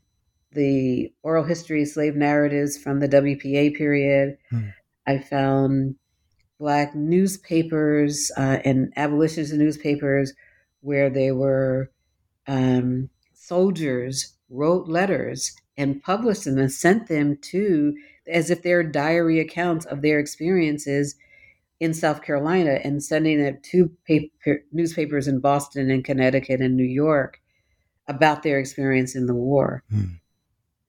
the 0.51 1.11
oral 1.23 1.43
history 1.43 1.85
slave 1.85 2.15
narratives 2.15 2.77
from 2.77 2.99
the 2.99 3.09
WPA 3.09 3.75
period. 3.75 4.37
Hmm. 4.49 4.69
I 5.05 5.19
found 5.19 5.95
black 6.59 6.95
newspapers 6.95 8.31
uh, 8.37 8.59
and 8.63 8.93
abolitionist 8.95 9.53
newspapers 9.53 10.33
where 10.81 11.09
they 11.09 11.31
were 11.31 11.91
um, 12.47 13.09
soldiers 13.33 14.33
wrote 14.49 14.87
letters 14.87 15.53
and 15.77 16.01
published 16.01 16.45
them 16.45 16.57
and 16.57 16.71
sent 16.71 17.07
them 17.07 17.37
to 17.37 17.95
as 18.27 18.49
if 18.49 18.61
they're 18.61 18.83
diary 18.83 19.39
accounts 19.39 19.85
of 19.85 20.01
their 20.01 20.19
experiences 20.19 21.15
in 21.79 21.93
South 21.93 22.23
Carolina 22.23 22.79
and 22.83 23.03
sending 23.03 23.39
it 23.39 23.63
to 23.63 23.91
paper, 24.05 24.63
newspapers 24.71 25.27
in 25.27 25.39
Boston 25.39 25.91
and 25.91 26.03
Connecticut 26.03 26.59
and 26.59 26.75
New 26.75 26.83
York 26.83 27.39
about 28.07 28.43
their 28.43 28.59
experience 28.59 29.15
in 29.15 29.27
the 29.27 29.35
war. 29.35 29.83
Hmm. 29.91 30.15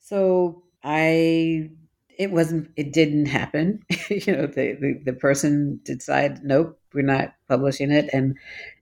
So 0.00 0.62
I, 0.82 1.70
it 2.16 2.30
wasn't, 2.30 2.70
it 2.76 2.92
didn't 2.92 3.26
happen. 3.26 3.82
you 4.08 4.34
know, 4.34 4.46
the, 4.46 4.76
the, 4.80 5.00
the 5.04 5.12
person 5.12 5.80
decided, 5.84 6.42
nope, 6.42 6.78
we're 6.94 7.02
not 7.02 7.34
publishing 7.48 7.90
it, 7.90 8.08
and 8.12 8.36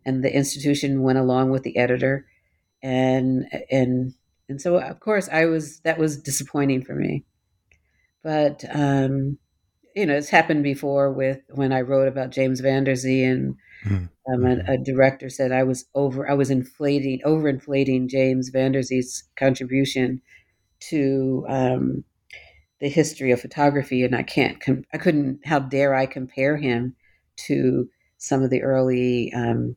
and 0.04 0.22
the 0.22 0.34
institution 0.34 1.02
went 1.02 1.18
along 1.18 1.50
with 1.50 1.62
the 1.62 1.76
editor, 1.76 2.26
and 2.82 3.46
and 3.70 4.14
and 4.48 4.60
so 4.60 4.78
of 4.78 5.00
course 5.00 5.28
I 5.30 5.46
was 5.46 5.80
that 5.80 5.98
was 5.98 6.16
disappointing 6.20 6.84
for 6.84 6.94
me. 6.94 7.24
But 8.22 8.64
um, 8.72 9.38
you 9.94 10.04
know, 10.04 10.14
it's 10.14 10.28
happened 10.28 10.62
before 10.62 11.10
with 11.12 11.40
when 11.48 11.72
I 11.72 11.80
wrote 11.80 12.08
about 12.08 12.30
James 12.30 12.60
Van 12.60 12.84
Der 12.84 12.94
Zee 12.94 13.24
and 13.24 13.56
mm-hmm. 13.84 14.34
um, 14.34 14.44
a, 14.44 14.74
a, 14.74 14.78
director 14.78 15.30
said 15.30 15.52
I 15.52 15.62
was 15.62 15.86
over 15.94 16.28
I 16.28 16.34
was 16.34 16.50
inflating 16.50 17.20
overinflating 17.24 18.08
James 18.08 18.50
Van 18.50 18.72
Der 18.72 18.82
Zee's 18.82 19.24
contribution 19.36 20.20
to 20.90 21.46
um, 21.48 22.04
the 22.80 22.88
history 22.88 23.32
of 23.32 23.40
photography, 23.40 24.04
and 24.04 24.14
I 24.14 24.22
can't 24.22 24.60
com- 24.60 24.84
I 24.92 24.98
couldn't 24.98 25.46
how 25.46 25.60
dare 25.60 25.94
I 25.94 26.06
compare 26.06 26.56
him 26.56 26.94
to 27.46 27.88
some 28.18 28.42
of 28.42 28.50
the 28.50 28.62
early 28.62 29.32
um, 29.32 29.76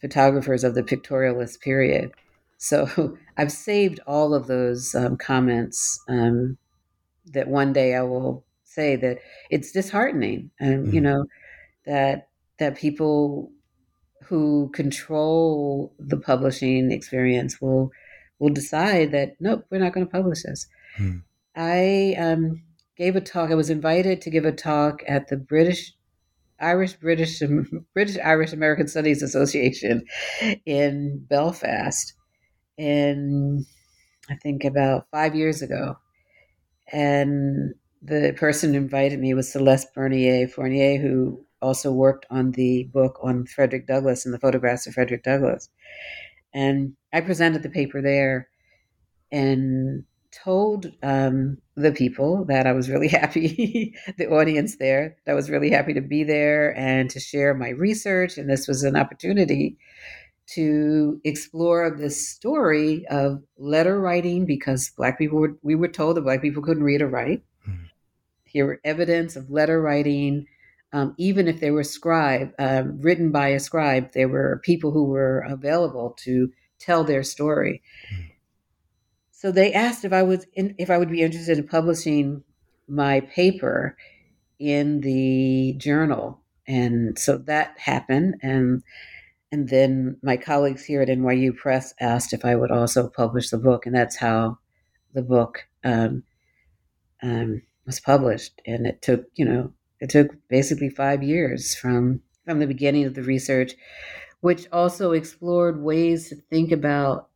photographers 0.00 0.64
of 0.64 0.74
the 0.74 0.82
pictorialist 0.82 1.60
period. 1.60 2.12
So 2.58 3.16
I've 3.36 3.52
saved 3.52 4.00
all 4.06 4.34
of 4.34 4.46
those 4.46 4.94
um, 4.94 5.16
comments 5.16 6.00
um, 6.08 6.58
that 7.32 7.48
one 7.48 7.72
day 7.72 7.94
I 7.94 8.02
will 8.02 8.44
say 8.64 8.96
that 8.96 9.18
it's 9.50 9.72
disheartening, 9.72 10.50
and 10.60 10.88
mm. 10.88 10.92
you 10.92 11.00
know 11.00 11.24
that 11.86 12.28
that 12.58 12.76
people 12.76 13.50
who 14.24 14.70
control 14.74 15.94
the 15.98 16.16
publishing 16.16 16.90
experience 16.90 17.60
will 17.60 17.90
will 18.38 18.50
decide 18.50 19.12
that 19.12 19.36
nope, 19.40 19.64
we're 19.70 19.80
not 19.80 19.92
going 19.92 20.06
to 20.06 20.12
publish 20.12 20.42
this. 20.42 20.66
Mm. 20.98 21.22
I 21.54 22.14
um, 22.18 22.62
gave 22.96 23.16
a 23.16 23.20
talk. 23.20 23.50
I 23.50 23.54
was 23.54 23.70
invited 23.70 24.20
to 24.22 24.30
give 24.30 24.44
a 24.44 24.52
talk 24.52 25.02
at 25.08 25.28
the 25.28 25.36
British 25.36 25.94
Irish 26.60 26.94
British 26.94 27.42
British 27.94 28.18
Irish 28.22 28.52
American 28.52 28.88
Studies 28.88 29.22
Association 29.22 30.04
in 30.64 31.24
Belfast, 31.28 32.14
in 32.78 33.64
I 34.28 34.36
think 34.36 34.64
about 34.64 35.06
five 35.10 35.34
years 35.34 35.62
ago, 35.62 35.96
and 36.92 37.74
the 38.02 38.34
person 38.36 38.72
who 38.72 38.80
invited 38.80 39.18
me 39.18 39.34
was 39.34 39.50
Celeste 39.50 39.92
Bernier 39.94 40.48
Fournier, 40.48 40.98
who 40.98 41.44
also 41.62 41.92
worked 41.92 42.26
on 42.30 42.52
the 42.52 42.84
book 42.92 43.18
on 43.22 43.46
Frederick 43.46 43.86
Douglass 43.86 44.24
and 44.24 44.34
the 44.34 44.38
photographs 44.38 44.86
of 44.86 44.94
Frederick 44.94 45.22
Douglass. 45.22 45.68
And 46.54 46.94
I 47.12 47.20
presented 47.20 47.62
the 47.62 47.70
paper 47.70 48.00
there 48.02 48.48
and 49.32 50.04
told 50.32 50.86
um, 51.02 51.58
the 51.76 51.92
people 51.92 52.44
that 52.46 52.66
I 52.66 52.72
was 52.72 52.88
really 52.88 53.08
happy, 53.20 53.94
the 54.18 54.28
audience 54.28 54.76
there, 54.76 55.16
that 55.24 55.32
I 55.32 55.34
was 55.34 55.50
really 55.50 55.70
happy 55.70 55.94
to 55.94 56.00
be 56.00 56.24
there 56.24 56.76
and 56.76 57.10
to 57.10 57.20
share 57.20 57.54
my 57.54 57.70
research. 57.70 58.38
And 58.38 58.48
this 58.48 58.68
was 58.68 58.82
an 58.82 58.96
opportunity 58.96 59.78
to 60.54 61.20
explore 61.24 61.90
this 61.90 62.28
story 62.28 63.06
of 63.08 63.42
letter 63.58 64.00
writing 64.00 64.46
because 64.46 64.90
Black 64.96 65.18
people 65.18 65.38
were, 65.38 65.56
we 65.62 65.74
were 65.74 65.88
told 65.88 66.16
that 66.16 66.22
Black 66.22 66.40
people 66.40 66.62
couldn't 66.62 66.84
read 66.84 67.02
or 67.02 67.08
write. 67.08 67.42
Mm. 67.68 67.88
Here 68.44 68.66
were 68.66 68.80
evidence 68.84 69.36
of 69.36 69.50
letter 69.50 69.80
writing. 69.80 70.46
Um, 70.92 71.14
even 71.18 71.48
if 71.48 71.60
they 71.60 71.72
were 71.72 71.84
scribe, 71.84 72.52
um, 72.58 73.00
written 73.00 73.32
by 73.32 73.48
a 73.48 73.60
scribe, 73.60 74.12
there 74.12 74.28
were 74.28 74.60
people 74.64 74.92
who 74.92 75.04
were 75.04 75.40
available 75.40 76.16
to 76.20 76.52
tell 76.78 77.02
their 77.02 77.24
story. 77.24 77.82
Mm. 78.14 78.30
So 79.32 79.50
they 79.50 79.72
asked 79.72 80.04
if 80.04 80.12
I 80.12 80.22
was 80.22 80.46
in, 80.54 80.74
if 80.78 80.90
I 80.90 80.98
would 80.98 81.10
be 81.10 81.22
interested 81.22 81.58
in 81.58 81.66
publishing 81.66 82.42
my 82.88 83.20
paper 83.20 83.96
in 84.58 85.00
the 85.00 85.74
journal, 85.76 86.40
and 86.66 87.18
so 87.18 87.36
that 87.38 87.78
happened. 87.78 88.36
And 88.42 88.82
and 89.56 89.70
then 89.70 90.18
my 90.22 90.36
colleagues 90.36 90.84
here 90.84 91.00
at 91.00 91.08
NYU 91.08 91.56
Press 91.56 91.94
asked 91.98 92.34
if 92.34 92.44
I 92.44 92.54
would 92.54 92.70
also 92.70 93.08
publish 93.08 93.48
the 93.48 93.56
book, 93.56 93.86
and 93.86 93.94
that's 93.94 94.16
how 94.16 94.58
the 95.14 95.22
book 95.22 95.66
um, 95.82 96.24
um, 97.22 97.62
was 97.86 97.98
published. 97.98 98.60
And 98.66 98.86
it 98.86 99.00
took, 99.00 99.24
you 99.34 99.46
know, 99.46 99.72
it 99.98 100.10
took 100.10 100.36
basically 100.48 100.90
five 100.90 101.22
years 101.22 101.74
from 101.74 102.20
from 102.44 102.58
the 102.58 102.66
beginning 102.66 103.06
of 103.06 103.14
the 103.14 103.22
research, 103.22 103.72
which 104.40 104.66
also 104.72 105.12
explored 105.12 105.82
ways 105.82 106.28
to 106.28 106.36
think 106.36 106.70
about, 106.70 107.30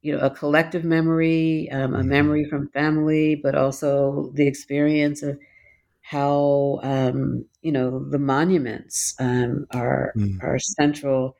you 0.00 0.16
know, 0.16 0.20
a 0.20 0.30
collective 0.30 0.84
memory, 0.84 1.68
um, 1.72 1.92
a 1.92 1.98
mm-hmm. 1.98 2.08
memory 2.08 2.44
from 2.44 2.68
family, 2.68 3.34
but 3.34 3.56
also 3.56 4.30
the 4.34 4.46
experience 4.46 5.24
of 5.24 5.40
how 6.12 6.78
um, 6.82 7.46
you 7.62 7.72
know 7.72 8.04
the 8.10 8.18
monuments 8.18 9.14
um, 9.18 9.66
are 9.70 10.12
mm. 10.14 10.42
are 10.42 10.58
central 10.58 11.36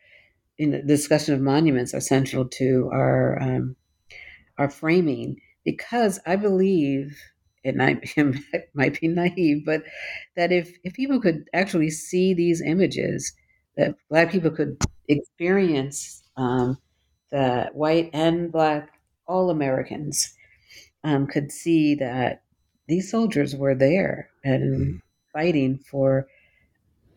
in 0.57 0.71
the 0.71 0.83
discussion 0.83 1.35
of 1.35 1.41
monuments 1.43 1.93
are 1.93 2.01
central 2.01 2.47
to 2.47 2.89
our 2.91 3.39
um, 3.43 3.77
our 4.57 4.71
framing 4.71 5.37
because 5.63 6.19
I 6.25 6.37
believe 6.37 7.19
and 7.65 7.83
I 7.83 8.01
it 8.17 8.71
might 8.75 8.99
be 8.99 9.09
naive, 9.09 9.65
but 9.67 9.83
that 10.37 10.53
if 10.53 10.73
if 10.85 10.95
people 10.95 11.21
could 11.21 11.45
actually 11.53 11.91
see 11.91 12.33
these 12.33 12.63
images, 12.63 13.31
that 13.77 13.95
Black 14.09 14.31
people 14.31 14.51
could 14.51 14.79
experience 15.07 16.23
um, 16.39 16.79
that 17.31 17.75
white 17.75 18.09
and 18.15 18.51
Black 18.51 18.89
all 19.27 19.51
Americans 19.51 20.35
um, 21.05 21.27
could 21.27 21.53
see 21.53 21.95
that 21.97 22.43
these 22.93 23.11
soldiers 23.11 23.57
were 23.57 23.75
there 23.75 24.29
and 24.45 24.77
mm. 24.77 25.01
fighting 25.33 25.79
for 25.79 26.27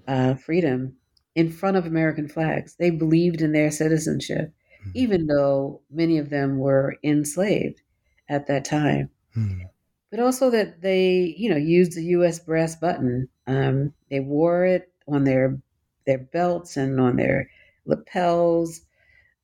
uh, 0.07 0.35
freedom 0.35 0.95
in 1.35 1.51
front 1.51 1.75
of 1.75 1.85
American 1.85 2.29
flags. 2.29 2.77
They 2.79 2.91
believed 2.91 3.41
in 3.41 3.51
their 3.51 3.71
citizenship, 3.71 4.53
mm. 4.87 4.91
even 4.93 5.27
though 5.27 5.81
many 5.91 6.17
of 6.17 6.29
them 6.29 6.59
were 6.59 6.95
enslaved 7.03 7.81
at 8.29 8.47
that 8.47 8.63
time. 8.63 9.09
Mm. 9.35 9.63
But 10.11 10.21
also 10.21 10.49
that 10.49 10.81
they, 10.81 11.35
you 11.37 11.49
know, 11.49 11.57
used 11.57 11.97
the 11.97 12.05
U.S. 12.05 12.39
brass 12.39 12.77
button. 12.77 13.27
Um, 13.45 13.91
they 14.09 14.21
wore 14.21 14.63
it 14.63 14.89
on 15.09 15.25
their 15.25 15.59
their 16.05 16.19
belts 16.19 16.77
and 16.77 17.01
on 17.01 17.17
their 17.17 17.49
lapels. 17.85 18.79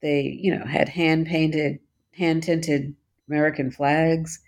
They, 0.02 0.22
you 0.42 0.56
know, 0.56 0.66
had 0.66 0.88
hand 0.88 1.28
painted, 1.28 1.80
hand 2.14 2.44
tinted 2.44 2.96
American 3.28 3.70
flags. 3.70 4.42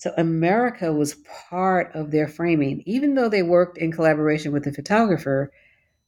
So 0.00 0.14
America 0.16 0.94
was 0.94 1.16
part 1.50 1.94
of 1.94 2.10
their 2.10 2.26
framing, 2.26 2.82
even 2.86 3.16
though 3.16 3.28
they 3.28 3.42
worked 3.42 3.76
in 3.76 3.92
collaboration 3.92 4.50
with 4.50 4.64
the 4.64 4.72
photographer. 4.72 5.52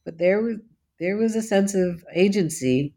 But 0.03 0.17
there 0.17 0.41
was 0.41 0.57
there 0.99 1.15
was 1.15 1.35
a 1.35 1.43
sense 1.43 1.75
of 1.75 2.03
agency 2.15 2.95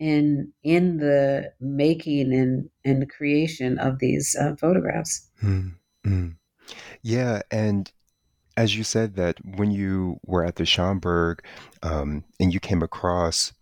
in 0.00 0.52
in 0.64 0.96
the 0.96 1.52
making 1.60 2.34
and 2.34 2.68
and 2.84 3.08
creation 3.08 3.78
of 3.78 4.00
these 4.00 4.34
uh, 4.34 4.56
photographs. 4.56 5.30
Mm-hmm. 5.44 6.30
Yeah, 7.02 7.42
and 7.52 7.92
as 8.56 8.76
you 8.76 8.82
said 8.82 9.14
that 9.14 9.38
when 9.44 9.70
you 9.70 10.18
were 10.26 10.44
at 10.44 10.56
the 10.56 10.64
Schomburg 10.64 11.38
um, 11.84 12.24
and 12.40 12.52
you 12.52 12.58
came 12.58 12.82
across 12.82 13.52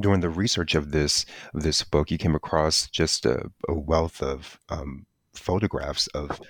during 0.00 0.22
the 0.22 0.28
research 0.28 0.74
of 0.74 0.90
this 0.90 1.24
of 1.54 1.62
this 1.62 1.84
book, 1.84 2.10
you 2.10 2.18
came 2.18 2.34
across 2.34 2.88
just 2.88 3.24
a, 3.26 3.48
a 3.68 3.74
wealth 3.74 4.20
of 4.20 4.58
um, 4.68 5.06
photographs 5.34 6.06
of 6.08 6.40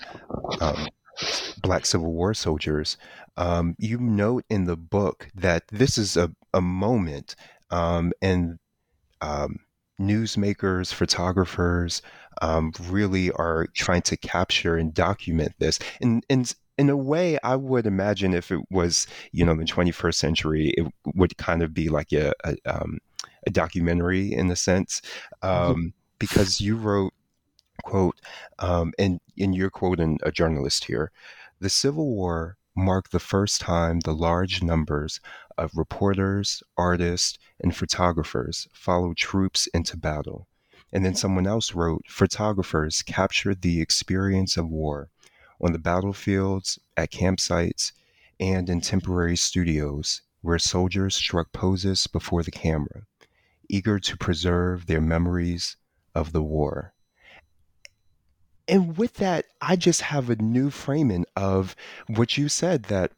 um, 0.61 0.89
Black 1.63 1.87
Civil 1.87 2.13
War 2.13 2.35
soldiers. 2.35 2.97
Um, 3.37 3.75
you 3.79 3.99
note 3.99 4.45
in 4.49 4.65
the 4.65 4.77
book 4.77 5.29
that 5.35 5.65
this 5.69 5.99
is 5.99 6.17
a, 6.17 6.31
a 6.53 6.61
moment, 6.61 7.35
um, 7.71 8.13
and 8.23 8.59
um, 9.21 9.57
newsmakers, 10.01 10.93
photographers 10.93 12.03
um, 12.43 12.73
really 12.89 13.31
are 13.33 13.67
trying 13.75 14.03
to 14.03 14.17
capture 14.17 14.77
and 14.77 14.93
document 14.93 15.53
this. 15.59 15.79
And, 16.01 16.25
and 16.29 16.53
in 16.77 16.91
a 16.91 16.97
way, 16.97 17.39
I 17.43 17.57
would 17.57 17.87
imagine 17.87 18.35
if 18.35 18.51
it 18.51 18.61
was, 18.71 19.07
you 19.33 19.45
know, 19.45 19.55
the 19.55 19.65
21st 19.65 20.15
century, 20.15 20.75
it 20.77 20.87
would 21.15 21.37
kind 21.37 21.63
of 21.63 21.73
be 21.73 21.89
like 21.89 22.13
a, 22.13 22.33
a, 22.45 22.57
um, 22.67 22.99
a 23.47 23.51
documentary 23.51 24.33
in 24.33 24.51
a 24.51 24.57
sense, 24.57 25.01
mm-hmm. 25.43 25.89
because 26.19 26.61
you 26.61 26.77
wrote 26.77 27.13
quote, 27.85 28.21
um, 28.59 28.93
and, 28.99 29.21
and 29.39 29.55
you're 29.55 29.71
quoting 29.71 30.19
a 30.23 30.33
journalist 30.33 30.85
here 30.85 31.13
the 31.61 31.71
Civil 31.71 32.09
War 32.15 32.57
marked 32.75 33.13
the 33.13 33.21
first 33.21 33.61
time 33.61 34.01
the 34.01 34.15
large 34.15 34.63
numbers 34.63 35.21
of 35.57 35.77
reporters, 35.77 36.63
artists, 36.77 37.39
and 37.61 37.77
photographers 37.77 38.67
followed 38.73 39.17
troops 39.17 39.69
into 39.69 39.97
battle. 39.97 40.49
And 40.93 41.05
then 41.05 41.15
someone 41.15 41.47
else 41.47 41.75
wrote 41.75 42.03
photographers 42.09 43.03
captured 43.03 43.63
the 43.63 43.81
experience 43.81 44.57
of 44.57 44.69
war 44.69 45.11
on 45.61 45.73
the 45.73 45.79
battlefields, 45.79 46.79
at 46.97 47.13
campsites, 47.13 47.93
and 48.41 48.69
in 48.69 48.81
temporary 48.81 49.37
studios 49.37 50.23
where 50.41 50.59
soldiers 50.59 51.15
struck 51.15 51.53
poses 51.53 52.07
before 52.07 52.43
the 52.43 52.51
camera, 52.51 53.03
eager 53.69 53.99
to 54.01 54.17
preserve 54.17 54.87
their 54.87 55.01
memories 55.01 55.77
of 56.15 56.33
the 56.33 56.43
war 56.43 56.94
and 58.67 58.97
with 58.97 59.15
that, 59.15 59.47
I 59.61 59.77
just 59.77 60.03
have 60.03 60.31
a 60.31 60.37
new 60.37 60.71
framing 60.71 61.27
of 61.37 61.77
what 62.07 62.39
you 62.39 62.49
said 62.49 62.85
that 62.85 63.13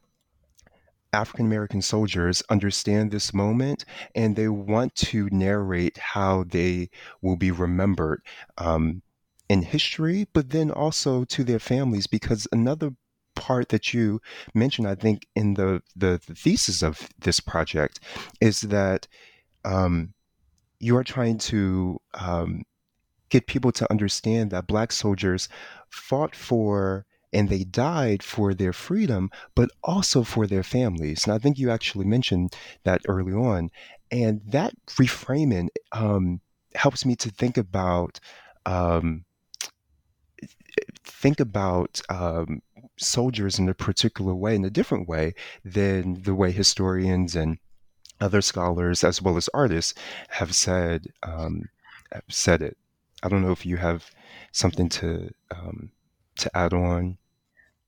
African 1.13 1.45
American 1.45 1.81
soldiers 1.81 2.43
understand 2.49 3.11
this 3.11 3.33
moment 3.33 3.85
and 4.13 4.35
they 4.35 4.49
want 4.49 4.93
to 4.95 5.29
narrate 5.31 5.97
how 5.97 6.43
they 6.43 6.89
will 7.21 7.37
be 7.37 7.51
remembered 7.51 8.21
um, 8.57 9.01
in 9.47 9.61
history, 9.61 10.27
but 10.33 10.49
then 10.49 10.69
also 10.69 11.23
to 11.25 11.43
their 11.43 11.59
families. 11.59 12.07
Because 12.07 12.47
another 12.51 12.91
part 13.35 13.69
that 13.69 13.93
you 13.93 14.21
mentioned, 14.53 14.87
I 14.87 14.95
think, 14.95 15.27
in 15.35 15.53
the, 15.53 15.81
the, 15.95 16.19
the 16.27 16.35
thesis 16.35 16.83
of 16.83 17.07
this 17.19 17.39
project 17.39 18.01
is 18.41 18.61
that 18.61 19.07
um, 19.63 20.13
you 20.79 20.97
are 20.97 21.03
trying 21.03 21.37
to 21.37 21.99
um, 22.15 22.63
get 23.29 23.47
people 23.47 23.71
to 23.73 23.89
understand 23.91 24.51
that 24.51 24.67
Black 24.67 24.91
soldiers 24.91 25.49
fought 25.89 26.35
for 26.35 27.05
and 27.33 27.49
they 27.49 27.63
died 27.63 28.23
for 28.23 28.53
their 28.53 28.73
freedom, 28.73 29.29
but 29.53 29.69
also 29.83 30.23
for 30.23 30.47
their 30.47 30.63
families. 30.63 31.25
And 31.25 31.33
I 31.33 31.37
think 31.37 31.57
you 31.57 31.69
actually 31.69 32.05
mentioned 32.05 32.55
that 32.83 33.01
early 33.07 33.33
on. 33.33 33.69
And 34.09 34.41
that 34.47 34.73
reframing 34.87 35.67
um, 35.91 36.39
helps 36.75 37.05
me 37.05 37.15
to 37.17 37.29
think 37.29 37.57
about 37.57 38.19
um, 38.65 39.25
think 41.03 41.39
about 41.39 42.01
um, 42.09 42.61
soldiers 42.97 43.59
in 43.59 43.69
a 43.69 43.73
particular 43.73 44.35
way, 44.35 44.55
in 44.55 44.65
a 44.65 44.69
different 44.69 45.07
way 45.07 45.33
than 45.63 46.21
the 46.23 46.35
way 46.35 46.51
historians 46.51 47.35
and 47.35 47.57
other 48.19 48.41
scholars, 48.41 49.03
as 49.03 49.21
well 49.21 49.37
as 49.37 49.49
artists, 49.53 49.93
have 50.29 50.55
said 50.55 51.07
um, 51.23 51.69
have 52.11 52.23
said 52.29 52.61
it. 52.61 52.77
I 53.27 53.29
don't 53.29 53.41
know 53.41 53.51
if 53.51 53.65
you 53.65 53.75
have 53.75 54.09
something 54.53 54.87
to 54.87 55.29
um, 55.51 55.91
to 56.37 56.57
add 56.57 56.71
on. 56.71 57.17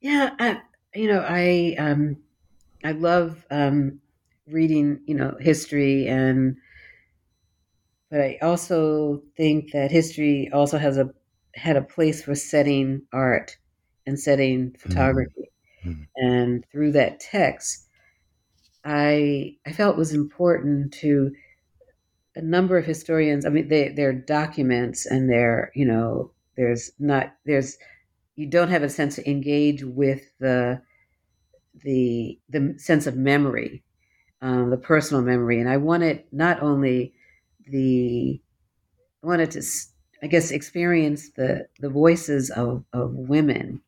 Yeah, 0.02 0.32
I, 0.38 0.60
you 0.94 1.08
know, 1.08 1.26
I 1.26 1.78
um, 1.80 2.18
I 2.84 2.92
love 2.92 3.46
um, 3.50 4.02
reading, 4.48 5.00
you 5.06 5.16
know, 5.16 5.38
history, 5.40 6.10
and 6.10 6.58
but 8.12 8.20
I 8.20 8.38
also 8.42 9.24
think 9.38 9.72
that 9.72 9.92
history 9.92 10.50
also 10.52 10.78
has 10.78 10.98
a 10.98 11.10
had 11.56 11.78
a 11.78 11.84
place 11.84 12.22
for 12.22 12.36
setting 12.36 13.04
art 13.14 13.56
and 14.06 14.20
setting 14.20 14.76
photography, 14.78 15.52
mm-hmm. 15.86 16.04
and 16.18 16.66
through 16.70 16.92
that 16.92 17.22
text, 17.22 17.88
I 18.84 19.56
I 19.66 19.72
felt 19.72 19.96
was 19.96 20.14
important 20.14 20.92
to 20.96 21.32
a 22.40 22.46
number 22.46 22.78
of 22.78 22.86
historians. 22.86 23.46
I 23.46 23.50
mean, 23.50 23.68
they 23.68 23.90
they're 23.90 24.14
documents, 24.14 25.06
and 25.06 25.30
they're 25.30 25.72
you 25.76 25.86
know, 25.86 26.32
there's 26.56 26.92
not 27.00 27.36
there's 27.46 27.78
you 28.36 28.48
don't 28.48 28.70
have 28.70 28.84
a 28.84 28.90
sense 28.90 29.16
to 29.16 29.30
engage 29.30 29.84
with 29.84 30.22
the 30.40 30.82
the 31.84 32.40
the 32.50 32.76
sense 32.78 33.08
of 33.08 33.16
memory, 33.16 33.84
um, 34.42 34.70
the 34.70 34.78
personal 34.78 35.22
memory, 35.22 35.60
and 35.60 35.70
I 35.70 35.78
wanted 35.78 36.24
not 36.32 36.62
only 36.64 37.14
the 37.68 38.42
I 39.24 39.28
wanted 39.28 39.52
to 39.52 39.62
I 40.24 40.28
guess 40.28 40.52
experience 40.52 41.32
the 41.32 41.68
the 41.80 41.90
voices 41.90 42.50
of 42.50 42.84
of 42.94 43.14
women 43.14 43.82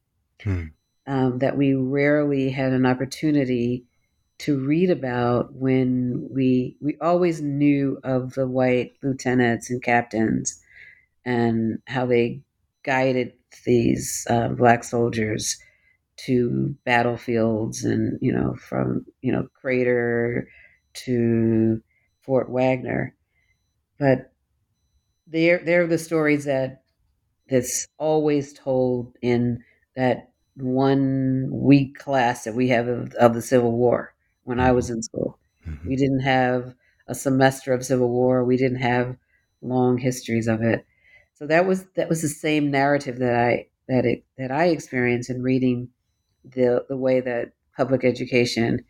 hmm. 0.43 0.65
um, 1.07 1.39
that 1.39 1.57
we 1.57 1.73
rarely 1.73 2.49
had 2.49 2.73
an 2.73 2.85
opportunity 2.85 3.85
to 4.41 4.57
read 4.57 4.89
about 4.89 5.53
when 5.53 6.27
we 6.31 6.75
we 6.81 6.97
always 6.99 7.41
knew 7.41 7.99
of 8.03 8.33
the 8.33 8.47
white 8.47 8.93
lieutenants 9.03 9.69
and 9.69 9.83
captains 9.83 10.59
and 11.23 11.77
how 11.85 12.07
they 12.07 12.41
guided 12.83 13.33
these 13.65 14.25
uh, 14.31 14.47
black 14.47 14.83
soldiers 14.83 15.57
to 16.17 16.75
battlefields 16.85 17.83
and 17.83 18.17
you 18.19 18.31
know 18.31 18.55
from 18.55 19.05
you 19.21 19.31
know 19.31 19.47
Crater 19.53 20.47
to 21.05 21.79
Fort 22.21 22.49
Wagner, 22.49 23.15
but 23.99 24.31
they're 25.27 25.61
they're 25.63 25.85
the 25.85 25.99
stories 25.99 26.45
that 26.45 26.81
that's 27.47 27.87
always 27.99 28.53
told 28.53 29.15
in 29.21 29.63
that 29.95 30.31
one 30.55 31.47
week 31.51 31.99
class 31.99 32.45
that 32.45 32.55
we 32.55 32.69
have 32.69 32.87
of, 32.87 33.13
of 33.13 33.35
the 33.35 33.41
Civil 33.41 33.73
War 33.73 34.10
when 34.43 34.59
I 34.59 34.71
was 34.71 34.89
in 34.89 35.01
school. 35.01 35.39
Mm-hmm. 35.67 35.87
We 35.87 35.95
didn't 35.95 36.21
have 36.21 36.73
a 37.07 37.15
semester 37.15 37.73
of 37.73 37.85
Civil 37.85 38.09
War. 38.09 38.43
We 38.43 38.57
didn't 38.57 38.81
have 38.81 39.17
long 39.61 39.97
histories 39.97 40.47
of 40.47 40.61
it. 40.61 40.85
So 41.33 41.47
that 41.47 41.65
was 41.65 41.85
that 41.95 42.09
was 42.09 42.21
the 42.21 42.27
same 42.27 42.71
narrative 42.71 43.19
that 43.19 43.35
I 43.35 43.67
that 43.87 44.05
it 44.05 44.23
that 44.37 44.51
I 44.51 44.65
experienced 44.65 45.29
in 45.29 45.41
reading 45.41 45.89
the 46.43 46.85
the 46.87 46.97
way 46.97 47.19
that 47.19 47.53
public 47.75 48.03
education 48.03 48.83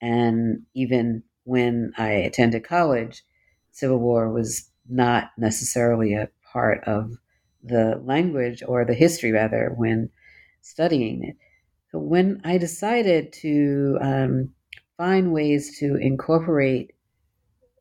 and 0.00 0.62
even 0.74 1.22
when 1.44 1.92
I 1.96 2.10
attended 2.10 2.64
college, 2.64 3.22
Civil 3.70 3.98
War 3.98 4.32
was 4.32 4.68
not 4.88 5.30
necessarily 5.38 6.14
a 6.14 6.28
part 6.52 6.82
of 6.84 7.12
the 7.62 8.00
language 8.04 8.62
or 8.66 8.84
the 8.84 8.94
history 8.94 9.30
rather 9.30 9.72
when 9.76 10.10
studying 10.60 11.22
it. 11.24 11.36
So 11.90 11.98
when 11.98 12.40
I 12.44 12.58
decided 12.58 13.32
to 13.34 13.98
um, 14.00 14.54
find 14.96 15.32
ways 15.32 15.78
to 15.78 15.96
incorporate 15.96 16.92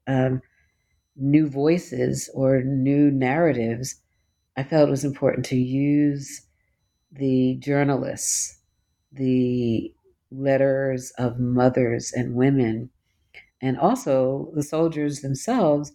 um, 0.07 0.41
new 1.15 1.47
voices 1.47 2.29
or 2.33 2.61
new 2.63 3.11
narratives 3.11 4.01
I 4.57 4.63
felt 4.63 4.89
it 4.89 4.91
was 4.91 5.05
important 5.05 5.45
to 5.47 5.55
use 5.57 6.41
the 7.11 7.55
journalists, 7.59 8.59
the 9.11 9.93
letters 10.31 11.11
of 11.17 11.39
mothers 11.39 12.11
and 12.13 12.35
women, 12.35 12.89
and 13.61 13.77
also 13.77 14.51
the 14.53 14.63
soldiers 14.63 15.21
themselves, 15.21 15.93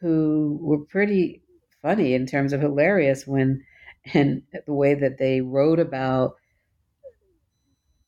who 0.00 0.58
were 0.60 0.84
pretty 0.84 1.42
funny 1.82 2.14
in 2.14 2.26
terms 2.26 2.52
of 2.52 2.60
hilarious 2.60 3.26
when, 3.26 3.64
and 4.14 4.42
the 4.66 4.74
way 4.74 4.94
that 4.94 5.18
they 5.18 5.40
wrote 5.40 5.80
about 5.80 6.36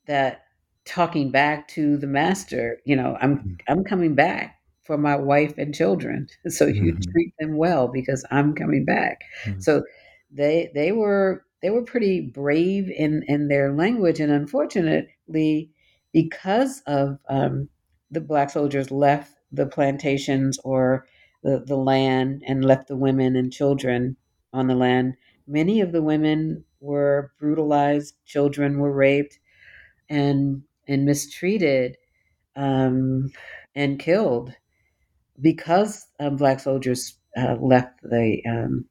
that 0.07 0.43
talking 0.89 1.30
back 1.30 1.68
to 1.68 1.97
the 1.99 2.07
master. 2.07 2.80
You 2.84 2.97
know, 2.97 3.16
I'm 3.20 3.39
mm-hmm. 3.39 3.53
I'm 3.68 3.84
coming 3.84 4.14
back 4.14 4.59
for 4.82 4.97
my 4.97 5.16
wife 5.16 5.57
and 5.59 5.74
children. 5.74 6.28
So 6.49 6.66
you 6.66 6.95
mm-hmm. 6.95 7.11
treat 7.12 7.34
them 7.39 7.57
well 7.57 7.89
because 7.89 8.24
I'm 8.30 8.55
coming 8.55 8.84
back. 8.84 9.20
Mm-hmm. 9.45 9.61
So 9.61 9.84
they 10.30 10.70
they 10.74 10.93
were 10.93 11.45
they 11.62 11.70
were 11.70 11.82
pretty 11.82 12.20
brave 12.20 12.91
in 12.91 13.22
in 13.28 13.49
their 13.49 13.72
language, 13.72 14.18
and 14.18 14.32
unfortunately, 14.32 15.70
because 16.12 16.82
of 16.86 17.18
um, 17.28 17.68
the 18.11 18.20
black 18.20 18.51
soldiers 18.51 18.91
left 18.91 19.34
the 19.53 19.66
plantations 19.66 20.59
or 20.64 21.07
the, 21.43 21.62
the 21.66 21.76
land 21.76 22.43
and 22.47 22.64
left 22.64 22.89
the 22.89 22.97
women 22.97 23.36
and 23.36 23.53
children 23.53 24.16
on 24.53 24.66
the 24.66 24.74
land. 24.74 25.14
Many 25.47 25.80
of 25.80 25.93
the 25.93 26.03
women 26.03 26.64
were 26.80 27.32
brutalized, 27.39 28.14
children 28.26 28.78
were 28.78 28.93
raped 28.93 29.39
and 30.09 30.62
and 30.89 31.05
mistreated 31.05 31.97
um, 32.57 33.30
and 33.74 33.99
killed 33.99 34.53
because 35.41 36.07
um, 36.18 36.36
black 36.36 36.61
soldiers 36.61 37.16
uh, 37.36 37.55
left 37.61 38.01
the 38.03 38.43
um, 38.49 38.84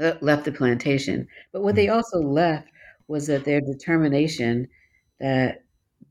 uh, 0.00 0.14
left 0.20 0.44
the 0.44 0.52
plantation. 0.52 1.28
But 1.52 1.62
what 1.62 1.74
they 1.74 1.86
mm. 1.86 1.94
also 1.94 2.18
left 2.18 2.68
was 3.08 3.26
that 3.26 3.44
their 3.44 3.60
determination 3.60 4.68
that 5.20 5.64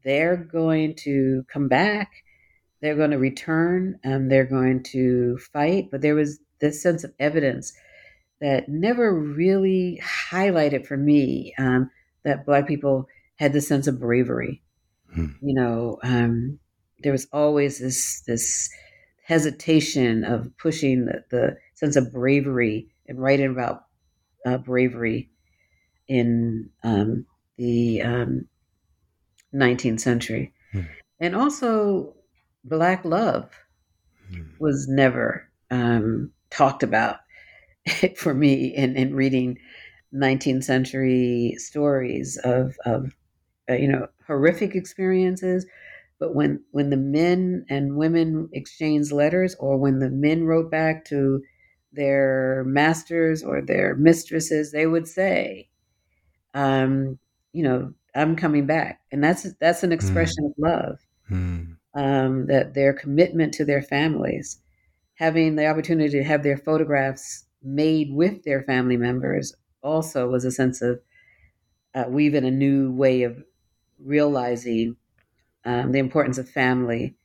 they're 0.03 0.37
going 0.37 0.95
to 0.95 1.43
come 1.51 1.67
back, 1.67 2.11
they're 2.81 2.95
going 2.95 3.11
to 3.11 3.17
return, 3.17 3.99
and 4.03 4.31
they're 4.31 4.45
going 4.45 4.83
to 4.83 5.37
fight. 5.37 5.89
But 5.91 6.01
there 6.01 6.15
was 6.15 6.39
this 6.59 6.81
sense 6.81 7.03
of 7.03 7.13
evidence 7.19 7.73
that 8.39 8.69
never 8.69 9.13
really 9.13 10.01
highlighted 10.03 10.85
for 10.85 10.97
me 10.97 11.53
um, 11.57 11.89
that 12.23 12.45
Black 12.45 12.67
people 12.67 13.07
had 13.35 13.53
this 13.53 13.67
sense 13.67 13.87
of 13.87 13.99
bravery. 13.99 14.61
Hmm. 15.13 15.27
You 15.41 15.53
know, 15.53 15.99
um, 16.03 16.59
there 16.99 17.11
was 17.11 17.27
always 17.33 17.79
this 17.79 18.21
this 18.27 18.69
hesitation 19.23 20.23
of 20.23 20.51
pushing 20.57 21.05
the, 21.05 21.23
the 21.29 21.57
sense 21.75 21.95
of 21.95 22.11
bravery 22.11 22.87
and 23.07 23.19
writing 23.19 23.51
about 23.51 23.85
uh, 24.45 24.57
bravery 24.57 25.29
in 26.07 26.69
um, 26.83 27.25
the 27.57 28.01
um, 28.01 28.47
19th 29.53 29.99
century. 29.99 30.53
Hmm. 30.71 30.81
And 31.19 31.35
also, 31.35 32.15
Black 32.63 33.05
love 33.05 33.51
hmm. 34.29 34.43
was 34.59 34.87
never 34.87 35.49
um, 35.69 36.31
talked 36.49 36.83
about 36.83 37.17
for 38.17 38.33
me 38.33 38.65
in, 38.75 38.95
in 38.95 39.15
reading 39.15 39.57
19th 40.13 40.63
century 40.63 41.55
stories 41.57 42.37
of, 42.43 42.75
of 42.85 43.15
uh, 43.71 43.75
you 43.75 43.87
know, 43.87 44.07
horrific 44.27 44.75
experiences, 44.75 45.65
but 46.19 46.35
when 46.35 46.63
when 46.71 46.89
the 46.89 46.97
men 46.97 47.65
and 47.69 47.95
women 47.95 48.49
exchanged 48.53 49.11
letters, 49.11 49.55
or 49.59 49.77
when 49.77 49.99
the 49.99 50.09
men 50.09 50.43
wrote 50.43 50.69
back 50.69 51.05
to 51.05 51.41
their 51.93 52.63
masters 52.67 53.43
or 53.43 53.61
their 53.61 53.95
mistresses, 53.95 54.71
they 54.71 54.85
would 54.85 55.07
say, 55.07 55.69
um, 56.53 57.17
you 57.53 57.63
know, 57.63 57.93
I'm 58.13 58.35
coming 58.35 58.67
back, 58.67 59.01
and 59.11 59.23
that's 59.23 59.51
that's 59.59 59.83
an 59.83 59.91
expression 59.91 60.43
mm. 60.43 60.47
of 60.47 60.53
love. 60.57 60.99
mm. 61.31 61.77
um, 61.95 62.47
that 62.47 62.73
their 62.73 62.93
commitment 62.93 63.53
to 63.55 63.65
their 63.65 63.81
families, 63.81 64.59
having 65.15 65.55
the 65.55 65.67
opportunity 65.67 66.17
to 66.17 66.23
have 66.23 66.43
their 66.43 66.57
photographs 66.57 67.45
made 67.63 68.09
with 68.11 68.43
their 68.43 68.61
family 68.63 68.97
members, 68.97 69.53
also 69.81 70.27
was 70.29 70.45
a 70.45 70.51
sense 70.51 70.81
of 70.81 70.99
uh, 71.93 72.05
weaving 72.07 72.45
a 72.45 72.51
new 72.51 72.91
way 72.91 73.23
of 73.23 73.43
realizing 74.03 74.95
um, 75.65 75.91
the 75.91 75.99
importance 75.99 76.37
of 76.37 76.49
family 76.49 77.15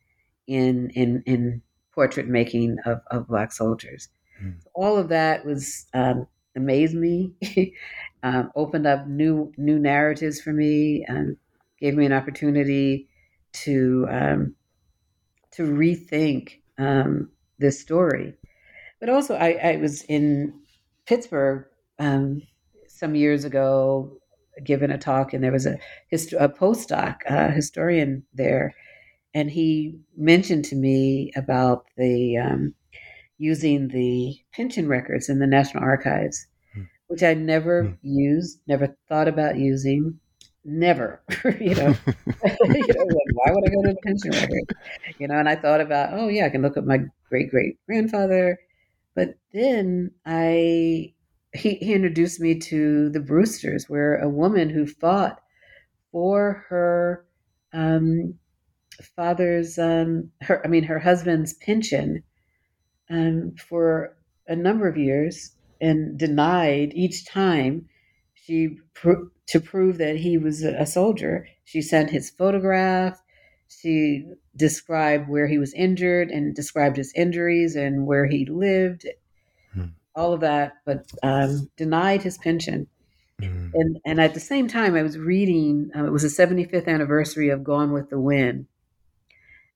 in 0.46 0.90
in 0.90 1.22
in 1.26 1.62
portrait 1.94 2.28
making 2.28 2.78
of, 2.84 3.00
of 3.10 3.26
black 3.26 3.52
soldiers. 3.52 4.08
Mm. 4.42 4.62
So 4.62 4.70
all 4.74 4.96
of 4.96 5.08
that 5.08 5.44
was 5.44 5.86
um, 5.94 6.26
amazed 6.54 6.94
me, 6.94 7.32
um, 8.22 8.50
opened 8.54 8.86
up 8.86 9.06
new 9.06 9.52
new 9.56 9.78
narratives 9.78 10.40
for 10.40 10.52
me, 10.52 11.04
and 11.08 11.36
gave 11.80 11.94
me 11.94 12.06
an 12.06 12.12
opportunity 12.12 13.08
to 13.52 14.06
um, 14.10 14.54
to 15.52 15.62
rethink 15.62 16.60
um, 16.78 17.30
this 17.58 17.80
story. 17.80 18.34
But 19.00 19.08
also, 19.08 19.34
I, 19.34 19.52
I 19.52 19.76
was 19.76 20.02
in 20.02 20.54
Pittsburgh 21.06 21.66
um, 21.98 22.42
some 22.88 23.14
years 23.14 23.44
ago, 23.44 24.18
given 24.64 24.90
a 24.90 24.98
talk, 24.98 25.32
and 25.32 25.42
there 25.42 25.52
was 25.52 25.66
a, 25.66 25.78
hist- 26.08 26.32
a 26.32 26.48
postdoc, 26.48 27.16
a 27.26 27.50
historian 27.50 28.24
there, 28.34 28.74
and 29.34 29.50
he 29.50 29.98
mentioned 30.16 30.64
to 30.66 30.76
me 30.76 31.32
about 31.36 31.84
the 31.96 32.38
um, 32.38 32.74
using 33.38 33.88
the 33.88 34.36
pension 34.52 34.88
records 34.88 35.28
in 35.28 35.38
the 35.38 35.46
National 35.46 35.82
Archives, 35.82 36.46
hmm. 36.74 36.82
which 37.08 37.22
I 37.22 37.34
never 37.34 37.84
hmm. 37.84 37.94
used, 38.02 38.60
never 38.66 38.96
thought 39.08 39.28
about 39.28 39.58
using, 39.58 40.18
never. 40.64 41.22
you 41.44 41.74
know, 41.74 41.94
you 42.46 42.86
know 42.94 43.06
why 43.34 43.50
would 43.52 43.64
I 43.66 43.74
go 43.74 43.82
to 43.82 43.88
the 43.88 43.96
pension 44.02 44.30
record? 44.30 44.74
You 45.18 45.28
know, 45.28 45.38
and 45.38 45.48
I 45.48 45.56
thought 45.56 45.80
about, 45.80 46.12
oh 46.12 46.28
yeah, 46.28 46.46
I 46.46 46.50
can 46.50 46.62
look 46.62 46.76
at 46.76 46.86
my 46.86 47.00
great 47.28 47.50
great 47.50 47.78
grandfather, 47.86 48.58
but 49.14 49.34
then 49.52 50.12
I 50.24 51.12
he, 51.56 51.74
he 51.76 51.94
introduced 51.94 52.40
me 52.40 52.58
to 52.58 53.08
the 53.10 53.20
Brewsters, 53.20 53.88
where 53.88 54.16
a 54.16 54.28
woman 54.28 54.70
who 54.70 54.86
fought 54.86 55.40
for 56.12 56.64
her 56.68 57.24
um, 57.72 58.34
father's 59.16 59.78
um, 59.78 60.30
her 60.40 60.64
I 60.64 60.68
mean 60.68 60.84
her 60.84 60.98
husband's 60.98 61.54
pension 61.54 62.22
um, 63.10 63.54
for 63.68 64.16
a 64.46 64.56
number 64.56 64.88
of 64.88 64.96
years 64.96 65.52
and 65.80 66.18
denied 66.18 66.92
each 66.94 67.26
time 67.26 67.88
she 68.34 68.78
to 69.48 69.60
prove 69.60 69.98
that 69.98 70.16
he 70.16 70.38
was 70.38 70.62
a 70.62 70.86
soldier. 70.86 71.48
She 71.64 71.82
sent 71.82 72.10
his 72.10 72.30
photograph. 72.30 73.20
She 73.68 74.24
described 74.54 75.28
where 75.28 75.48
he 75.48 75.58
was 75.58 75.74
injured 75.74 76.30
and 76.30 76.54
described 76.54 76.96
his 76.96 77.12
injuries 77.14 77.76
and 77.76 78.06
where 78.06 78.26
he 78.26 78.46
lived. 78.46 79.06
All 80.16 80.32
of 80.32 80.40
that, 80.40 80.78
but 80.84 81.10
um, 81.22 81.70
denied 81.76 82.22
his 82.22 82.38
pension. 82.38 82.88
Hmm. 83.40 83.68
And 83.74 84.00
and 84.04 84.20
at 84.20 84.34
the 84.34 84.40
same 84.40 84.66
time, 84.66 84.94
I 84.94 85.02
was 85.02 85.18
reading. 85.18 85.90
Uh, 85.94 86.06
it 86.06 86.12
was 86.12 86.22
the 86.22 86.28
75th 86.28 86.88
anniversary 86.88 87.50
of 87.50 87.62
Gone 87.62 87.92
with 87.92 88.08
the 88.08 88.18
Wind, 88.18 88.66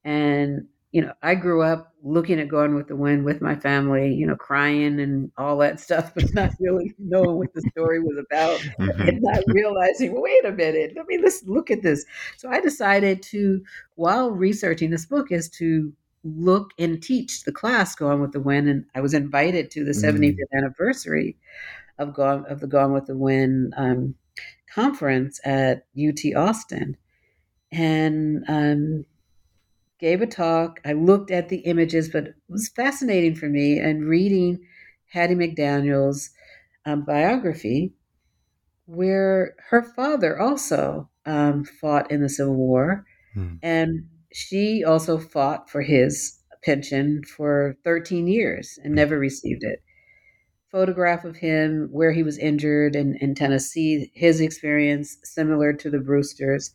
and, 0.04 0.66
you 0.92 1.02
know, 1.02 1.12
I 1.22 1.34
grew 1.34 1.62
up 1.62 1.92
looking 2.02 2.40
at 2.40 2.48
Gone 2.48 2.74
with 2.74 2.88
the 2.88 2.96
Wind 2.96 3.24
with 3.24 3.42
my 3.42 3.54
family, 3.54 4.14
you 4.14 4.26
know, 4.26 4.34
crying 4.34 4.98
and 4.98 5.30
all 5.36 5.58
that 5.58 5.78
stuff, 5.78 6.12
but 6.16 6.32
not 6.34 6.52
really 6.58 6.94
knowing 6.98 7.36
what 7.36 7.52
the 7.54 7.62
story 7.72 8.00
was 8.00 8.16
about 8.18 8.58
mm-hmm. 8.80 9.08
and 9.08 9.22
not 9.22 9.42
realizing, 9.48 10.20
wait 10.20 10.44
a 10.44 10.52
minute, 10.52 10.92
let 10.96 11.06
me 11.06 11.18
let's 11.22 11.44
look 11.44 11.70
at 11.70 11.82
this. 11.82 12.04
So 12.36 12.48
I 12.48 12.60
decided 12.60 13.22
to, 13.24 13.62
while 13.96 14.30
researching 14.30 14.90
this 14.90 15.06
book, 15.06 15.30
is 15.30 15.48
to 15.50 15.92
look 16.22 16.70
and 16.78 17.02
teach 17.02 17.44
the 17.44 17.52
class 17.52 17.94
Gone 17.94 18.20
with 18.20 18.32
the 18.32 18.40
Wind. 18.40 18.68
And 18.68 18.84
I 18.94 19.00
was 19.00 19.14
invited 19.14 19.70
to 19.72 19.84
the 19.84 19.92
mm. 19.92 20.04
75th 20.04 20.56
anniversary 20.56 21.36
of 21.98 22.14
Gone 22.14 22.44
of 22.46 22.60
the 22.60 22.66
Gone 22.66 22.92
with 22.92 23.06
the 23.06 23.16
Wind 23.16 23.74
um, 23.76 24.14
conference 24.72 25.40
at 25.44 25.86
UT 25.96 26.36
Austin. 26.36 26.96
And 27.72 28.44
um, 28.48 29.04
gave 30.00 30.22
a 30.22 30.26
talk. 30.26 30.80
I 30.84 30.94
looked 30.94 31.30
at 31.30 31.48
the 31.48 31.58
images, 31.58 32.08
but 32.08 32.24
it 32.24 32.34
was 32.48 32.70
fascinating 32.74 33.34
for 33.34 33.48
me. 33.48 33.78
And 33.78 34.04
reading 34.04 34.60
Hattie 35.06 35.34
McDaniel's 35.34 36.30
um, 36.86 37.04
biography, 37.04 37.92
where 38.86 39.54
her 39.68 39.82
father 39.82 40.40
also 40.40 41.08
um, 41.26 41.64
fought 41.64 42.10
in 42.10 42.22
the 42.22 42.28
Civil 42.28 42.54
War, 42.54 43.04
hmm. 43.34 43.56
and 43.62 44.08
she 44.32 44.84
also 44.84 45.18
fought 45.18 45.70
for 45.70 45.82
his 45.82 46.38
pension 46.62 47.22
for 47.24 47.76
13 47.84 48.26
years 48.26 48.78
and 48.84 48.94
never 48.94 49.18
received 49.18 49.64
it. 49.64 49.82
Photograph 50.70 51.24
of 51.24 51.36
him 51.36 51.88
where 51.90 52.12
he 52.12 52.22
was 52.22 52.38
injured 52.38 52.94
in, 52.94 53.16
in 53.16 53.34
Tennessee, 53.34 54.10
his 54.14 54.40
experience 54.40 55.16
similar 55.24 55.72
to 55.72 55.90
the 55.90 55.98
Brewsters, 55.98 56.74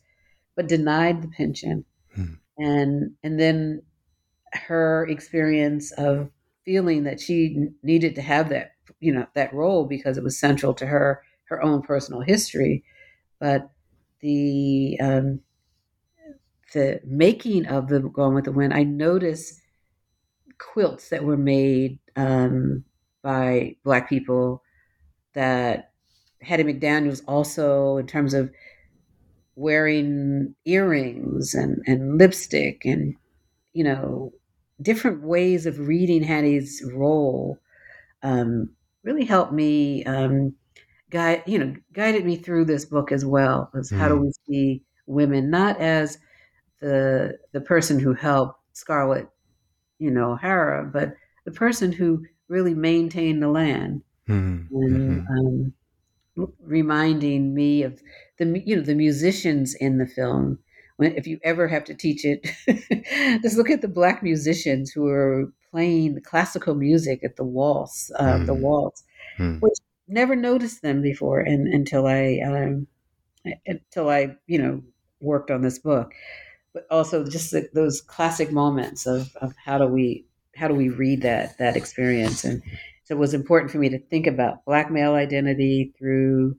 but 0.54 0.68
denied 0.68 1.22
the 1.22 1.28
pension. 1.28 1.84
Hmm 2.14 2.34
and 2.58 3.12
and 3.22 3.38
then 3.38 3.82
her 4.52 5.06
experience 5.08 5.92
of 5.92 6.30
feeling 6.64 7.04
that 7.04 7.20
she 7.20 7.68
needed 7.82 8.14
to 8.14 8.22
have 8.22 8.48
that 8.48 8.72
you 9.00 9.12
know 9.12 9.26
that 9.34 9.52
role 9.52 9.84
because 9.84 10.16
it 10.16 10.24
was 10.24 10.38
central 10.38 10.74
to 10.74 10.86
her 10.86 11.22
her 11.44 11.62
own 11.62 11.82
personal 11.82 12.20
history 12.20 12.84
but 13.38 13.70
the 14.20 14.98
um, 15.00 15.40
the 16.72 17.00
making 17.04 17.66
of 17.66 17.88
the 17.88 18.00
Gone 18.00 18.34
with 18.34 18.44
the 18.44 18.52
Wind, 18.52 18.74
I 18.74 18.82
noticed 18.82 19.60
quilts 20.58 21.10
that 21.10 21.24
were 21.24 21.36
made 21.36 21.98
um, 22.16 22.84
by 23.22 23.76
Black 23.84 24.08
people 24.08 24.62
that 25.34 25.92
Hattie 26.42 26.64
McDaniels 26.64 27.22
also, 27.26 27.96
in 27.96 28.06
terms 28.06 28.34
of 28.34 28.50
wearing 29.54 30.54
earrings 30.64 31.54
and, 31.54 31.82
and 31.86 32.18
lipstick 32.18 32.84
and, 32.84 33.14
you 33.72 33.84
know, 33.84 34.32
different 34.82 35.22
ways 35.22 35.66
of 35.66 35.88
reading 35.88 36.22
Hattie's 36.22 36.82
role 36.94 37.58
um, 38.22 38.68
really 39.02 39.24
helped 39.24 39.52
me 39.52 40.04
um, 40.04 40.54
guide, 41.10 41.42
you 41.46 41.58
know, 41.58 41.74
guided 41.92 42.24
me 42.24 42.36
through 42.36 42.66
this 42.66 42.84
book 42.84 43.12
as 43.12 43.24
well. 43.24 43.70
As 43.78 43.90
mm. 43.90 43.98
how 43.98 44.08
do 44.08 44.16
mm. 44.16 44.22
we 44.22 44.32
see 44.46 44.82
women 45.06 45.50
not 45.50 45.80
as 45.80 46.18
the 46.80 47.38
the 47.52 47.60
person 47.60 47.98
who 47.98 48.14
helped 48.14 48.60
Scarlett, 48.72 49.28
you 49.98 50.10
know, 50.10 50.32
O'Hara, 50.32 50.84
but 50.84 51.14
the 51.44 51.52
person 51.52 51.92
who 51.92 52.24
really 52.48 52.74
maintained 52.74 53.42
the 53.42 53.48
land. 53.48 54.02
Mm. 54.28 54.66
And 54.70 55.22
mm-hmm. 55.22 55.38
um, 55.38 55.72
reminding 56.60 57.54
me 57.54 57.82
of 57.82 58.00
the 58.38 58.62
you 58.64 58.76
know 58.76 58.82
the 58.82 58.94
musicians 58.94 59.74
in 59.74 59.98
the 59.98 60.06
film. 60.06 60.58
When 60.96 61.14
if 61.14 61.26
you 61.26 61.38
ever 61.42 61.68
have 61.68 61.84
to 61.84 61.94
teach 61.94 62.24
it, 62.24 62.46
just 63.42 63.56
look 63.56 63.70
at 63.70 63.82
the 63.82 63.88
black 63.88 64.22
musicians 64.22 64.90
who 64.90 65.06
are 65.08 65.52
playing 65.70 66.14
the 66.14 66.22
classical 66.22 66.74
music 66.74 67.20
at 67.22 67.36
the 67.36 67.44
waltz, 67.44 68.10
uh, 68.18 68.38
mm. 68.38 68.46
the 68.46 68.54
waltz, 68.54 69.04
mm. 69.38 69.60
which 69.60 69.74
never 70.08 70.34
noticed 70.34 70.82
them 70.82 71.02
before, 71.02 71.40
and 71.40 71.68
until 71.68 72.06
I 72.06 72.40
um, 72.44 72.86
until 73.66 74.08
I 74.08 74.36
you 74.46 74.58
know 74.58 74.82
worked 75.20 75.50
on 75.50 75.62
this 75.62 75.78
book. 75.78 76.12
But 76.76 76.86
also 76.90 77.24
just 77.24 77.52
the, 77.52 77.70
those 77.72 78.02
classic 78.02 78.52
moments 78.52 79.06
of, 79.06 79.34
of 79.40 79.54
how 79.64 79.78
do 79.78 79.86
we 79.86 80.26
how 80.54 80.68
do 80.68 80.74
we 80.74 80.90
read 80.90 81.22
that 81.22 81.56
that 81.56 81.74
experience 81.74 82.44
and 82.44 82.62
so 83.04 83.14
it 83.14 83.18
was 83.18 83.34
important 83.34 83.70
for 83.70 83.78
me 83.78 83.88
to 83.90 84.00
think 84.00 84.26
about 84.26 84.64
black 84.64 84.90
male 84.90 85.14
identity 85.14 85.94
through 85.96 86.56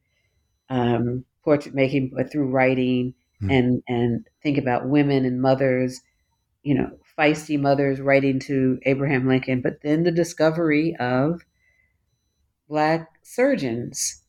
um, 0.69 1.25
portrait 1.43 1.75
making, 1.75 2.11
but 2.15 2.31
through 2.31 2.49
writing, 2.49 3.13
mm. 3.41 3.51
and 3.51 3.83
and 3.87 4.27
think 4.41 4.57
about 4.57 4.87
women 4.87 5.25
and 5.25 5.41
mothers, 5.41 6.01
you 6.63 6.73
know, 6.73 6.89
feisty 7.17 7.59
mothers 7.59 7.99
writing 7.99 8.39
to 8.39 8.79
Abraham 8.83 9.27
Lincoln, 9.27 9.61
but 9.61 9.81
then 9.81 10.03
the 10.03 10.11
discovery 10.11 10.95
of 10.99 11.41
black 12.69 13.09
surgeons. 13.23 14.23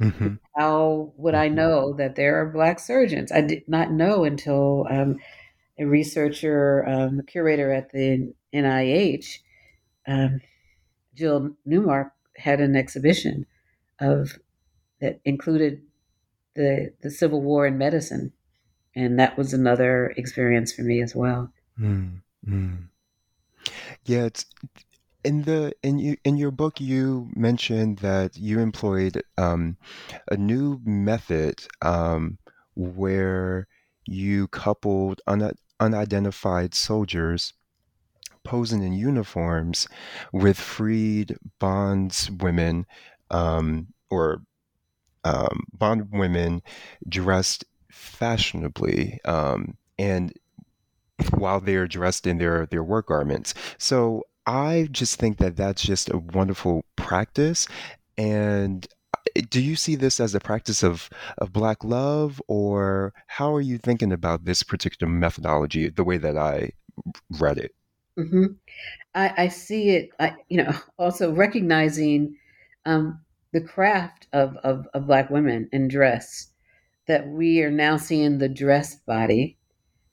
Mm-hmm. 0.00 0.34
How 0.56 1.12
would 1.16 1.34
I 1.34 1.46
mm-hmm. 1.46 1.56
know 1.56 1.92
that 1.94 2.16
there 2.16 2.40
are 2.40 2.50
black 2.50 2.78
surgeons? 2.78 3.30
I 3.30 3.42
did 3.42 3.68
not 3.68 3.92
know 3.92 4.24
until 4.24 4.86
um, 4.90 5.18
a 5.78 5.84
researcher, 5.84 6.86
um, 6.88 7.20
a 7.20 7.22
curator 7.22 7.72
at 7.72 7.90
the 7.92 8.32
NIH, 8.54 9.38
um, 10.06 10.40
Jill 11.14 11.56
Newmark 11.64 12.12
had 12.36 12.60
an 12.60 12.76
exhibition 12.76 13.46
of 13.98 14.38
that 15.00 15.20
included 15.24 15.82
the 16.54 16.92
the 17.02 17.10
Civil 17.10 17.42
War 17.42 17.66
in 17.66 17.78
medicine, 17.78 18.32
and 18.94 19.18
that 19.18 19.36
was 19.36 19.52
another 19.52 20.12
experience 20.16 20.72
for 20.72 20.82
me 20.82 21.02
as 21.02 21.14
well. 21.14 21.52
Mm, 21.78 22.22
mm. 22.46 22.78
Yeah, 24.04 24.24
it's 24.24 24.46
in 25.24 25.42
the 25.42 25.72
in 25.82 25.98
you 25.98 26.16
in 26.24 26.36
your 26.36 26.50
book 26.50 26.80
you 26.80 27.28
mentioned 27.34 27.98
that 27.98 28.36
you 28.36 28.58
employed 28.58 29.22
um, 29.36 29.76
a 30.30 30.36
new 30.36 30.80
method 30.84 31.62
um, 31.82 32.38
where 32.74 33.66
you 34.06 34.48
coupled 34.48 35.20
un- 35.26 35.54
unidentified 35.78 36.74
soldiers 36.74 37.52
posing 38.44 38.82
in 38.82 38.92
uniforms 38.92 39.86
with 40.32 40.58
freed 40.58 41.36
bondswomen 41.60 42.84
um, 43.30 43.88
or 44.08 44.42
um, 45.24 45.64
bondwomen 45.72 46.62
dressed 47.08 47.64
fashionably 47.90 49.20
um, 49.26 49.76
and 49.98 50.32
while 51.34 51.60
they're 51.60 51.86
dressed 51.86 52.26
in 52.26 52.38
their, 52.38 52.66
their 52.66 52.82
work 52.82 53.08
garments. 53.08 53.52
So 53.78 54.24
I 54.46 54.88
just 54.90 55.18
think 55.18 55.38
that 55.38 55.56
that's 55.56 55.82
just 55.82 56.10
a 56.10 56.18
wonderful 56.18 56.84
practice. 56.96 57.66
And 58.16 58.86
uh, 59.14 59.42
do 59.50 59.60
you 59.60 59.76
see 59.76 59.94
this 59.96 60.20
as 60.20 60.34
a 60.34 60.40
practice 60.40 60.82
of, 60.82 61.08
of 61.38 61.52
Black 61.52 61.84
love, 61.84 62.40
or 62.48 63.12
how 63.26 63.54
are 63.54 63.60
you 63.60 63.78
thinking 63.78 64.12
about 64.12 64.44
this 64.44 64.62
particular 64.62 65.10
methodology, 65.10 65.88
the 65.88 66.04
way 66.04 66.18
that 66.18 66.36
I 66.36 66.70
read 67.38 67.58
it? 67.58 67.74
Mm-hmm. 68.18 68.46
I, 69.14 69.44
I, 69.44 69.48
see 69.48 69.90
it, 69.90 70.10
I, 70.18 70.34
you 70.48 70.62
know, 70.62 70.72
also 70.98 71.32
recognizing 71.32 72.36
um, 72.86 73.20
the 73.52 73.60
craft 73.60 74.26
of, 74.32 74.56
of, 74.58 74.86
of 74.94 75.06
Black 75.06 75.30
women 75.30 75.68
in 75.72 75.88
dress, 75.88 76.48
that 77.06 77.28
we 77.28 77.62
are 77.62 77.70
now 77.70 77.96
seeing 77.96 78.38
the 78.38 78.48
dressed 78.48 79.04
body. 79.06 79.58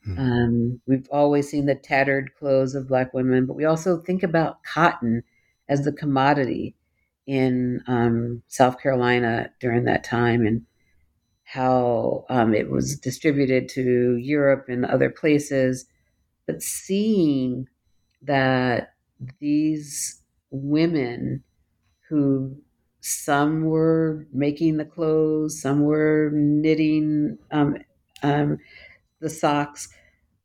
Hmm. 0.07 0.19
Um, 0.19 0.81
we've 0.87 1.07
always 1.11 1.49
seen 1.49 1.65
the 1.65 1.75
tattered 1.75 2.33
clothes 2.35 2.75
of 2.75 2.87
Black 2.87 3.13
women, 3.13 3.45
but 3.45 3.55
we 3.55 3.65
also 3.65 3.97
think 3.97 4.23
about 4.23 4.63
cotton 4.63 5.23
as 5.67 5.83
the 5.83 5.91
commodity 5.91 6.75
in 7.25 7.81
um, 7.87 8.41
South 8.47 8.81
Carolina 8.81 9.51
during 9.59 9.83
that 9.83 10.05
time 10.05 10.45
and 10.45 10.65
how 11.43 12.25
um, 12.29 12.53
it 12.53 12.69
was 12.69 12.97
distributed 12.97 13.67
to 13.69 14.15
Europe 14.15 14.65
and 14.69 14.85
other 14.85 15.09
places. 15.09 15.85
But 16.45 16.61
seeing 16.61 17.67
that 18.21 18.93
these 19.39 20.21
women 20.51 21.43
who 22.07 22.55
some 23.01 23.65
were 23.65 24.25
making 24.31 24.77
the 24.77 24.85
clothes, 24.85 25.61
some 25.61 25.81
were 25.81 26.31
knitting 26.33 27.37
um, 27.51 27.77
um, 28.23 28.57
the 29.19 29.29
socks, 29.29 29.89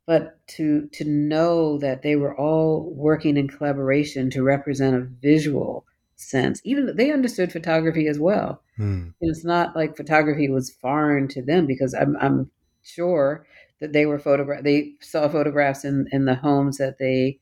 but 0.05 0.45
to 0.47 0.87
to 0.93 1.05
know 1.05 1.77
that 1.77 2.01
they 2.01 2.15
were 2.15 2.35
all 2.37 2.91
working 2.95 3.37
in 3.37 3.47
collaboration 3.47 4.29
to 4.31 4.43
represent 4.43 4.95
a 4.95 5.01
visual 5.21 5.85
sense. 6.15 6.61
Even 6.63 6.95
they 6.95 7.11
understood 7.11 7.51
photography 7.51 8.07
as 8.07 8.19
well. 8.19 8.61
Mm. 8.79 9.13
It's 9.21 9.45
not 9.45 9.75
like 9.75 9.97
photography 9.97 10.49
was 10.49 10.71
foreign 10.71 11.27
to 11.29 11.41
them 11.41 11.65
because 11.65 11.93
I'm, 11.93 12.17
I'm 12.19 12.51
sure 12.83 13.45
that 13.79 13.93
they 13.93 14.05
were 14.05 14.19
photograph. 14.19 14.63
They 14.63 14.93
saw 15.01 15.27
photographs 15.27 15.85
in 15.85 16.07
in 16.11 16.25
the 16.25 16.35
homes 16.35 16.77
that 16.77 16.97
they 16.97 17.39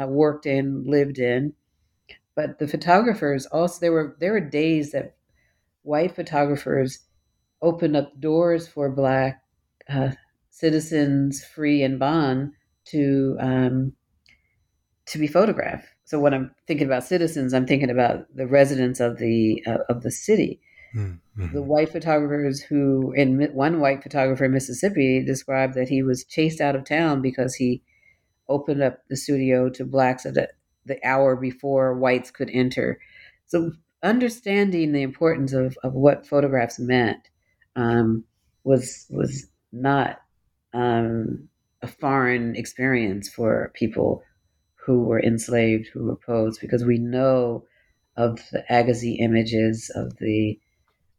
uh, 0.00 0.06
worked 0.06 0.46
in, 0.46 0.84
lived 0.86 1.18
in. 1.18 1.54
But 2.34 2.58
the 2.58 2.68
photographers 2.68 3.46
also 3.46 3.80
there 3.80 3.92
were 3.92 4.16
there 4.20 4.32
were 4.32 4.40
days 4.40 4.92
that 4.92 5.16
white 5.82 6.14
photographers 6.14 7.00
opened 7.62 7.96
up 7.96 8.20
doors 8.20 8.68
for 8.68 8.90
black 8.90 9.42
uh, 9.88 10.10
citizens, 10.56 11.44
free 11.44 11.82
and 11.82 11.98
bond, 11.98 12.52
to 12.86 13.36
um, 13.40 13.92
to 15.06 15.18
be 15.18 15.26
photographed. 15.26 15.86
So 16.04 16.18
when 16.18 16.32
I'm 16.32 16.50
thinking 16.66 16.86
about 16.86 17.04
citizens, 17.04 17.52
I'm 17.52 17.66
thinking 17.66 17.90
about 17.90 18.26
the 18.34 18.46
residents 18.46 19.00
of 19.00 19.18
the 19.18 19.62
uh, 19.66 19.78
of 19.88 20.02
the 20.02 20.10
city. 20.10 20.60
Mm-hmm. 20.94 21.52
The 21.52 21.62
white 21.62 21.90
photographers 21.90 22.60
who, 22.62 23.12
in 23.12 23.50
one 23.52 23.80
white 23.80 24.02
photographer 24.02 24.46
in 24.46 24.52
Mississippi, 24.52 25.22
described 25.22 25.74
that 25.74 25.88
he 25.88 26.02
was 26.02 26.24
chased 26.24 26.60
out 26.60 26.74
of 26.74 26.84
town 26.84 27.20
because 27.20 27.54
he 27.54 27.82
opened 28.48 28.82
up 28.82 29.00
the 29.10 29.16
studio 29.16 29.68
to 29.68 29.84
blacks 29.84 30.24
at 30.24 30.34
the, 30.34 30.48
the 30.86 30.98
hour 31.04 31.36
before 31.36 31.98
whites 31.98 32.30
could 32.30 32.48
enter. 32.50 32.98
So 33.46 33.72
understanding 34.02 34.92
the 34.92 35.02
importance 35.02 35.52
of, 35.52 35.76
of 35.82 35.92
what 35.92 36.26
photographs 36.26 36.78
meant 36.78 37.28
um, 37.74 38.24
was 38.64 39.06
was 39.10 39.48
not 39.72 40.20
um, 40.76 41.48
a 41.82 41.86
foreign 41.86 42.54
experience 42.56 43.28
for 43.28 43.72
people 43.74 44.22
who 44.74 45.02
were 45.02 45.20
enslaved, 45.20 45.88
who 45.92 46.04
were 46.04 46.16
posed, 46.16 46.60
because 46.60 46.84
we 46.84 46.98
know 46.98 47.64
of 48.16 48.40
the 48.52 48.64
Agassiz 48.70 49.16
images 49.20 49.90
of 49.94 50.16
the 50.18 50.58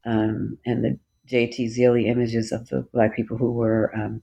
um, 0.05 0.57
and 0.65 0.83
the 0.83 0.99
J.T. 1.25 1.67
Zealy 1.67 2.07
images 2.07 2.53
of 2.53 2.69
the 2.69 2.87
black 2.93 3.15
people 3.15 3.37
who 3.37 3.51
were 3.51 3.93
um, 3.93 4.21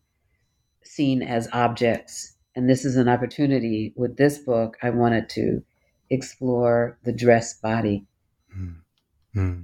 seen 0.83 1.23
as 1.23 1.49
objects 1.53 2.35
and 2.57 2.69
this 2.69 2.85
is 2.85 2.97
an 2.97 3.09
opportunity 3.09 3.93
with 3.97 4.17
this 4.17 4.39
book. 4.39 4.77
I 4.83 4.91
wanted 4.91 5.29
to 5.31 5.63
explore 6.11 6.99
the 7.05 7.13
dress 7.13 7.55
body. 7.55 8.07
Mm-hmm. 8.57 9.63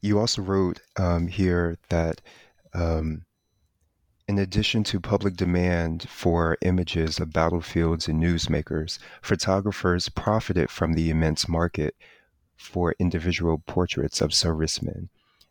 You 0.00 0.18
also 0.18 0.42
wrote 0.42 0.80
um, 0.96 1.26
here 1.26 1.76
that 1.90 2.22
um, 2.72 3.25
in 4.28 4.38
addition 4.40 4.82
to 4.82 4.98
public 4.98 5.36
demand 5.36 6.08
for 6.08 6.58
images 6.62 7.20
of 7.20 7.32
battlefields 7.32 8.08
and 8.08 8.20
newsmakers, 8.20 8.98
photographers 9.22 10.08
profited 10.08 10.68
from 10.68 10.94
the 10.94 11.10
immense 11.10 11.48
market 11.48 11.94
for 12.56 12.96
individual 12.98 13.58
portraits 13.66 14.20
of 14.20 14.34
servicemen. 14.34 15.08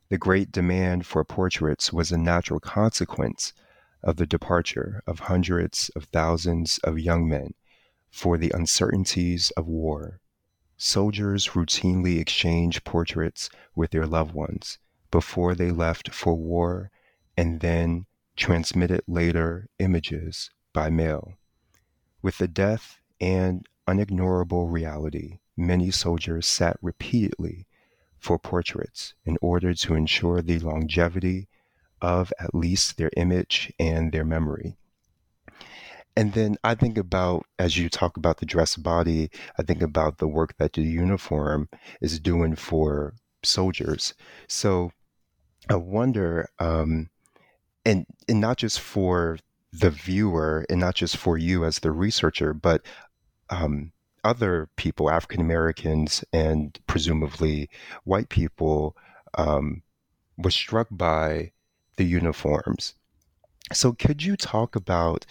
The 0.09 0.17
great 0.17 0.51
demand 0.51 1.05
for 1.05 1.23
portraits 1.23 1.93
was 1.93 2.11
a 2.11 2.17
natural 2.17 2.59
consequence 2.59 3.53
of 4.03 4.17
the 4.17 4.27
departure 4.27 5.01
of 5.07 5.19
hundreds 5.19 5.89
of 5.95 6.05
thousands 6.05 6.77
of 6.79 6.99
young 6.99 7.29
men 7.29 7.53
for 8.11 8.37
the 8.37 8.51
uncertainties 8.53 9.51
of 9.51 9.67
war. 9.67 10.19
Soldiers 10.77 11.49
routinely 11.49 12.19
exchanged 12.19 12.83
portraits 12.83 13.49
with 13.73 13.91
their 13.91 14.05
loved 14.05 14.33
ones 14.33 14.79
before 15.11 15.55
they 15.55 15.71
left 15.71 16.13
for 16.13 16.35
war 16.35 16.91
and 17.37 17.61
then 17.61 18.05
transmitted 18.35 19.01
later 19.07 19.69
images 19.79 20.49
by 20.73 20.89
mail. 20.89 21.33
With 22.21 22.37
the 22.37 22.47
death 22.47 22.99
and 23.21 23.65
unignorable 23.87 24.71
reality, 24.71 25.39
many 25.55 25.91
soldiers 25.91 26.47
sat 26.47 26.77
repeatedly 26.81 27.67
for 28.17 28.39
portraits 28.39 29.13
in 29.25 29.37
order 29.41 29.73
to 29.73 29.93
ensure 29.93 30.41
the 30.41 30.59
longevity 30.59 31.47
of 32.01 32.33
at 32.39 32.55
least 32.55 32.97
their 32.97 33.11
image 33.15 33.71
and 33.79 34.11
their 34.11 34.25
memory. 34.25 34.75
And 36.17 36.33
then 36.33 36.57
I 36.63 36.75
think 36.75 36.97
about, 36.97 37.45
as 37.59 37.77
you 37.77 37.89
talk 37.89 38.17
about 38.17 38.37
the 38.37 38.45
dress 38.45 38.75
body, 38.75 39.29
I 39.59 39.63
think 39.63 39.81
about 39.81 40.17
the 40.17 40.27
work 40.27 40.55
that 40.57 40.73
the 40.73 40.81
uniform 40.81 41.69
is 42.01 42.19
doing 42.19 42.55
for 42.55 43.13
soldiers. 43.43 44.13
So 44.47 44.91
I 45.69 45.75
wonder, 45.75 46.47
um, 46.59 47.09
and, 47.85 48.05
and 48.27 48.41
not 48.41 48.57
just 48.57 48.79
for 48.79 49.37
the 49.71 49.89
viewer 49.89 50.65
and 50.69 50.79
not 50.79 50.95
just 50.95 51.17
for 51.17 51.37
you 51.37 51.65
as 51.65 51.79
the 51.79 51.91
researcher, 51.91 52.53
but 52.53 52.81
um, 53.49 53.91
other 54.23 54.69
people, 54.75 55.09
African 55.09 55.41
Americans 55.41 56.23
and 56.33 56.77
presumably 56.87 57.69
white 58.03 58.29
people, 58.29 58.95
um, 59.37 59.83
was 60.37 60.55
struck 60.55 60.87
by 60.91 61.51
the 61.97 62.05
uniforms. 62.05 62.95
So, 63.73 63.93
could 63.93 64.23
you 64.23 64.35
talk 64.35 64.75
about 64.75 65.25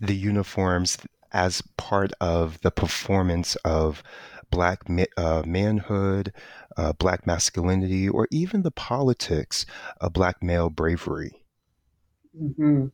the 0.00 0.14
uniforms 0.14 0.98
as 1.32 1.62
part 1.76 2.12
of 2.20 2.60
the 2.62 2.70
performance 2.70 3.56
of 3.56 4.02
black 4.50 4.82
uh, 5.16 5.42
manhood, 5.46 6.32
uh, 6.76 6.92
black 6.92 7.26
masculinity, 7.26 8.08
or 8.08 8.28
even 8.30 8.62
the 8.62 8.70
politics 8.70 9.66
of 10.00 10.12
black 10.12 10.42
male 10.42 10.70
bravery? 10.70 11.42
Mm-hmm. 12.40 12.86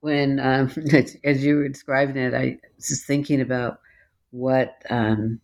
When, 0.00 0.40
um, 0.40 0.70
as 1.24 1.44
you 1.44 1.56
were 1.56 1.68
describing 1.68 2.16
it, 2.16 2.34
I 2.34 2.58
was 2.76 2.88
just 2.88 3.06
thinking 3.06 3.40
about 3.40 3.78
what 4.30 4.82
um, 4.90 5.40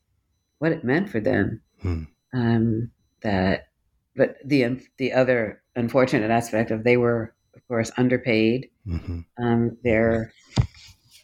what 0.59 0.73
it 0.73 0.85
meant 0.85 1.09
for 1.09 1.21
them. 1.21 1.63
Hmm. 1.81 2.03
Um, 2.33 2.91
that, 3.23 3.69
but 4.17 4.37
the 4.45 4.81
the 4.99 5.13
other 5.13 5.63
unfortunate 5.77 6.31
aspect 6.31 6.71
of 6.71 6.85
they 6.85 6.97
were, 6.97 7.35
of 7.55 7.67
course, 7.69 7.91
underpaid. 7.97 8.69
Mm-hmm. 8.87 9.21
Um, 9.43 9.77
they're, 9.85 10.33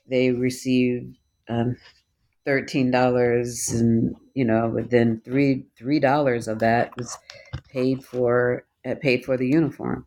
they 0.09 0.31
received 0.31 1.17
um, 1.49 1.77
thirteen 2.47 2.91
dollars, 2.91 3.69
and 3.69 4.17
you 4.35 4.45
know, 4.45 4.69
within 4.69 5.21
three 5.25 5.67
three 5.77 6.01
dollars 6.01 6.49
of 6.49 6.61
that 6.61 6.97
was 6.97 7.19
paid 7.69 8.03
for 8.03 8.65
uh, 8.89 8.95
paid 9.01 9.25
for 9.25 9.37
the 9.37 9.49
uniform. 9.49 10.07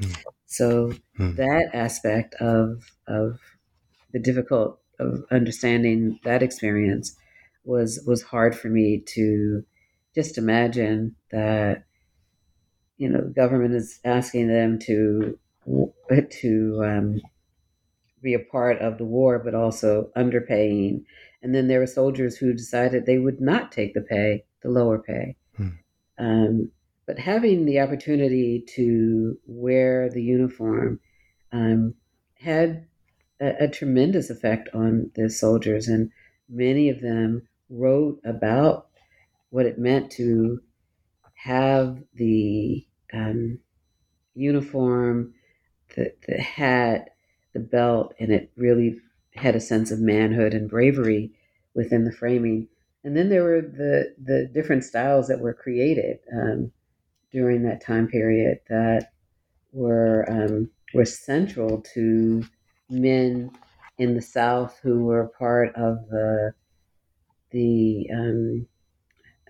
Mm. 0.00 0.16
So 0.46 0.94
mm. 1.18 1.36
that 1.36 1.70
aspect 1.74 2.34
of 2.36 2.82
of 3.06 3.38
the 4.12 4.18
difficult 4.18 4.80
of 4.98 5.24
understanding 5.30 6.18
that 6.24 6.42
experience 6.42 7.14
was 7.64 8.02
was 8.06 8.22
hard 8.22 8.56
for 8.56 8.68
me 8.68 9.02
to 9.14 9.64
just 10.14 10.38
imagine 10.38 11.14
that 11.30 11.84
you 13.00 13.08
know, 13.08 13.22
the 13.22 13.30
government 13.30 13.74
is 13.74 13.98
asking 14.04 14.48
them 14.48 14.78
to 14.78 15.38
to 16.42 16.82
um, 16.84 17.20
be 18.22 18.34
a 18.34 18.38
part 18.38 18.78
of 18.80 18.98
the 18.98 19.04
war, 19.04 19.38
but 19.38 19.54
also 19.54 20.10
underpaying. 20.16 21.04
And 21.42 21.54
then 21.54 21.68
there 21.68 21.80
were 21.80 21.86
soldiers 21.86 22.36
who 22.36 22.52
decided 22.52 23.06
they 23.06 23.18
would 23.18 23.40
not 23.40 23.72
take 23.72 23.94
the 23.94 24.02
pay, 24.02 24.44
the 24.62 24.68
lower 24.68 24.98
pay. 24.98 25.36
Hmm. 25.56 25.68
Um, 26.18 26.70
but 27.06 27.18
having 27.18 27.64
the 27.64 27.80
opportunity 27.80 28.64
to 28.76 29.38
wear 29.46 30.10
the 30.10 30.22
uniform 30.22 31.00
um, 31.52 31.94
had 32.34 32.86
a, 33.40 33.64
a, 33.64 33.68
tremendous 33.68 34.30
effect 34.30 34.68
on 34.74 35.10
the 35.16 35.28
soldiers, 35.28 35.88
and 35.88 36.10
many 36.48 36.88
of 36.88 37.00
them 37.00 37.48
wrote 37.68 38.20
about 38.24 38.88
what 39.48 39.66
it 39.66 39.78
meant 39.78 40.12
to 40.12 40.60
have 41.34 41.98
the 42.14 42.86
um, 43.12 43.58
uniform, 44.34 45.34
the, 45.96 46.12
the 46.28 46.40
hat, 46.40 47.10
the 47.54 47.60
belt, 47.60 48.14
and 48.20 48.30
it 48.30 48.52
really 48.56 49.00
had 49.34 49.56
a 49.56 49.60
sense 49.60 49.90
of 49.90 50.00
manhood 50.00 50.54
and 50.54 50.68
bravery 50.68 51.32
within 51.74 52.04
the 52.04 52.12
framing. 52.12 52.68
And 53.04 53.16
then 53.16 53.28
there 53.28 53.44
were 53.44 53.62
the 53.62 54.14
the 54.22 54.50
different 54.52 54.84
styles 54.84 55.28
that 55.28 55.40
were 55.40 55.54
created 55.54 56.18
um, 56.32 56.72
during 57.32 57.62
that 57.62 57.84
time 57.84 58.08
period 58.08 58.58
that 58.68 59.12
were 59.72 60.28
um, 60.28 60.70
were 60.92 61.04
central 61.04 61.82
to 61.94 62.44
men 62.90 63.50
in 63.98 64.14
the 64.14 64.22
South 64.22 64.78
who 64.82 65.04
were 65.04 65.32
part 65.38 65.74
of 65.76 65.98
the 66.10 66.52
the 67.52 68.08
um, 68.12 68.66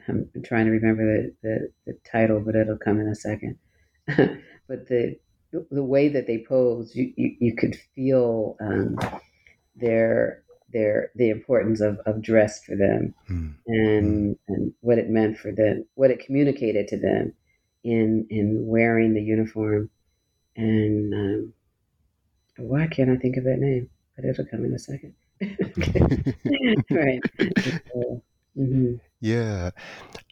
I'm 0.08 0.28
trying 0.44 0.66
to 0.66 0.72
remember 0.72 1.04
the, 1.04 1.34
the, 1.42 1.68
the 1.86 1.98
title, 2.10 2.40
but 2.44 2.56
it'll 2.56 2.78
come 2.78 3.00
in 3.00 3.08
a 3.08 3.14
second. 3.14 3.56
but 4.06 4.88
the 4.88 5.16
the 5.52 5.82
way 5.82 6.08
that 6.08 6.28
they 6.28 6.44
posed, 6.48 6.94
you, 6.94 7.12
you, 7.16 7.36
you 7.40 7.56
could 7.56 7.76
feel 7.94 8.56
um, 8.60 8.96
their 9.80 10.42
their 10.72 11.10
the 11.16 11.30
importance 11.30 11.80
of, 11.80 11.98
of 12.06 12.22
dress 12.22 12.62
for 12.64 12.76
them 12.76 13.14
mm. 13.28 13.54
and 13.66 14.36
and 14.48 14.72
what 14.80 14.98
it 14.98 15.10
meant 15.10 15.38
for 15.38 15.52
them, 15.52 15.84
what 15.94 16.10
it 16.10 16.24
communicated 16.24 16.88
to 16.88 16.98
them 16.98 17.32
in 17.84 18.26
in 18.30 18.66
wearing 18.66 19.14
the 19.14 19.22
uniform. 19.22 19.90
And 20.56 21.14
um, 21.14 21.52
why 22.56 22.86
can't 22.86 23.10
I 23.10 23.16
think 23.16 23.36
of 23.36 23.44
that 23.44 23.58
name? 23.58 23.88
But 24.16 24.24
it'll 24.24 24.44
come 24.46 24.64
in 24.64 24.74
a 24.74 24.78
second. 24.78 25.14
right. 26.90 27.20
So, 27.92 28.22
mm-hmm. 28.58 28.94
Yeah. 29.20 29.70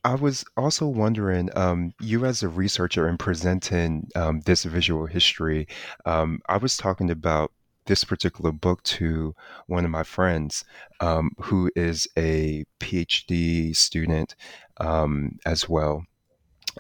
I 0.05 0.15
was 0.15 0.45
also 0.57 0.87
wondering, 0.87 1.51
um, 1.57 1.95
you 2.01 2.25
as 2.25 2.43
a 2.43 2.49
researcher 2.49 3.07
and 3.07 3.19
presenting 3.19 4.09
um, 4.17 4.41
this 4.41 4.65
visual 4.65 5.07
history, 5.07 5.69
um, 6.05 6.41
I 6.49 6.57
was 6.59 6.77
talking 6.77 7.11
about 7.11 7.53
this 7.89 8.05
particular 8.05 8.53
book 8.53 8.83
to 8.85 9.35
one 9.67 9.85
of 9.85 9.91
my 9.91 10.05
friends 10.05 10.65
um, 11.01 11.33
who 11.41 11.71
is 11.75 12.07
a 12.17 12.65
PhD 12.79 13.75
student 13.75 14.37
um, 14.77 15.39
as 15.45 15.69
well. 15.69 16.05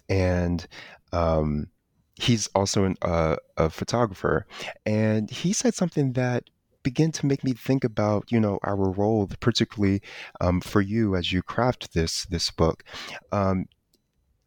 And 0.09 0.67
um, 1.13 1.69
he's 2.15 2.47
also 2.55 2.85
an, 2.85 2.97
uh, 3.03 3.37
a 3.57 3.71
photographer. 3.71 4.47
And 4.87 5.31
he 5.31 5.53
said 5.53 5.75
something 5.75 6.13
that 6.13 6.45
began 6.85 7.11
to 7.13 7.27
make 7.27 7.43
me 7.43 7.53
think 7.53 7.85
about 7.85 8.31
you 8.31 8.39
know 8.39 8.59
our 8.63 8.91
role, 8.91 9.29
particularly 9.41 10.01
um, 10.41 10.61
for 10.61 10.81
you 10.81 11.17
as 11.17 11.33
you 11.33 11.43
craft 11.43 11.93
this 11.95 12.25
this 12.27 12.51
book. 12.51 12.85
Um, 13.33 13.67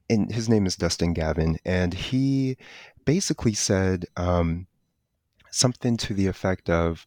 and 0.09 0.31
his 0.31 0.49
name 0.49 0.65
is 0.65 0.75
Dustin 0.75 1.13
Gavin, 1.13 1.57
and 1.65 1.93
he 1.93 2.57
basically 3.05 3.53
said 3.53 4.05
um, 4.17 4.67
something 5.51 5.97
to 5.97 6.13
the 6.13 6.27
effect 6.27 6.69
of 6.69 7.05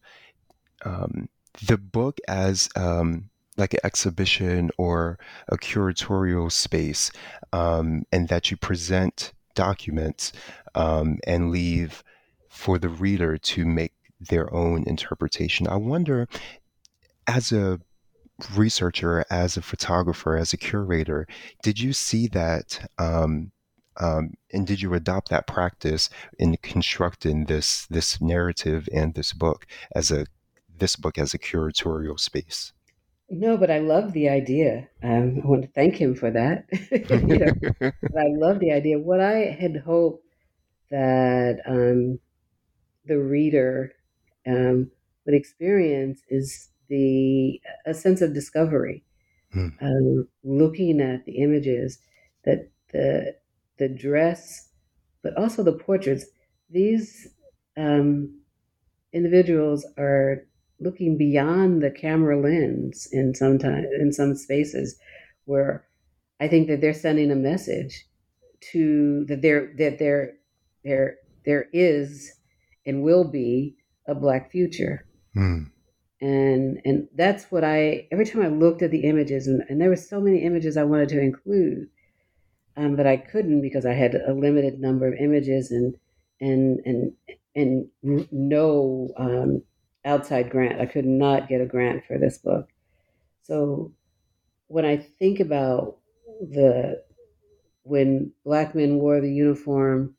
um, 0.85 1.27
the 1.67 1.77
book 1.77 2.19
as 2.27 2.69
um, 2.75 3.29
like 3.57 3.73
an 3.73 3.79
exhibition 3.83 4.71
or 4.77 5.17
a 5.49 5.57
curatorial 5.57 6.51
space, 6.51 7.11
um, 7.53 8.03
and 8.11 8.27
that 8.29 8.51
you 8.51 8.57
present 8.57 9.33
documents 9.55 10.33
and 10.75 11.51
leave 11.51 12.03
for 12.49 12.77
the 12.77 12.89
reader 12.89 13.37
to 13.37 13.65
make 13.65 13.93
their 14.19 14.53
own 14.53 14.83
interpretation. 14.87 15.67
I 15.67 15.77
wonder, 15.77 16.27
as 17.27 17.51
a 17.51 17.79
researcher, 18.55 19.25
as 19.29 19.57
a 19.57 19.61
photographer, 19.61 20.35
as 20.35 20.53
a 20.53 20.57
curator, 20.57 21.27
did 21.63 21.79
you 21.79 21.93
see 21.93 22.27
that? 22.27 22.89
Um, 22.97 23.51
um, 23.97 24.33
and 24.51 24.67
did 24.67 24.81
you 24.81 24.93
adopt 24.93 25.29
that 25.29 25.47
practice 25.47 26.09
in 26.37 26.57
constructing 26.57 27.45
this 27.45 27.85
this 27.87 28.21
narrative 28.21 28.87
and 28.93 29.13
this 29.13 29.33
book 29.33 29.65
as 29.95 30.11
a 30.11 30.25
this 30.77 30.95
book 30.95 31.17
as 31.17 31.33
a 31.33 31.39
curatorial 31.39 32.19
space? 32.19 32.73
No, 33.29 33.57
but 33.57 33.71
I 33.71 33.79
love 33.79 34.13
the 34.13 34.29
idea. 34.29 34.87
Um, 35.01 35.41
I 35.43 35.47
want 35.47 35.63
to 35.63 35.67
thank 35.69 35.95
him 35.95 36.13
for 36.13 36.29
that. 36.29 36.65
you 36.91 37.39
know, 37.39 37.91
I 38.17 38.27
love 38.27 38.59
the 38.59 38.71
idea. 38.71 38.99
What 38.99 39.19
I 39.19 39.57
had 39.59 39.77
hoped 39.77 40.23
that 40.91 41.61
um, 41.65 42.19
the 43.05 43.17
reader 43.17 43.93
um, 44.45 44.91
would 45.25 45.33
experience 45.33 46.21
is 46.29 46.69
the 46.87 47.59
a 47.87 47.93
sense 47.95 48.21
of 48.21 48.33
discovery, 48.33 49.03
hmm. 49.51 49.69
um, 49.81 50.27
looking 50.43 51.01
at 51.01 51.25
the 51.25 51.37
images 51.41 51.97
that 52.43 52.69
the 52.91 53.35
the 53.77 53.89
dress, 53.89 54.69
but 55.23 55.37
also 55.37 55.63
the 55.63 55.73
portraits. 55.73 56.25
These 56.69 57.27
um, 57.77 58.39
individuals 59.13 59.85
are 59.97 60.45
looking 60.79 61.17
beyond 61.17 61.81
the 61.81 61.91
camera 61.91 62.39
lens 62.39 63.07
in 63.11 63.33
some 63.33 63.57
time 63.57 63.85
in 63.99 64.11
some 64.11 64.35
spaces 64.35 64.97
where 65.45 65.85
I 66.39 66.47
think 66.47 66.67
that 66.67 66.81
they're 66.81 66.93
sending 66.93 67.31
a 67.31 67.35
message 67.35 68.05
to 68.71 69.25
that 69.27 69.41
there 69.41 69.73
that 69.77 69.99
there 69.99 70.33
there 70.83 71.17
there 71.45 71.67
is 71.71 72.31
and 72.85 73.03
will 73.03 73.23
be 73.23 73.75
a 74.07 74.15
black 74.15 74.51
future. 74.51 75.05
Mm. 75.35 75.71
And 76.21 76.81
and 76.85 77.07
that's 77.15 77.45
what 77.51 77.63
I 77.63 78.07
every 78.11 78.25
time 78.25 78.41
I 78.41 78.47
looked 78.47 78.81
at 78.81 78.91
the 78.91 79.03
images 79.03 79.47
and, 79.47 79.63
and 79.69 79.79
there 79.79 79.89
were 79.89 79.95
so 79.95 80.19
many 80.19 80.43
images 80.43 80.77
I 80.77 80.83
wanted 80.83 81.09
to 81.09 81.19
include, 81.19 81.87
um, 82.77 82.95
but 82.95 83.07
I 83.07 83.17
couldn't 83.17 83.61
because 83.61 83.85
I 83.85 83.93
had 83.93 84.15
a 84.15 84.33
limited 84.33 84.79
number 84.79 85.07
of 85.07 85.19
images 85.19 85.71
and 85.71 85.95
and 86.41 86.79
and 86.85 87.13
and 87.55 88.27
no 88.31 89.09
um, 89.17 89.63
outside 90.03 90.49
grant. 90.49 90.81
I 90.81 90.85
could 90.85 91.05
not 91.05 91.47
get 91.47 91.61
a 91.61 91.65
grant 91.65 92.03
for 92.05 92.17
this 92.17 92.37
book. 92.37 92.67
So 93.43 93.93
when 94.67 94.85
I 94.85 94.97
think 94.97 95.39
about 95.39 95.97
the 96.41 97.03
when 97.83 98.31
black 98.43 98.75
men 98.75 98.95
wore 98.97 99.21
the 99.21 99.31
uniform, 99.31 100.15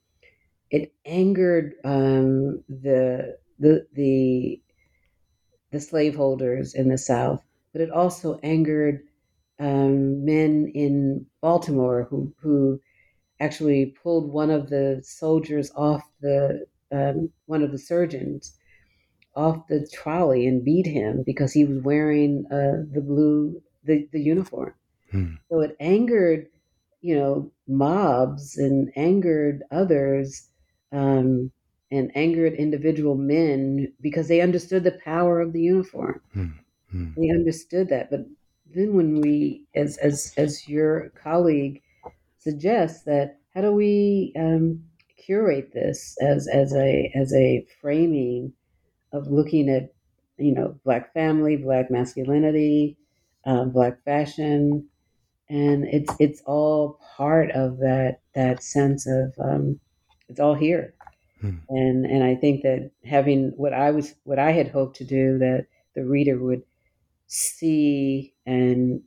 it 0.70 0.94
angered 1.04 1.74
um, 1.84 2.62
the 2.68 3.36
the 3.58 3.86
the 3.92 4.62
the 5.72 5.80
slaveholders 5.80 6.74
in 6.74 6.88
the 6.88 6.98
South, 6.98 7.42
but 7.72 7.82
it 7.82 7.90
also 7.90 8.38
angered 8.42 9.02
um, 9.58 10.24
men 10.24 10.70
in 10.74 11.26
Baltimore 11.46 12.08
who 12.10 12.34
who 12.42 12.80
actually 13.38 13.94
pulled 14.02 14.32
one 14.32 14.50
of 14.50 14.68
the 14.68 15.00
soldiers 15.04 15.70
off 15.76 16.02
the 16.20 16.66
um, 16.90 17.30
one 17.46 17.62
of 17.62 17.70
the 17.70 17.78
surgeons 17.78 18.58
off 19.36 19.68
the 19.68 19.86
trolley 19.92 20.48
and 20.48 20.64
beat 20.64 20.86
him 20.86 21.22
because 21.24 21.52
he 21.52 21.64
was 21.64 21.78
wearing 21.84 22.44
uh, 22.50 22.82
the 22.92 23.00
blue 23.00 23.62
the, 23.84 24.08
the 24.10 24.20
uniform. 24.20 24.74
Hmm. 25.12 25.34
So 25.48 25.60
it 25.60 25.76
angered, 25.78 26.48
you 27.00 27.14
know, 27.14 27.52
mobs 27.68 28.56
and 28.56 28.90
angered 28.96 29.62
others 29.70 30.48
um, 30.90 31.52
and 31.92 32.10
angered 32.16 32.54
individual 32.54 33.14
men 33.14 33.92
because 34.00 34.26
they 34.26 34.40
understood 34.40 34.82
the 34.82 34.98
power 35.04 35.40
of 35.40 35.52
the 35.52 35.62
uniform. 35.62 36.20
Mm-hmm. 36.34 37.20
They 37.20 37.30
understood 37.30 37.88
that. 37.90 38.10
But 38.10 38.26
then 38.76 38.94
when 38.94 39.20
we, 39.20 39.64
as 39.74 39.96
as 39.98 40.32
as 40.36 40.68
your 40.68 41.10
colleague 41.22 41.82
suggests, 42.38 43.04
that 43.04 43.38
how 43.54 43.62
do 43.62 43.72
we 43.72 44.32
um, 44.38 44.82
curate 45.16 45.72
this 45.72 46.16
as 46.20 46.46
as 46.48 46.74
a 46.74 47.10
as 47.14 47.32
a 47.34 47.66
framing 47.80 48.52
of 49.12 49.26
looking 49.28 49.68
at 49.68 49.94
you 50.38 50.52
know 50.52 50.78
black 50.84 51.12
family, 51.14 51.56
black 51.56 51.90
masculinity, 51.90 52.96
um, 53.44 53.70
black 53.70 54.02
fashion, 54.04 54.88
and 55.48 55.84
it's 55.84 56.14
it's 56.20 56.42
all 56.46 57.00
part 57.16 57.50
of 57.52 57.78
that 57.78 58.20
that 58.34 58.62
sense 58.62 59.06
of 59.06 59.34
um, 59.38 59.80
it's 60.28 60.40
all 60.40 60.54
here 60.54 60.94
Hmm. 61.40 61.56
And 61.68 62.06
and 62.06 62.24
I 62.24 62.34
think 62.34 62.62
that 62.62 62.90
having 63.04 63.52
what 63.56 63.72
I 63.72 63.90
was 63.90 64.14
what 64.24 64.38
I 64.38 64.52
had 64.52 64.68
hoped 64.68 64.96
to 64.96 65.04
do 65.04 65.38
that 65.38 65.66
the 65.94 66.04
reader 66.04 66.38
would 66.38 66.62
see 67.26 68.34
and 68.44 69.02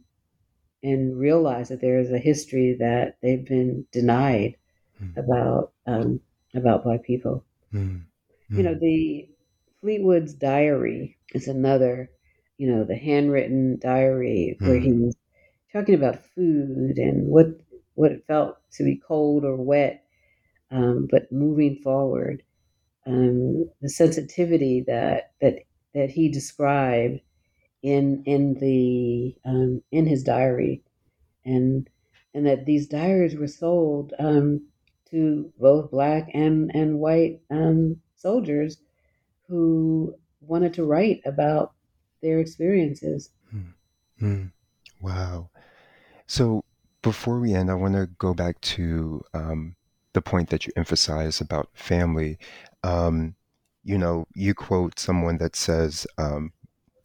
and 0.82 1.18
realize 1.18 1.70
that 1.70 1.82
there 1.82 2.00
is 2.00 2.12
a 2.12 2.18
history 2.18 2.78
that 2.80 3.18
they've 3.22 3.46
been 3.46 3.86
denied 3.91 4.56
hmm. 4.98 5.18
about 5.18 5.74
um, 5.86 6.20
about 6.56 6.84
black 6.84 7.04
people. 7.04 7.44
Hmm. 7.72 7.98
You 8.50 8.64
know, 8.64 8.74
the 8.74 9.30
Fleetwood's 9.82 10.34
diary 10.34 11.18
is 11.34 11.48
another, 11.48 12.10
you 12.58 12.72
know, 12.72 12.84
the 12.84 12.96
handwritten 12.96 13.78
diary 13.80 14.58
where 14.60 14.80
Mm. 14.80 14.84
he 14.84 14.94
was 14.94 15.16
talking 15.72 15.96
about 15.96 16.26
food 16.26 16.98
and 16.98 17.28
what 17.28 17.48
what 17.94 18.12
it 18.12 18.26
felt 18.26 18.58
to 18.72 18.84
be 18.84 18.96
cold 18.96 19.44
or 19.46 19.56
wet, 19.56 20.04
um, 20.72 21.08
but 21.12 21.32
moving 21.32 21.76
forward. 21.76 22.41
Um, 23.06 23.70
the 23.82 23.90
sensitivity 23.90 24.84
that 24.88 25.34
that 25.41 25.60
that 25.94 26.10
he 26.10 26.30
described 26.30 27.22
in 27.81 28.23
in 28.26 28.56
the 28.56 29.35
um, 29.45 29.81
in 29.91 30.06
his 30.06 30.23
diary, 30.23 30.84
and 31.45 31.89
and 32.34 32.45
that 32.45 32.65
these 32.65 32.88
diaries 32.88 33.35
were 33.35 33.47
sold 33.47 34.14
um, 34.19 34.68
to 35.11 35.51
both 35.60 35.91
black 35.91 36.30
and 36.34 36.72
and 36.73 36.99
white 36.99 37.41
um, 37.49 37.97
soldiers 38.15 38.77
who 39.47 40.14
wanted 40.41 40.73
to 40.73 40.85
write 40.85 41.22
about 41.26 41.73
their 42.22 42.39
experiences. 42.39 43.31
Mm-hmm. 43.53 44.45
Wow. 45.01 45.49
So 46.27 46.64
before 47.01 47.39
we 47.39 47.53
end, 47.53 47.72
I 47.72 47.76
want 47.76 47.95
to 47.95 48.07
go 48.18 48.34
back 48.34 48.60
to 48.61 49.22
um, 49.34 49.76
the 50.14 50.22
point 50.22 50.49
that 50.49 50.65
you 50.65 50.73
emphasize 50.76 51.41
about 51.41 51.69
family. 51.73 52.38
Um, 52.84 53.35
you 53.84 53.97
know, 53.97 54.27
you 54.34 54.53
quote 54.53 54.99
someone 54.99 55.38
that 55.38 55.56
says 55.56 56.06
um, 56.18 56.51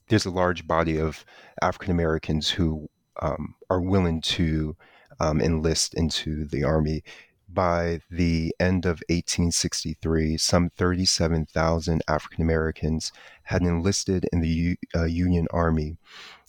there's 0.08 0.26
a 0.26 0.30
large 0.30 0.66
body 0.66 0.98
of 0.98 1.24
African 1.62 1.90
Americans 1.90 2.50
who 2.50 2.88
um, 3.20 3.54
are 3.70 3.80
willing 3.80 4.20
to 4.20 4.76
um, 5.20 5.40
enlist 5.40 5.94
into 5.94 6.44
the 6.46 6.64
army. 6.64 7.02
By 7.48 8.00
the 8.10 8.54
end 8.58 8.84
of 8.84 9.02
1863, 9.08 10.36
some 10.38 10.70
37,000 10.70 12.02
African 12.08 12.42
Americans 12.42 13.12
had 13.44 13.62
enlisted 13.62 14.26
in 14.32 14.40
the 14.40 14.48
U- 14.48 14.76
uh, 14.94 15.04
Union 15.04 15.46
Army 15.52 15.96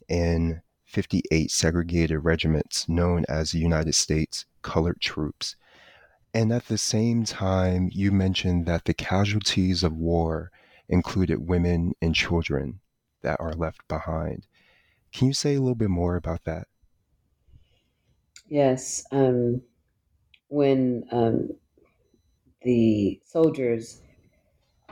in 0.10 0.61
58 0.86 1.52
segregated 1.52 2.23
regiments 2.23 2.90
known 2.90 3.23
as 3.30 3.52
the 3.52 3.60
United 3.60 3.94
States 3.94 4.45
Colored 4.64 4.99
Troops. 4.99 5.56
And 6.34 6.52
at 6.52 6.68
the 6.68 6.77
same 6.77 7.23
time, 7.23 7.90
you 7.94 8.11
mentioned 8.11 8.65
that 8.65 8.86
the 8.86 8.94
casualties 8.94 9.84
of 9.84 9.94
war 9.94 10.52
included 10.90 11.48
women 11.48 11.94
and 12.02 12.15
children 12.15 12.80
that 13.26 13.41
are 13.41 13.53
left 13.53 13.85
behind. 13.88 14.45
Can 15.11 15.27
you 15.27 15.34
say 15.34 15.56
a 15.56 15.60
little 15.60 15.76
bit 15.76 15.89
more 15.89 16.15
about 16.15 16.43
that? 16.45 16.68
Yes, 18.47 19.03
um, 19.11 19.64
when 20.47 21.06
um, 21.11 21.49
the 22.61 23.19
soldiers 23.26 24.02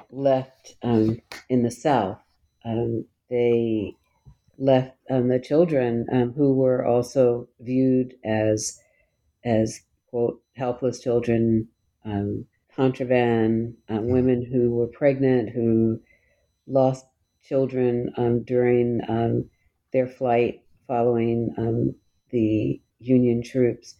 left 0.09 0.75
um, 0.81 1.19
in 1.47 1.61
the 1.61 1.69
South, 1.69 2.19
um, 2.65 3.05
they 3.29 3.95
left 4.57 4.97
um, 5.11 5.27
the 5.27 5.39
children 5.39 6.07
um, 6.11 6.33
who 6.33 6.53
were 6.53 6.83
also 6.83 7.47
viewed 7.59 8.15
as 8.25 8.79
as 9.45 9.81
quote 10.07 10.41
helpless 10.55 11.01
children, 11.01 11.67
um, 12.05 12.45
contraband, 12.75 13.75
uh, 13.89 13.99
women 14.01 14.43
who 14.43 14.71
were 14.71 14.87
pregnant 14.87 15.49
who 15.49 15.99
lost 16.65 17.05
children 17.43 18.13
um, 18.17 18.43
during 18.43 19.01
um, 19.07 19.49
their 19.91 20.07
flight 20.07 20.63
following 20.87 21.53
um, 21.57 21.95
the 22.29 22.81
Union 22.99 23.43
troops. 23.43 23.95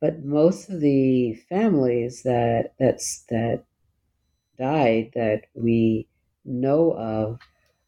But 0.00 0.24
most 0.24 0.68
of 0.68 0.80
the 0.80 1.34
families 1.48 2.22
that 2.24 2.74
that's 2.78 3.24
that 3.30 3.64
died 4.58 5.12
that 5.14 5.42
we 5.54 6.08
know 6.44 6.92
of 6.92 7.38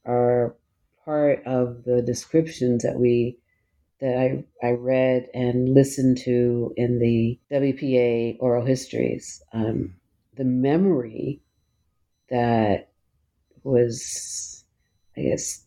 are 0.04 0.56
part 1.04 1.44
of 1.44 1.84
the 1.84 2.02
descriptions 2.02 2.84
that 2.84 2.98
we 2.98 3.38
that 4.00 4.16
I, 4.16 4.44
I 4.66 4.70
read 4.72 5.28
and 5.34 5.72
listened 5.72 6.18
to 6.18 6.72
in 6.76 6.98
the 6.98 7.38
WPA 7.50 8.36
oral 8.40 8.64
histories. 8.64 9.42
Um, 9.52 9.94
the 10.36 10.44
memory 10.44 11.40
that 12.28 12.90
was, 13.64 14.64
I 15.16 15.22
guess, 15.22 15.64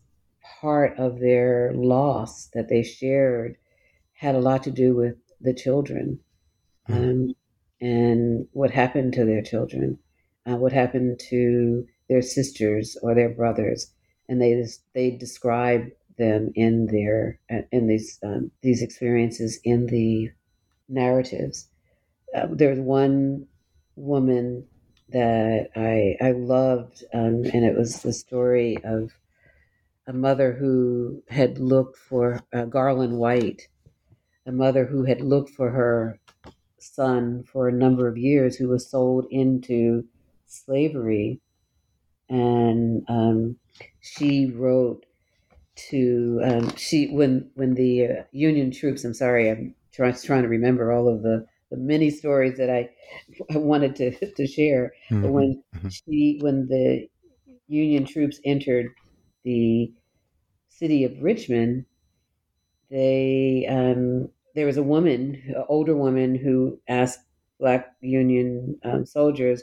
part 0.60 0.98
of 0.98 1.20
their 1.20 1.72
loss 1.74 2.48
that 2.54 2.68
they 2.68 2.82
shared 2.82 3.56
had 4.14 4.34
a 4.34 4.40
lot 4.40 4.62
to 4.64 4.70
do 4.70 4.94
with 4.94 5.16
the 5.40 5.54
children. 5.54 6.18
Um, 6.88 7.34
and 7.80 8.48
what 8.52 8.70
happened 8.70 9.12
to 9.14 9.24
their 9.24 9.42
children, 9.42 9.98
uh, 10.50 10.56
what 10.56 10.72
happened 10.72 11.20
to 11.28 11.86
their 12.08 12.22
sisters 12.22 12.96
or 13.02 13.14
their 13.14 13.28
brothers, 13.28 13.92
and 14.28 14.40
they 14.40 14.64
they 14.94 15.10
describe 15.10 15.88
them 16.16 16.50
in 16.54 16.86
their 16.86 17.38
in 17.70 17.86
these 17.86 18.18
um, 18.24 18.50
these 18.62 18.82
experiences 18.82 19.60
in 19.62 19.86
the 19.86 20.30
narratives. 20.88 21.68
Uh, 22.34 22.46
there's 22.50 22.80
one 22.80 23.46
woman 23.96 24.66
that 25.10 25.70
I 25.74 26.16
I 26.24 26.32
loved, 26.32 27.04
um, 27.14 27.44
and 27.52 27.64
it 27.64 27.76
was 27.76 28.02
the 28.02 28.12
story 28.12 28.78
of 28.84 29.12
a 30.06 30.12
mother 30.12 30.52
who 30.52 31.22
had 31.28 31.58
looked 31.58 31.98
for 31.98 32.40
uh, 32.52 32.64
Garland 32.64 33.18
White, 33.18 33.68
a 34.46 34.52
mother 34.52 34.86
who 34.86 35.04
had 35.04 35.20
looked 35.20 35.50
for 35.50 35.70
her 35.70 36.18
son 36.78 37.44
for 37.44 37.68
a 37.68 37.72
number 37.72 38.08
of 38.08 38.16
years, 38.16 38.56
who 38.56 38.68
was 38.68 38.88
sold 38.90 39.26
into 39.30 40.04
slavery, 40.46 41.40
and 42.28 43.04
um, 43.08 43.56
she 44.00 44.50
wrote 44.50 45.04
to 45.90 46.40
um, 46.44 46.76
she 46.76 47.08
when 47.08 47.50
when 47.54 47.74
the 47.74 48.06
uh, 48.06 48.22
Union 48.32 48.70
troops. 48.70 49.04
I'm 49.04 49.14
sorry, 49.14 49.50
I'm 49.50 49.74
trying 49.92 50.14
trying 50.14 50.42
to 50.42 50.48
remember 50.48 50.92
all 50.92 51.08
of 51.08 51.22
the 51.22 51.46
the 51.70 51.76
many 51.76 52.10
stories 52.10 52.56
that 52.58 52.70
I, 52.70 52.90
I 53.54 53.58
wanted 53.58 53.96
to 53.96 54.34
to 54.34 54.46
share. 54.46 54.92
Mm-hmm. 55.10 55.22
But 55.22 55.30
when 55.32 55.62
she 55.90 56.38
when 56.40 56.66
the 56.66 57.08
Union 57.66 58.04
troops 58.04 58.40
entered 58.44 58.94
the 59.44 59.92
city 60.68 61.04
of 61.04 61.22
Richmond, 61.22 61.84
they 62.90 63.66
um, 63.68 64.30
there 64.54 64.66
was 64.66 64.76
a 64.76 64.82
woman, 64.82 65.42
an 65.48 65.64
older 65.68 65.96
woman, 65.96 66.34
who 66.34 66.80
asked 66.88 67.20
Black 67.60 67.94
Union 68.00 68.78
um, 68.82 69.04
soldiers, 69.04 69.62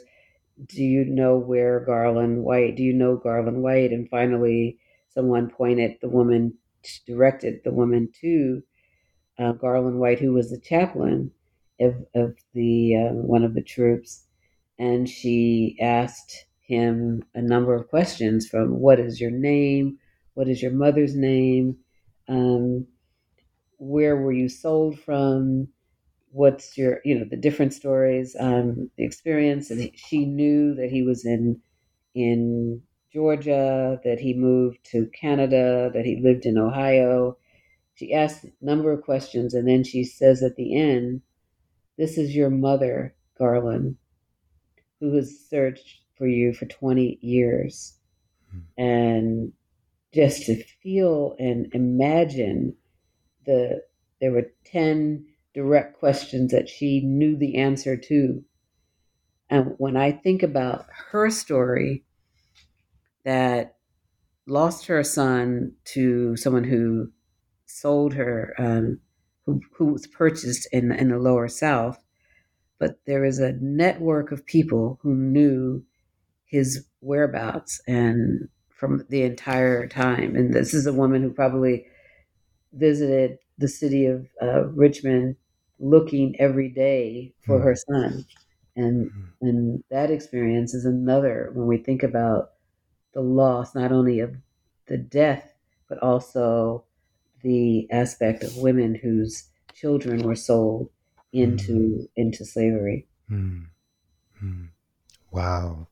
"Do 0.66 0.82
you 0.82 1.04
know 1.04 1.36
where 1.36 1.80
Garland 1.80 2.44
White? 2.44 2.76
Do 2.76 2.82
you 2.82 2.92
know 2.92 3.16
Garland 3.16 3.62
White?" 3.62 3.90
And 3.90 4.08
finally, 4.08 4.78
someone 5.08 5.50
pointed 5.50 5.96
the 6.00 6.08
woman, 6.08 6.54
directed 7.06 7.62
the 7.64 7.72
woman 7.72 8.10
to 8.20 8.62
uh, 9.38 9.52
Garland 9.52 9.98
White, 9.98 10.20
who 10.20 10.32
was 10.32 10.50
the 10.50 10.60
chaplain 10.60 11.32
of, 11.80 11.94
of 12.14 12.34
the 12.54 12.96
uh, 12.96 13.14
one 13.14 13.44
of 13.44 13.54
the 13.54 13.62
troops, 13.62 14.24
and 14.78 15.08
she 15.08 15.76
asked 15.80 16.46
him 16.62 17.22
a 17.34 17.42
number 17.42 17.74
of 17.74 17.88
questions 17.88 18.48
from 18.48 18.80
what 18.80 18.98
is 18.98 19.20
your 19.20 19.30
name, 19.30 19.98
what 20.34 20.48
is 20.48 20.60
your 20.60 20.72
mother's 20.72 21.14
name, 21.14 21.76
um, 22.28 22.86
where 23.78 24.16
were 24.16 24.32
you 24.32 24.48
sold 24.48 24.98
from, 24.98 25.68
what's 26.30 26.76
your 26.76 27.00
you 27.04 27.18
know 27.18 27.24
the 27.28 27.36
different 27.36 27.72
stories, 27.72 28.36
um, 28.38 28.90
the 28.96 29.04
experience, 29.04 29.70
and 29.70 29.90
she 29.94 30.24
knew 30.26 30.74
that 30.74 30.90
he 30.90 31.02
was 31.02 31.24
in 31.24 31.60
in 32.14 32.82
Georgia, 33.12 34.00
that 34.04 34.18
he 34.18 34.34
moved 34.34 34.78
to 34.84 35.10
Canada, 35.18 35.90
that 35.94 36.04
he 36.04 36.20
lived 36.22 36.44
in 36.44 36.58
Ohio. 36.58 37.36
She 37.94 38.12
asked 38.12 38.44
a 38.44 38.50
number 38.60 38.92
of 38.92 39.02
questions, 39.02 39.54
and 39.54 39.66
then 39.66 39.84
she 39.84 40.04
says 40.04 40.42
at 40.42 40.56
the 40.56 40.76
end, 40.76 41.22
This 41.96 42.18
is 42.18 42.34
your 42.34 42.50
mother, 42.50 43.14
Garland, 43.38 43.96
who 45.00 45.14
has 45.16 45.38
searched 45.48 46.02
for 46.16 46.26
you 46.26 46.52
for 46.52 46.66
20 46.66 47.18
years. 47.22 47.98
And 48.78 49.52
just 50.14 50.46
to 50.46 50.62
feel 50.82 51.36
and 51.38 51.68
imagine 51.74 52.74
the 53.44 53.82
there 54.20 54.32
were 54.32 54.50
10 54.64 55.26
direct 55.54 55.98
questions 55.98 56.52
that 56.52 56.68
she 56.68 57.00
knew 57.00 57.36
the 57.36 57.56
answer 57.56 57.96
to. 57.96 58.42
And 59.50 59.74
when 59.78 59.96
I 59.96 60.12
think 60.12 60.42
about 60.42 60.86
her 61.10 61.30
story, 61.30 62.04
that 63.24 63.76
lost 64.46 64.86
her 64.86 65.02
son 65.02 65.72
to 65.84 66.36
someone 66.36 66.64
who 66.64 67.10
sold 67.66 68.14
her, 68.14 68.54
um, 68.58 69.00
who, 69.46 69.62
who 69.74 69.86
was 69.86 70.06
purchased 70.08 70.68
in, 70.72 70.92
in 70.92 71.10
the 71.10 71.18
lower 71.18 71.48
South. 71.48 72.04
But 72.78 72.98
there 73.06 73.24
is 73.24 73.38
a 73.38 73.52
network 73.54 74.32
of 74.32 74.46
people 74.46 74.98
who 75.02 75.14
knew 75.14 75.84
his 76.46 76.86
whereabouts 77.00 77.80
and 77.88 78.48
from 78.70 79.06
the 79.10 79.22
entire 79.22 79.88
time. 79.88 80.36
And 80.36 80.54
this 80.54 80.74
is 80.74 80.86
a 80.86 80.92
woman 80.94 81.22
who 81.22 81.30
probably 81.32 81.86
visited 82.72 83.38
the 83.58 83.68
city 83.68 84.06
of 84.06 84.26
uh, 84.42 84.64
Richmond 84.66 85.36
looking 85.78 86.38
every 86.40 86.68
day 86.68 87.34
for 87.46 87.58
Hmm. 87.58 87.62
her 87.62 87.74
son. 87.76 88.24
And, 88.76 89.10
and 89.40 89.82
that 89.90 90.10
experience 90.10 90.74
is 90.74 90.84
another 90.84 91.50
when 91.54 91.66
we 91.66 91.78
think 91.78 92.02
about 92.02 92.52
the 93.14 93.22
loss, 93.22 93.74
not 93.74 93.92
only 93.92 94.20
of 94.20 94.36
the 94.88 94.98
death, 94.98 95.52
but 95.88 95.98
also 95.98 96.84
the 97.42 97.88
aspect 97.90 98.42
of 98.42 98.56
women 98.56 98.94
whose 98.94 99.48
children 99.74 100.22
were 100.22 100.36
sold 100.36 100.90
into 101.32 101.72
mm. 101.72 102.08
into 102.16 102.44
slavery. 102.44 103.06
Mm. 103.30 103.66
Mm. 104.42 104.68
Wow, 105.30 105.88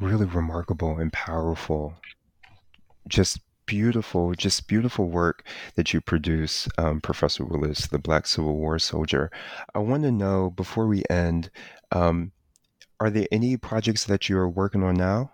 really 0.00 0.26
remarkable 0.26 0.98
and 0.98 1.12
powerful. 1.12 1.94
Just 3.08 3.38
beautiful, 3.66 4.34
just 4.34 4.66
beautiful 4.66 5.08
work 5.08 5.46
that 5.74 5.92
you 5.92 6.00
produce, 6.00 6.68
um, 6.78 7.00
Professor 7.00 7.44
Willis, 7.44 7.86
the 7.86 7.98
Black 7.98 8.26
Civil 8.26 8.56
War 8.56 8.78
soldier. 8.78 9.30
I 9.74 9.78
want 9.78 10.02
to 10.02 10.12
know 10.12 10.50
before 10.50 10.86
we 10.86 11.02
end, 11.08 11.50
um, 11.92 12.32
are 13.00 13.10
there 13.10 13.26
any 13.32 13.56
projects 13.56 14.04
that 14.04 14.28
you're 14.28 14.48
working 14.48 14.82
on 14.82 14.94
now? 14.94 15.30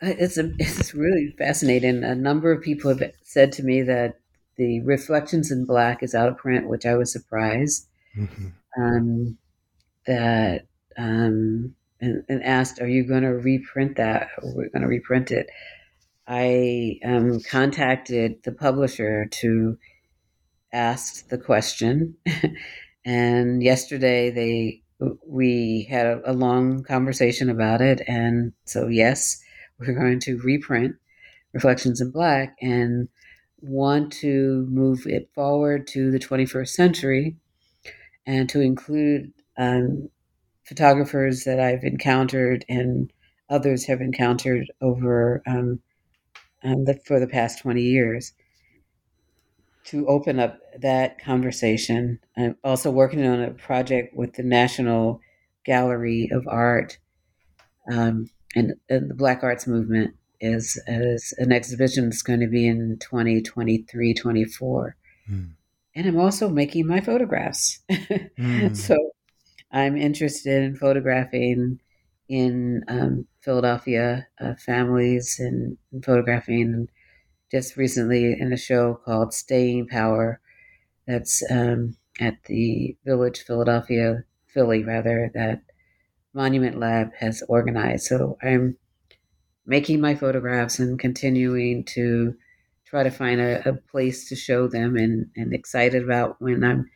It's 0.00 0.38
a, 0.38 0.52
it's 0.58 0.94
really 0.94 1.34
fascinating. 1.38 2.04
A 2.04 2.14
number 2.14 2.52
of 2.52 2.62
people 2.62 2.96
have 2.96 3.12
said 3.22 3.52
to 3.52 3.62
me 3.62 3.82
that 3.82 4.18
the 4.56 4.80
Reflections 4.80 5.50
in 5.50 5.64
Black 5.64 6.02
is 6.02 6.14
out 6.14 6.28
of 6.28 6.36
print, 6.36 6.68
which 6.68 6.86
I 6.86 6.94
was 6.94 7.12
surprised. 7.12 7.88
Mm-hmm. 8.16 8.48
Um, 8.80 9.38
that 10.06 10.66
um, 10.96 11.74
and, 12.00 12.24
and, 12.28 12.42
asked, 12.42 12.80
"Are 12.80 12.88
you 12.88 13.04
going 13.04 13.22
to 13.22 13.28
reprint 13.28 13.96
that? 13.96 14.28
We're 14.42 14.68
going 14.68 14.82
to 14.82 14.88
reprint 14.88 15.30
it." 15.30 15.48
I 16.26 16.98
um, 17.04 17.40
contacted 17.40 18.42
the 18.44 18.52
publisher 18.52 19.26
to 19.26 19.78
ask 20.72 21.28
the 21.28 21.38
question, 21.38 22.16
and 23.04 23.62
yesterday 23.62 24.30
they 24.30 24.81
we 25.26 25.86
had 25.90 26.06
a, 26.06 26.30
a 26.30 26.32
long 26.32 26.82
conversation 26.84 27.50
about 27.50 27.80
it, 27.80 28.02
and 28.06 28.52
so 28.64 28.88
yes, 28.88 29.42
we're 29.78 29.94
going 29.94 30.20
to 30.20 30.38
reprint 30.38 30.96
Reflections 31.52 32.00
in 32.00 32.10
Black 32.10 32.56
and 32.62 33.08
want 33.60 34.12
to 34.12 34.66
move 34.68 35.06
it 35.06 35.30
forward 35.34 35.86
to 35.86 36.10
the 36.10 36.18
21st 36.18 36.68
century 36.68 37.36
and 38.26 38.48
to 38.48 38.60
include 38.60 39.32
um, 39.58 40.08
photographers 40.64 41.44
that 41.44 41.60
I've 41.60 41.84
encountered 41.84 42.64
and 42.68 43.12
others 43.50 43.84
have 43.86 44.00
encountered 44.00 44.66
over 44.80 45.42
um, 45.46 45.80
um, 46.64 46.84
the, 46.84 46.98
for 47.04 47.20
the 47.20 47.26
past 47.26 47.60
20 47.60 47.82
years 47.82 48.32
to 49.84 50.06
open 50.06 50.38
up 50.38 50.58
that 50.78 51.18
conversation. 51.18 52.18
I'm 52.36 52.56
also 52.62 52.90
working 52.90 53.26
on 53.26 53.42
a 53.42 53.50
project 53.50 54.16
with 54.16 54.34
the 54.34 54.42
National 54.42 55.20
Gallery 55.64 56.28
of 56.32 56.46
Art 56.48 56.98
um, 57.90 58.28
and, 58.54 58.74
and, 58.88 59.10
the 59.10 59.14
Black 59.14 59.42
Arts 59.42 59.66
Movement 59.66 60.14
is, 60.40 60.80
is 60.86 61.34
an 61.38 61.52
exhibition 61.52 62.04
that's 62.04 62.22
going 62.22 62.40
to 62.40 62.46
be 62.46 62.66
in 62.66 62.98
2023, 63.00 64.14
24. 64.14 64.96
Mm. 65.30 65.50
And 65.94 66.06
I'm 66.06 66.18
also 66.18 66.48
making 66.48 66.86
my 66.86 67.00
photographs. 67.00 67.80
mm. 67.90 68.76
So 68.76 68.96
I'm 69.72 69.96
interested 69.96 70.62
in 70.62 70.76
photographing 70.76 71.80
in 72.28 72.84
um, 72.88 73.26
Philadelphia 73.40 74.26
uh, 74.40 74.54
families 74.54 75.36
and, 75.38 75.76
and 75.92 76.04
photographing 76.04 76.88
just 77.52 77.76
recently 77.76 78.34
in 78.40 78.50
a 78.52 78.56
show 78.56 78.98
called 79.04 79.34
Staying 79.34 79.86
Power 79.86 80.40
that's 81.06 81.42
um, 81.50 81.96
at 82.18 82.42
the 82.46 82.96
Village 83.04 83.40
Philadelphia, 83.40 84.24
Philly 84.46 84.82
rather, 84.82 85.30
that 85.34 85.60
Monument 86.32 86.80
Lab 86.80 87.10
has 87.20 87.42
organized. 87.48 88.06
So 88.06 88.38
I'm 88.42 88.78
making 89.66 90.00
my 90.00 90.14
photographs 90.14 90.78
and 90.78 90.98
continuing 90.98 91.84
to 91.84 92.34
try 92.86 93.02
to 93.02 93.10
find 93.10 93.38
a, 93.38 93.68
a 93.68 93.74
place 93.74 94.28
to 94.30 94.36
show 94.36 94.66
them 94.66 94.96
and, 94.96 95.26
and 95.36 95.52
excited 95.52 96.02
about 96.02 96.40
when 96.40 96.64
I'm 96.64 96.90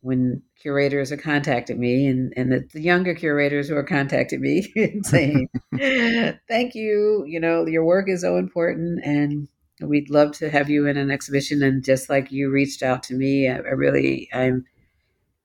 when 0.00 0.42
curators 0.60 1.10
are 1.10 1.16
contacting 1.16 1.80
me 1.80 2.06
and, 2.06 2.32
and 2.36 2.52
the, 2.52 2.64
the 2.72 2.80
younger 2.80 3.14
curators 3.14 3.68
who 3.68 3.76
are 3.76 3.82
contacting 3.82 4.40
me 4.40 4.70
and 4.76 5.04
saying, 5.04 5.48
thank 6.48 6.74
you, 6.74 7.24
you 7.26 7.40
know, 7.40 7.66
your 7.66 7.84
work 7.84 8.08
is 8.08 8.20
so 8.20 8.36
important 8.36 9.04
and 9.04 9.48
we'd 9.80 10.10
love 10.10 10.32
to 10.38 10.50
have 10.50 10.68
you 10.68 10.86
in 10.86 10.96
an 10.96 11.10
exhibition. 11.10 11.62
And 11.62 11.84
just 11.84 12.08
like 12.08 12.32
you 12.32 12.50
reached 12.50 12.82
out 12.82 13.02
to 13.04 13.14
me, 13.14 13.48
I, 13.48 13.56
I 13.56 13.72
really, 13.74 14.28
I'm 14.32 14.64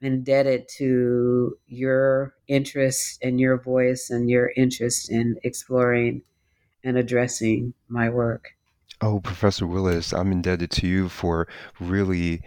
indebted 0.02 0.68
to 0.78 1.58
your 1.68 2.36
interest 2.48 3.20
and 3.22 3.40
your 3.40 3.62
voice 3.62 4.10
and 4.10 4.30
your 4.30 4.52
interest 4.56 5.10
in 5.10 5.36
exploring 5.44 6.24
and 6.84 6.98
addressing 6.98 7.74
my 7.88 8.10
work. 8.10 8.50
Oh, 9.02 9.20
Professor 9.20 9.66
Willis, 9.66 10.14
I'm 10.14 10.32
indebted 10.32 10.72
to 10.72 10.88
you 10.88 11.10
for 11.10 11.48
really 11.80 12.42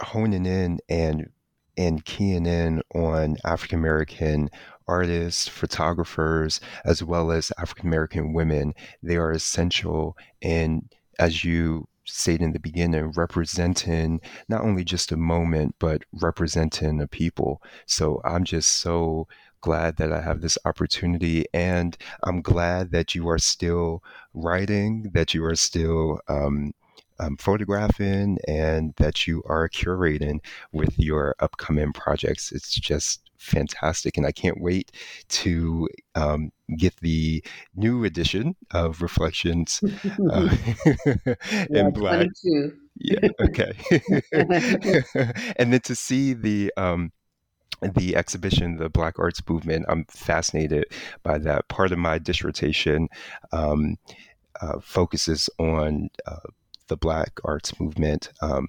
honing 0.00 0.46
in 0.46 0.80
and 0.88 1.30
and 1.76 2.04
keying 2.04 2.46
in 2.46 2.82
on 2.94 3.36
African 3.44 3.78
American 3.78 4.48
artists, 4.86 5.48
photographers, 5.48 6.60
as 6.84 7.02
well 7.02 7.30
as 7.30 7.52
African 7.58 7.88
American 7.88 8.32
women. 8.32 8.74
They 9.02 9.16
are 9.16 9.32
essential 9.32 10.16
in, 10.40 10.88
as 11.18 11.44
you 11.44 11.88
stated 12.04 12.42
in 12.42 12.52
the 12.52 12.60
beginning, 12.60 13.12
representing 13.12 14.20
not 14.48 14.60
only 14.60 14.84
just 14.84 15.12
a 15.12 15.16
moment, 15.16 15.74
but 15.78 16.02
representing 16.12 17.00
a 17.00 17.06
people. 17.06 17.62
So 17.86 18.20
I'm 18.24 18.44
just 18.44 18.68
so 18.68 19.26
glad 19.62 19.96
that 19.96 20.12
I 20.12 20.20
have 20.20 20.42
this 20.42 20.58
opportunity, 20.66 21.46
and 21.54 21.96
I'm 22.22 22.42
glad 22.42 22.90
that 22.90 23.14
you 23.14 23.28
are 23.28 23.38
still 23.38 24.02
writing, 24.34 25.10
that 25.14 25.32
you 25.32 25.42
are 25.44 25.56
still 25.56 26.20
um, 26.28 26.74
um, 27.18 27.36
photographing 27.38 28.38
and 28.46 28.92
that 28.96 29.26
you 29.26 29.42
are 29.46 29.68
curating 29.68 30.40
with 30.72 30.98
your 30.98 31.34
upcoming 31.40 31.92
projects. 31.92 32.52
It's 32.52 32.74
just 32.74 33.23
fantastic. 33.44 34.16
And 34.16 34.26
I 34.26 34.32
can't 34.32 34.60
wait 34.60 34.90
to 35.28 35.88
um, 36.14 36.50
get 36.76 36.96
the 36.96 37.44
new 37.76 38.04
edition 38.04 38.56
of 38.72 39.02
Reflections 39.02 39.80
uh, 40.30 40.56
in 41.70 41.92
Black. 41.92 42.28
yeah, 42.96 43.28
okay. 43.40 43.72
and 45.56 45.72
then 45.72 45.80
to 45.80 45.94
see 45.94 46.32
the. 46.32 46.72
Um, 46.76 47.12
the 47.82 48.16
exhibition, 48.16 48.78
the 48.78 48.88
Black 48.88 49.18
Arts 49.18 49.42
Movement, 49.46 49.84
I'm 49.88 50.06
fascinated 50.08 50.86
by 51.22 51.36
that. 51.38 51.68
Part 51.68 51.92
of 51.92 51.98
my 51.98 52.18
dissertation 52.18 53.08
um, 53.52 53.96
uh, 54.62 54.78
focuses 54.80 55.50
on 55.58 56.08
uh, 56.24 56.48
the 56.88 56.96
Black 56.96 57.40
Arts 57.44 57.78
Movement. 57.80 58.30
Um, 58.40 58.68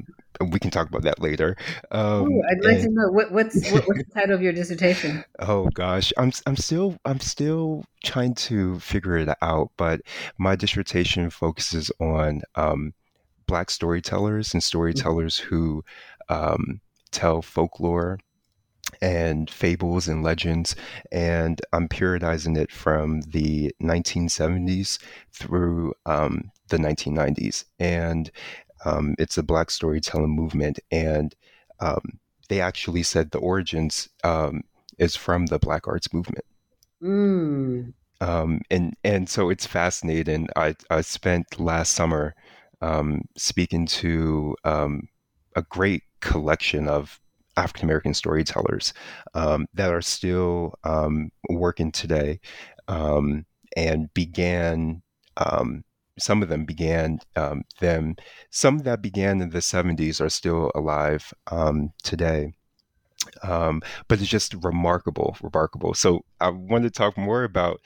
we 0.52 0.60
can 0.60 0.72
talk 0.72 0.90
about 0.90 1.04
that 1.04 1.22
later. 1.22 1.56
Um, 1.92 2.32
Ooh, 2.32 2.44
I'd 2.50 2.64
like 2.64 2.80
and, 2.80 2.84
to 2.84 2.90
know 2.92 3.12
what, 3.12 3.32
what's 3.32 3.72
what, 3.72 3.88
what's 3.88 4.04
the 4.04 4.10
title 4.14 4.36
of 4.36 4.42
your 4.42 4.54
dissertation. 4.54 5.24
Oh 5.40 5.70
gosh, 5.74 6.12
I'm 6.18 6.32
I'm 6.46 6.58
still 6.58 6.98
I'm 7.06 7.20
still 7.20 7.86
trying 8.04 8.36
to 8.36 8.80
figure 8.80 9.18
it 9.18 9.30
out, 9.42 9.72
but 9.78 10.02
my 10.38 10.56
dissertation 10.56 11.30
focuses 11.30 11.92
on 12.00 12.42
um, 12.56 12.94
Black 13.48 13.70
storytellers 13.70 14.54
and 14.54 14.64
storytellers 14.64 15.40
mm-hmm. 15.40 15.56
who 15.56 15.84
um, 16.30 16.82
tell 17.12 17.42
folklore 17.42 18.20
and 19.02 19.50
fables 19.50 20.08
and 20.08 20.24
legends. 20.24 20.76
And 21.12 21.62
I'm 21.74 21.88
periodizing 21.88 22.58
it 22.58 22.72
from 22.72 23.22
the 23.22 23.74
1970s 23.82 25.00
through 25.32 25.94
um, 26.06 26.52
the 26.70 26.78
1990s. 26.78 27.66
And 27.80 28.32
um, 28.86 29.16
it's 29.18 29.38
a 29.38 29.44
Black 29.44 29.72
storytelling 29.72 30.36
movement. 30.36 30.80
And 30.92 31.36
um, 31.80 32.20
they 32.50 32.62
actually 32.62 33.04
said 33.04 33.32
the 33.32 33.40
origins 33.40 34.10
um, 34.24 34.64
is 34.98 35.16
from 35.16 35.48
the 35.48 35.60
Black 35.60 35.88
arts 35.88 36.14
movement. 36.14 36.46
Mm. 37.02 37.94
Um, 38.22 38.62
and 38.72 38.96
and 39.04 39.30
so 39.30 39.50
it's 39.50 39.66
fascinating. 39.66 40.48
I, 40.56 40.76
I 40.90 41.02
spent 41.02 41.60
last 41.60 41.92
summer 41.92 42.34
um, 42.82 43.22
speaking 43.38 43.86
to 43.88 44.56
a 44.64 45.62
great 45.70 46.04
collection 46.22 46.88
of 46.88 47.20
African 47.58 47.86
American 47.86 48.14
storytellers 48.14 48.94
um, 49.34 49.68
that 49.74 49.92
are 49.92 50.02
still 50.02 50.76
um, 50.84 51.30
working 51.50 51.92
today 51.92 52.40
um, 52.88 53.46
and 53.76 54.14
began. 54.14 55.02
Um, 56.16 56.20
some 56.20 56.44
of 56.44 56.50
them 56.50 56.66
began 56.66 57.20
um, 57.36 57.64
them. 57.80 58.16
Some 58.50 58.80
that 58.80 59.02
began 59.02 59.42
in 59.42 59.50
the 59.50 59.60
'70s 59.60 60.22
are 60.22 60.30
still 60.30 60.72
alive 60.76 61.34
um, 61.52 61.92
today. 62.04 62.54
but 64.08 64.22
it's 64.22 64.30
just 64.30 64.54
remarkable, 64.64 65.36
remarkable. 65.42 65.94
So 65.94 66.26
I 66.40 66.50
want 66.50 66.84
to 66.84 66.92
talk 66.92 67.18
more 67.18 67.44
about 67.44 67.82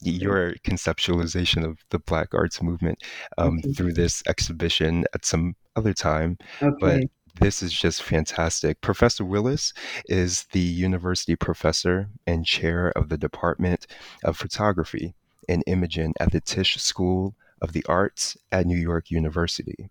your 0.00 0.54
conceptualization 0.64 1.64
of 1.64 1.78
the 1.90 2.00
Black 2.00 2.34
Arts 2.34 2.60
movement 2.60 2.98
um, 3.38 3.58
okay. 3.58 3.72
through 3.72 3.92
this 3.92 4.22
exhibition 4.26 5.04
at 5.14 5.24
some 5.24 5.54
other 5.76 5.94
time. 5.94 6.38
Okay. 6.60 6.76
But 6.80 7.02
This 7.40 7.62
is 7.62 7.72
just 7.72 8.02
fantastic. 8.02 8.80
Professor 8.82 9.24
Willis 9.24 9.72
is 10.06 10.44
the 10.52 10.60
university 10.60 11.34
professor 11.36 12.08
and 12.26 12.44
chair 12.44 12.92
of 12.94 13.08
the 13.08 13.16
Department 13.16 13.86
of 14.22 14.36
Photography 14.36 15.14
and 15.48 15.62
Imaging 15.66 16.14
at 16.20 16.32
the 16.32 16.40
Tisch 16.40 16.76
School 16.78 17.34
of 17.60 17.72
the 17.72 17.84
Arts 17.88 18.36
at 18.50 18.66
New 18.66 18.76
York 18.76 19.10
University. 19.10 19.88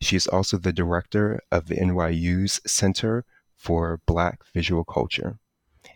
She 0.00 0.16
is 0.16 0.26
also 0.26 0.56
the 0.56 0.72
director 0.72 1.40
of 1.52 1.66
the 1.66 1.76
NYU's 1.76 2.60
Center 2.66 3.24
for 3.56 4.00
Black 4.06 4.40
Visual 4.54 4.84
Culture. 4.84 5.38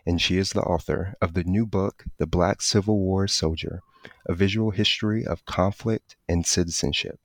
And 0.05 0.21
she 0.21 0.37
is 0.37 0.51
the 0.51 0.61
author 0.61 1.15
of 1.21 1.33
the 1.33 1.43
new 1.43 1.65
book, 1.65 2.05
The 2.17 2.27
Black 2.27 2.61
Civil 2.61 2.99
War 2.99 3.27
Soldier 3.27 3.81
A 4.27 4.35
Visual 4.35 4.69
History 4.71 5.25
of 5.25 5.45
Conflict 5.45 6.15
and 6.29 6.45
Citizenship, 6.45 7.19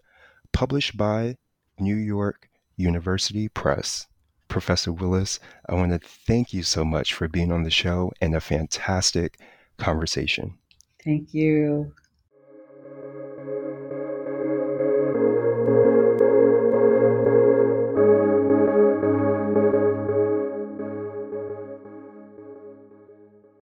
published 0.52 0.96
by 0.96 1.36
New 1.78 1.96
York 1.96 2.48
University 2.76 3.48
Press. 3.48 4.06
Professor 4.48 4.92
Willis, 4.92 5.38
I 5.68 5.74
want 5.74 5.92
to 5.92 5.98
thank 5.98 6.54
you 6.54 6.62
so 6.62 6.84
much 6.84 7.12
for 7.14 7.28
being 7.28 7.52
on 7.52 7.62
the 7.62 7.70
show 7.70 8.12
and 8.20 8.34
a 8.34 8.40
fantastic 8.40 9.38
conversation. 9.76 10.58
Thank 11.04 11.34
you. 11.34 11.92